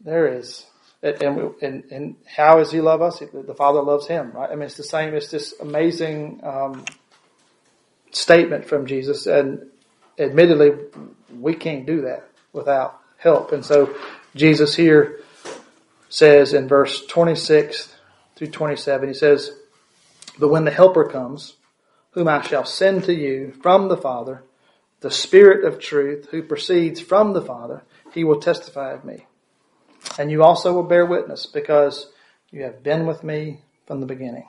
there 0.01 0.27
is 0.27 0.67
and, 1.03 1.55
and, 1.63 1.85
and 1.91 2.17
how 2.27 2.59
does 2.59 2.71
he 2.71 2.81
love 2.81 3.01
us? 3.01 3.21
The 3.21 3.55
Father 3.55 3.81
loves 3.81 4.07
him, 4.07 4.33
right? 4.33 4.51
I 4.51 4.55
mean, 4.55 4.65
it's 4.65 4.77
the 4.77 4.85
same. 4.85 5.15
It's 5.15 5.31
this 5.31 5.55
amazing 5.61 6.41
um, 6.43 6.85
statement 8.11 8.67
from 8.67 8.87
Jesus, 8.87 9.27
and 9.27 9.67
admittedly, 10.19 10.73
we 11.39 11.55
can't 11.55 11.87
do 11.87 12.03
that 12.03 12.29
without 12.53 13.01
help. 13.17 13.53
And 13.53 13.65
so, 13.65 13.95
Jesus 14.35 14.75
here 14.75 15.21
says 16.11 16.53
in 16.53 16.69
verse 16.69 17.07
26 17.07 17.95
through 18.37 18.49
27, 18.49 19.09
he 19.09 19.15
says, 19.15 19.53
But 20.39 20.49
when 20.49 20.65
the 20.65 20.71
Helper 20.71 21.05
comes, 21.05 21.55
whom 22.13 22.29
I 22.29 22.43
shall 22.43 22.65
send 22.65 23.05
to 23.05 23.15
you 23.15 23.53
from 23.63 23.89
the 23.89 23.97
Father, 23.97 24.43
the 25.01 25.11
Spirit 25.11 25.65
of 25.65 25.79
truth, 25.79 26.29
who 26.31 26.43
proceeds 26.43 27.01
from 27.01 27.33
the 27.33 27.43
Father, 27.43 27.83
he 28.13 28.25
will 28.25 28.41
testify 28.41 28.93
of 28.93 29.05
me. 29.05 29.27
And 30.19 30.31
you 30.31 30.43
also 30.43 30.73
will 30.73 30.83
bear 30.83 31.07
witness, 31.07 31.47
because 31.47 32.11
you 32.51 32.63
have 32.63 32.83
been 32.83 33.07
with 33.07 33.23
me 33.23 33.61
from 33.87 34.01
the 34.01 34.07
beginning. 34.07 34.47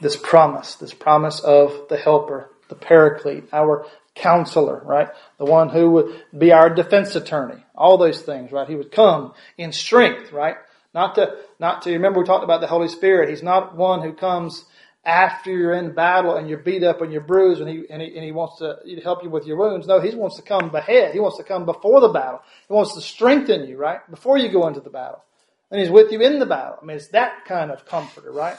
This 0.00 0.16
promise, 0.16 0.74
this 0.74 0.92
promise 0.92 1.40
of 1.40 1.88
the 1.88 1.96
Helper, 1.96 2.50
the 2.68 2.74
Paraclete, 2.74 3.48
our 3.52 3.86
counselor, 4.14 4.82
right? 4.84 5.08
The 5.38 5.44
one 5.44 5.68
who 5.68 5.90
would 5.92 6.24
be 6.36 6.52
our 6.52 6.68
defense 6.68 7.14
attorney. 7.14 7.64
All 7.74 7.96
those 7.96 8.20
things, 8.22 8.52
right? 8.52 8.68
He 8.68 8.74
would 8.74 8.92
come 8.92 9.32
in 9.56 9.72
strength, 9.72 10.32
right? 10.32 10.56
Not 10.94 11.14
to, 11.16 11.36
not 11.58 11.82
to, 11.82 11.92
remember 11.92 12.20
we 12.20 12.26
talked 12.26 12.44
about 12.44 12.60
the 12.60 12.66
Holy 12.66 12.88
Spirit. 12.88 13.28
He's 13.28 13.42
not 13.42 13.76
one 13.76 14.02
who 14.02 14.12
comes 14.12 14.64
after 15.06 15.50
you're 15.50 15.74
in 15.74 15.92
battle 15.92 16.36
and 16.36 16.48
you're 16.48 16.58
beat 16.58 16.82
up 16.82 17.00
and 17.00 17.12
you're 17.12 17.22
bruised 17.22 17.60
and 17.60 17.70
he, 17.70 17.84
and 17.88 18.02
he, 18.02 18.08
and 18.14 18.24
he 18.24 18.32
wants 18.32 18.58
to 18.58 18.76
help 19.04 19.22
you 19.22 19.30
with 19.30 19.46
your 19.46 19.56
wounds. 19.56 19.86
No, 19.86 20.00
he 20.00 20.14
wants 20.14 20.36
to 20.36 20.42
come 20.42 20.74
ahead. 20.74 21.12
He 21.12 21.20
wants 21.20 21.38
to 21.38 21.44
come 21.44 21.64
before 21.64 22.00
the 22.00 22.08
battle. 22.08 22.42
He 22.66 22.74
wants 22.74 22.94
to 22.94 23.00
strengthen 23.00 23.68
you, 23.68 23.76
right? 23.76 24.00
Before 24.10 24.36
you 24.36 24.50
go 24.50 24.66
into 24.66 24.80
the 24.80 24.90
battle. 24.90 25.22
And 25.70 25.80
he's 25.80 25.90
with 25.90 26.10
you 26.10 26.20
in 26.20 26.40
the 26.40 26.46
battle. 26.46 26.78
I 26.82 26.84
mean, 26.84 26.96
it's 26.96 27.08
that 27.08 27.44
kind 27.44 27.70
of 27.70 27.86
comforter, 27.86 28.32
right? 28.32 28.56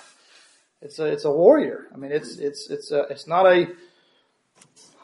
It's 0.82 1.00
a, 1.00 1.06
it's 1.06 1.26
a 1.26 1.32
warrior. 1.32 1.88
I 1.94 1.98
mean, 1.98 2.12
it's, 2.12 2.38
it's, 2.38 2.70
it's 2.70 2.92
a, 2.92 3.02
it's 3.10 3.28
not 3.28 3.46
a, 3.46 3.68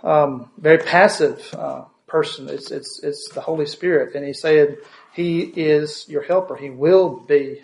um, 0.02 0.50
very 0.58 0.78
passive, 0.78 1.54
uh, 1.54 1.86
person. 2.08 2.48
It's, 2.48 2.72
it's, 2.72 3.02
it's 3.04 3.30
the 3.34 3.42
Holy 3.42 3.66
Spirit. 3.66 4.16
And 4.16 4.26
he 4.26 4.34
said, 4.34 4.78
he 5.14 5.42
is 5.42 6.06
your 6.08 6.22
helper. 6.22 6.56
He 6.56 6.70
will 6.70 7.20
be 7.20 7.62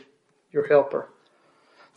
your 0.51 0.67
helper. 0.67 1.09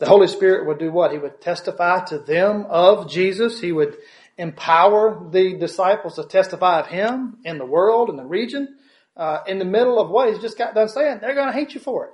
The 0.03 0.09
Holy 0.09 0.27
Spirit 0.27 0.67
would 0.67 0.81
do 0.81 0.91
what? 0.91 1.13
He 1.13 1.19
would 1.19 1.41
testify 1.41 2.05
to 2.07 2.19
them 2.19 2.67
of 2.69 3.09
Jesus. 3.09 3.61
He 3.61 3.71
would 3.71 3.99
empower 4.37 5.29
the 5.31 5.57
disciples 5.57 6.17
to 6.17 6.25
testify 6.25 6.81
of 6.81 6.89
Him 6.89 7.37
in 7.45 7.57
the 7.59 7.65
world, 7.65 8.11
in 8.11 8.17
the 8.17 8.25
region. 8.25 8.79
Uh, 9.17 9.39
in 9.47 9.61
the 9.61 9.65
middle 9.65 10.01
of 10.01 10.11
what 10.11 10.29
He's 10.29 10.41
just 10.41 10.59
got 10.59 10.75
done 10.75 10.89
saying, 10.89 11.19
they're 11.21 11.37
going 11.37 11.47
to 11.47 11.53
hate 11.53 11.75
you 11.75 11.79
for 11.79 12.07
it. 12.07 12.13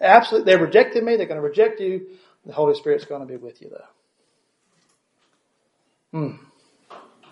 Absolutely. 0.00 0.50
They 0.50 0.58
rejected 0.58 1.04
me. 1.04 1.16
They're 1.16 1.26
going 1.26 1.42
to 1.42 1.46
reject 1.46 1.78
you. 1.78 2.06
The 2.46 2.54
Holy 2.54 2.74
Spirit's 2.74 3.04
going 3.04 3.20
to 3.20 3.26
be 3.26 3.36
with 3.36 3.60
you 3.60 3.68
though. 6.10 6.18
Hmm. 6.18 6.36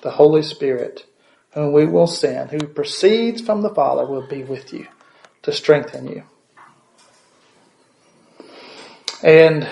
The 0.03 0.11
Holy 0.11 0.43
Spirit, 0.43 1.07
whom 1.53 1.72
we 1.72 1.86
will 1.86 2.07
send, 2.07 2.51
who 2.51 2.66
proceeds 2.66 3.40
from 3.40 3.62
the 3.62 3.74
Father, 3.74 4.05
will 4.05 4.26
be 4.26 4.45
with 4.45 4.70
you 4.70 4.86
to 5.45 5.51
strengthen 5.51 6.09
you. 6.09 6.24
And 9.22 9.68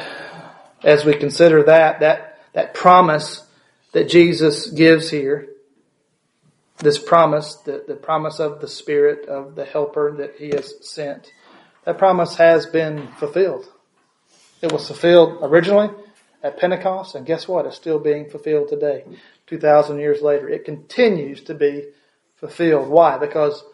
as 0.85 1.05
we 1.05 1.15
consider 1.15 1.65
that, 1.65 2.01
that, 2.01 2.39
that 2.53 2.75
promise 2.75 3.45
that 3.93 4.09
Jesus 4.09 4.69
gives 4.69 5.11
here, 5.11 5.49
this 6.79 6.99
promise, 6.99 7.57
the, 7.57 7.85
the 7.87 7.97
promise 7.97 8.39
of 8.39 8.61
the 8.61 8.69
Spirit, 8.69 9.29
of 9.29 9.57
the 9.57 9.65
Helper 9.65 10.13
that 10.19 10.37
He 10.37 10.51
has 10.51 10.75
sent, 10.81 11.33
that 11.85 11.99
promise 11.99 12.37
has 12.37 12.67
been 12.67 13.09
fulfilled. 13.19 13.67
It 14.63 14.73
was 14.73 14.87
fulfilled 14.87 15.39
originally 15.43 15.91
at 16.43 16.59
Pentecost, 16.59 17.15
and 17.17 17.27
guess 17.27 17.49
what? 17.49 17.67
It's 17.67 17.77
still 17.77 17.99
being 17.99 18.31
fulfilled 18.31 18.69
today, 18.69 19.05
2,000 19.49 19.99
years 19.99 20.23
later. 20.23 20.49
It 20.49 20.65
continues 20.65 21.43
to 21.43 21.55
be 21.55 21.89
fulfilled. 22.37 22.89
Why? 22.89 23.19
Because 23.19 23.65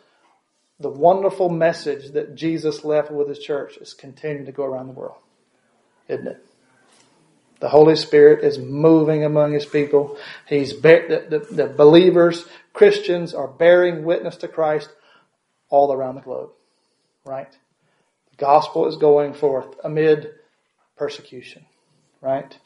the 0.81 0.89
wonderful 0.89 1.49
message 1.49 2.13
that 2.13 2.35
Jesus 2.35 2.85
left 2.85 3.11
with 3.11 3.29
His 3.29 3.39
church 3.39 3.77
is 3.77 3.95
continuing 3.95 4.47
to 4.47 4.53
go 4.53 4.65
around 4.65 4.87
the 4.87 4.93
world 4.93 5.19
isn't 6.09 6.27
it? 6.27 6.47
The 7.61 7.69
Holy 7.69 7.97
Spirit 7.97 8.45
is 8.45 8.59
moving 8.59 9.25
among 9.25 9.53
His 9.53 9.65
people. 9.65 10.19
He's 10.47 10.81
the, 10.81 11.27
the, 11.29 11.55
the 11.55 11.67
believers, 11.67 12.45
Christians 12.73 13.33
are 13.33 13.49
bearing 13.49 14.05
witness 14.05 14.37
to 14.37 14.49
Christ 14.49 14.91
all 15.71 15.93
around 15.93 16.17
the 16.17 16.21
globe, 16.21 16.51
right? 17.25 17.51
The 18.31 18.37
gospel 18.37 18.87
is 18.87 18.97
going 18.97 19.33
forth 19.33 19.75
amid 19.83 20.33
persecution, 20.97 21.65
right? 22.21 22.57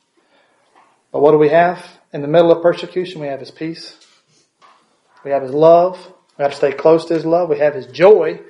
But 1.13 1.21
what 1.21 1.33
do 1.33 1.39
we 1.39 1.49
have 1.51 1.85
in 2.13 2.23
the 2.23 2.29
middle 2.29 2.51
of 2.51 2.63
persecution? 2.63 3.21
We 3.21 3.29
have 3.29 3.41
His 3.41 3.53
peace. 3.53 3.97
We 5.25 5.31
have 5.31 5.43
His 5.43 5.53
love. 5.53 6.13
We 6.37 6.43
have 6.43 6.53
to 6.53 6.57
stay 6.57 6.73
close 6.73 7.05
to 7.07 7.15
His 7.15 7.25
love. 7.25 7.49
We 7.49 7.59
have 7.59 7.75
His 7.75 7.87
joy, 7.87 8.41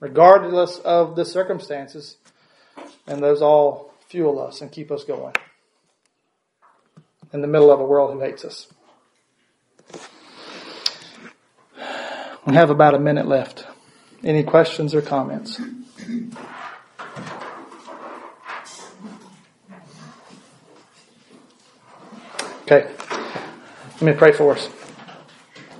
regardless 0.00 0.78
of 0.78 1.16
the 1.16 1.24
circumstances. 1.24 2.16
And 3.06 3.22
those 3.22 3.40
all 3.40 3.91
fuel 4.12 4.38
us 4.38 4.60
and 4.60 4.70
keep 4.70 4.90
us 4.92 5.04
going 5.04 5.34
in 7.32 7.40
the 7.40 7.46
middle 7.46 7.70
of 7.70 7.80
a 7.80 7.84
world 7.84 8.12
who 8.12 8.20
hates 8.20 8.44
us. 8.44 8.70
We 12.46 12.54
have 12.54 12.68
about 12.68 12.92
a 12.92 12.98
minute 12.98 13.26
left. 13.26 13.64
Any 14.22 14.42
questions 14.42 14.94
or 14.94 15.00
comments? 15.00 15.58
Okay. 22.64 22.94
Let 23.92 24.02
me 24.02 24.12
pray 24.12 24.32
for 24.32 24.52
us. 24.52 24.68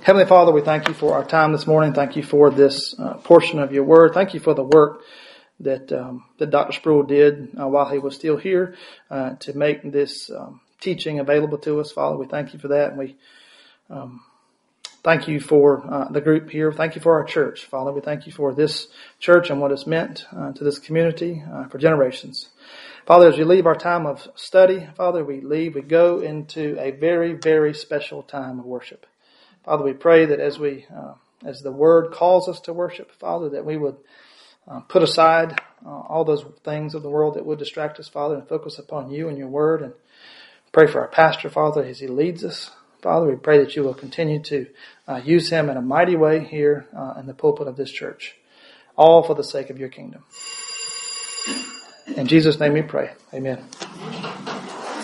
Heavenly 0.01 0.25
Father, 0.25 0.51
we 0.51 0.61
thank 0.61 0.87
you 0.87 0.95
for 0.95 1.13
our 1.13 1.23
time 1.23 1.51
this 1.51 1.67
morning. 1.67 1.93
Thank 1.93 2.15
you 2.15 2.23
for 2.23 2.49
this 2.49 2.97
uh, 2.97 3.13
portion 3.17 3.59
of 3.59 3.71
your 3.71 3.83
word. 3.83 4.15
Thank 4.15 4.33
you 4.33 4.39
for 4.39 4.55
the 4.55 4.63
work 4.63 5.01
that 5.63 5.91
um, 5.91 6.25
that 6.37 6.49
Dr. 6.49 6.73
Sproul 6.73 7.03
did 7.03 7.49
uh, 7.59 7.67
while 7.67 7.89
he 7.89 7.99
was 7.99 8.15
still 8.15 8.37
here 8.37 8.75
uh, 9.09 9.35
to 9.35 9.57
make 9.57 9.91
this 9.91 10.29
um, 10.31 10.61
teaching 10.79 11.19
available 11.19 11.57
to 11.59 11.79
us. 11.79 11.91
Father, 11.91 12.17
we 12.17 12.25
thank 12.25 12.53
you 12.53 12.59
for 12.59 12.69
that, 12.69 12.89
and 12.89 12.97
we 12.99 13.15
um, 13.89 14.21
thank 15.03 15.27
you 15.27 15.39
for 15.39 15.85
uh, 15.89 16.09
the 16.09 16.21
group 16.21 16.49
here. 16.49 16.71
Thank 16.71 16.95
you 16.95 17.01
for 17.01 17.19
our 17.19 17.25
church, 17.25 17.65
Father. 17.65 17.91
We 17.91 18.01
thank 18.01 18.25
you 18.25 18.31
for 18.31 18.53
this 18.53 18.87
church 19.19 19.49
and 19.49 19.59
what 19.59 19.71
it's 19.71 19.87
meant 19.87 20.25
uh, 20.35 20.53
to 20.53 20.63
this 20.63 20.79
community 20.79 21.43
uh, 21.51 21.67
for 21.67 21.77
generations. 21.77 22.49
Father, 23.05 23.27
as 23.27 23.37
we 23.37 23.43
leave 23.43 23.65
our 23.65 23.75
time 23.75 24.05
of 24.05 24.29
study, 24.35 24.87
Father, 24.95 25.25
we 25.25 25.41
leave, 25.41 25.75
we 25.75 25.81
go 25.81 26.19
into 26.21 26.79
a 26.79 26.91
very, 26.91 27.33
very 27.33 27.73
special 27.73 28.23
time 28.23 28.59
of 28.59 28.65
worship. 28.65 29.05
Father, 29.65 29.83
we 29.83 29.93
pray 29.93 30.25
that 30.25 30.39
as 30.39 30.57
we, 30.57 30.85
uh, 30.95 31.13
as 31.45 31.61
the 31.61 31.71
Word 31.71 32.13
calls 32.13 32.47
us 32.47 32.61
to 32.61 32.71
worship, 32.71 33.11
Father, 33.19 33.49
that 33.49 33.65
we 33.65 33.75
would 33.75 33.97
uh, 34.67 34.79
put 34.81 35.03
aside 35.03 35.59
uh, 35.85 35.89
all 35.89 36.23
those 36.23 36.45
things 36.63 36.95
of 36.95 37.03
the 37.03 37.09
world 37.09 37.35
that 37.35 37.45
would 37.45 37.59
distract 37.59 37.99
us, 37.99 38.07
Father, 38.07 38.35
and 38.35 38.47
focus 38.47 38.79
upon 38.79 39.11
you 39.11 39.29
and 39.29 39.37
your 39.37 39.47
word. 39.47 39.81
And 39.81 39.93
pray 40.71 40.87
for 40.87 41.01
our 41.01 41.07
pastor, 41.07 41.49
Father, 41.49 41.83
as 41.83 41.99
he 41.99 42.07
leads 42.07 42.43
us. 42.43 42.71
Father, 43.01 43.27
we 43.27 43.35
pray 43.35 43.57
that 43.59 43.75
you 43.75 43.83
will 43.83 43.93
continue 43.93 44.41
to 44.43 44.67
uh, 45.07 45.21
use 45.23 45.49
him 45.49 45.69
in 45.69 45.75
a 45.75 45.81
mighty 45.81 46.15
way 46.15 46.43
here 46.43 46.87
uh, 46.97 47.15
in 47.19 47.27
the 47.27 47.33
pulpit 47.33 47.67
of 47.67 47.75
this 47.75 47.91
church, 47.91 48.35
all 48.95 49.23
for 49.23 49.35
the 49.35 49.43
sake 49.43 49.69
of 49.69 49.77
your 49.77 49.89
kingdom. 49.89 50.23
In 52.15 52.27
Jesus' 52.27 52.59
name 52.59 52.73
we 52.73 52.81
pray. 52.81 53.11
Amen. 53.33 53.63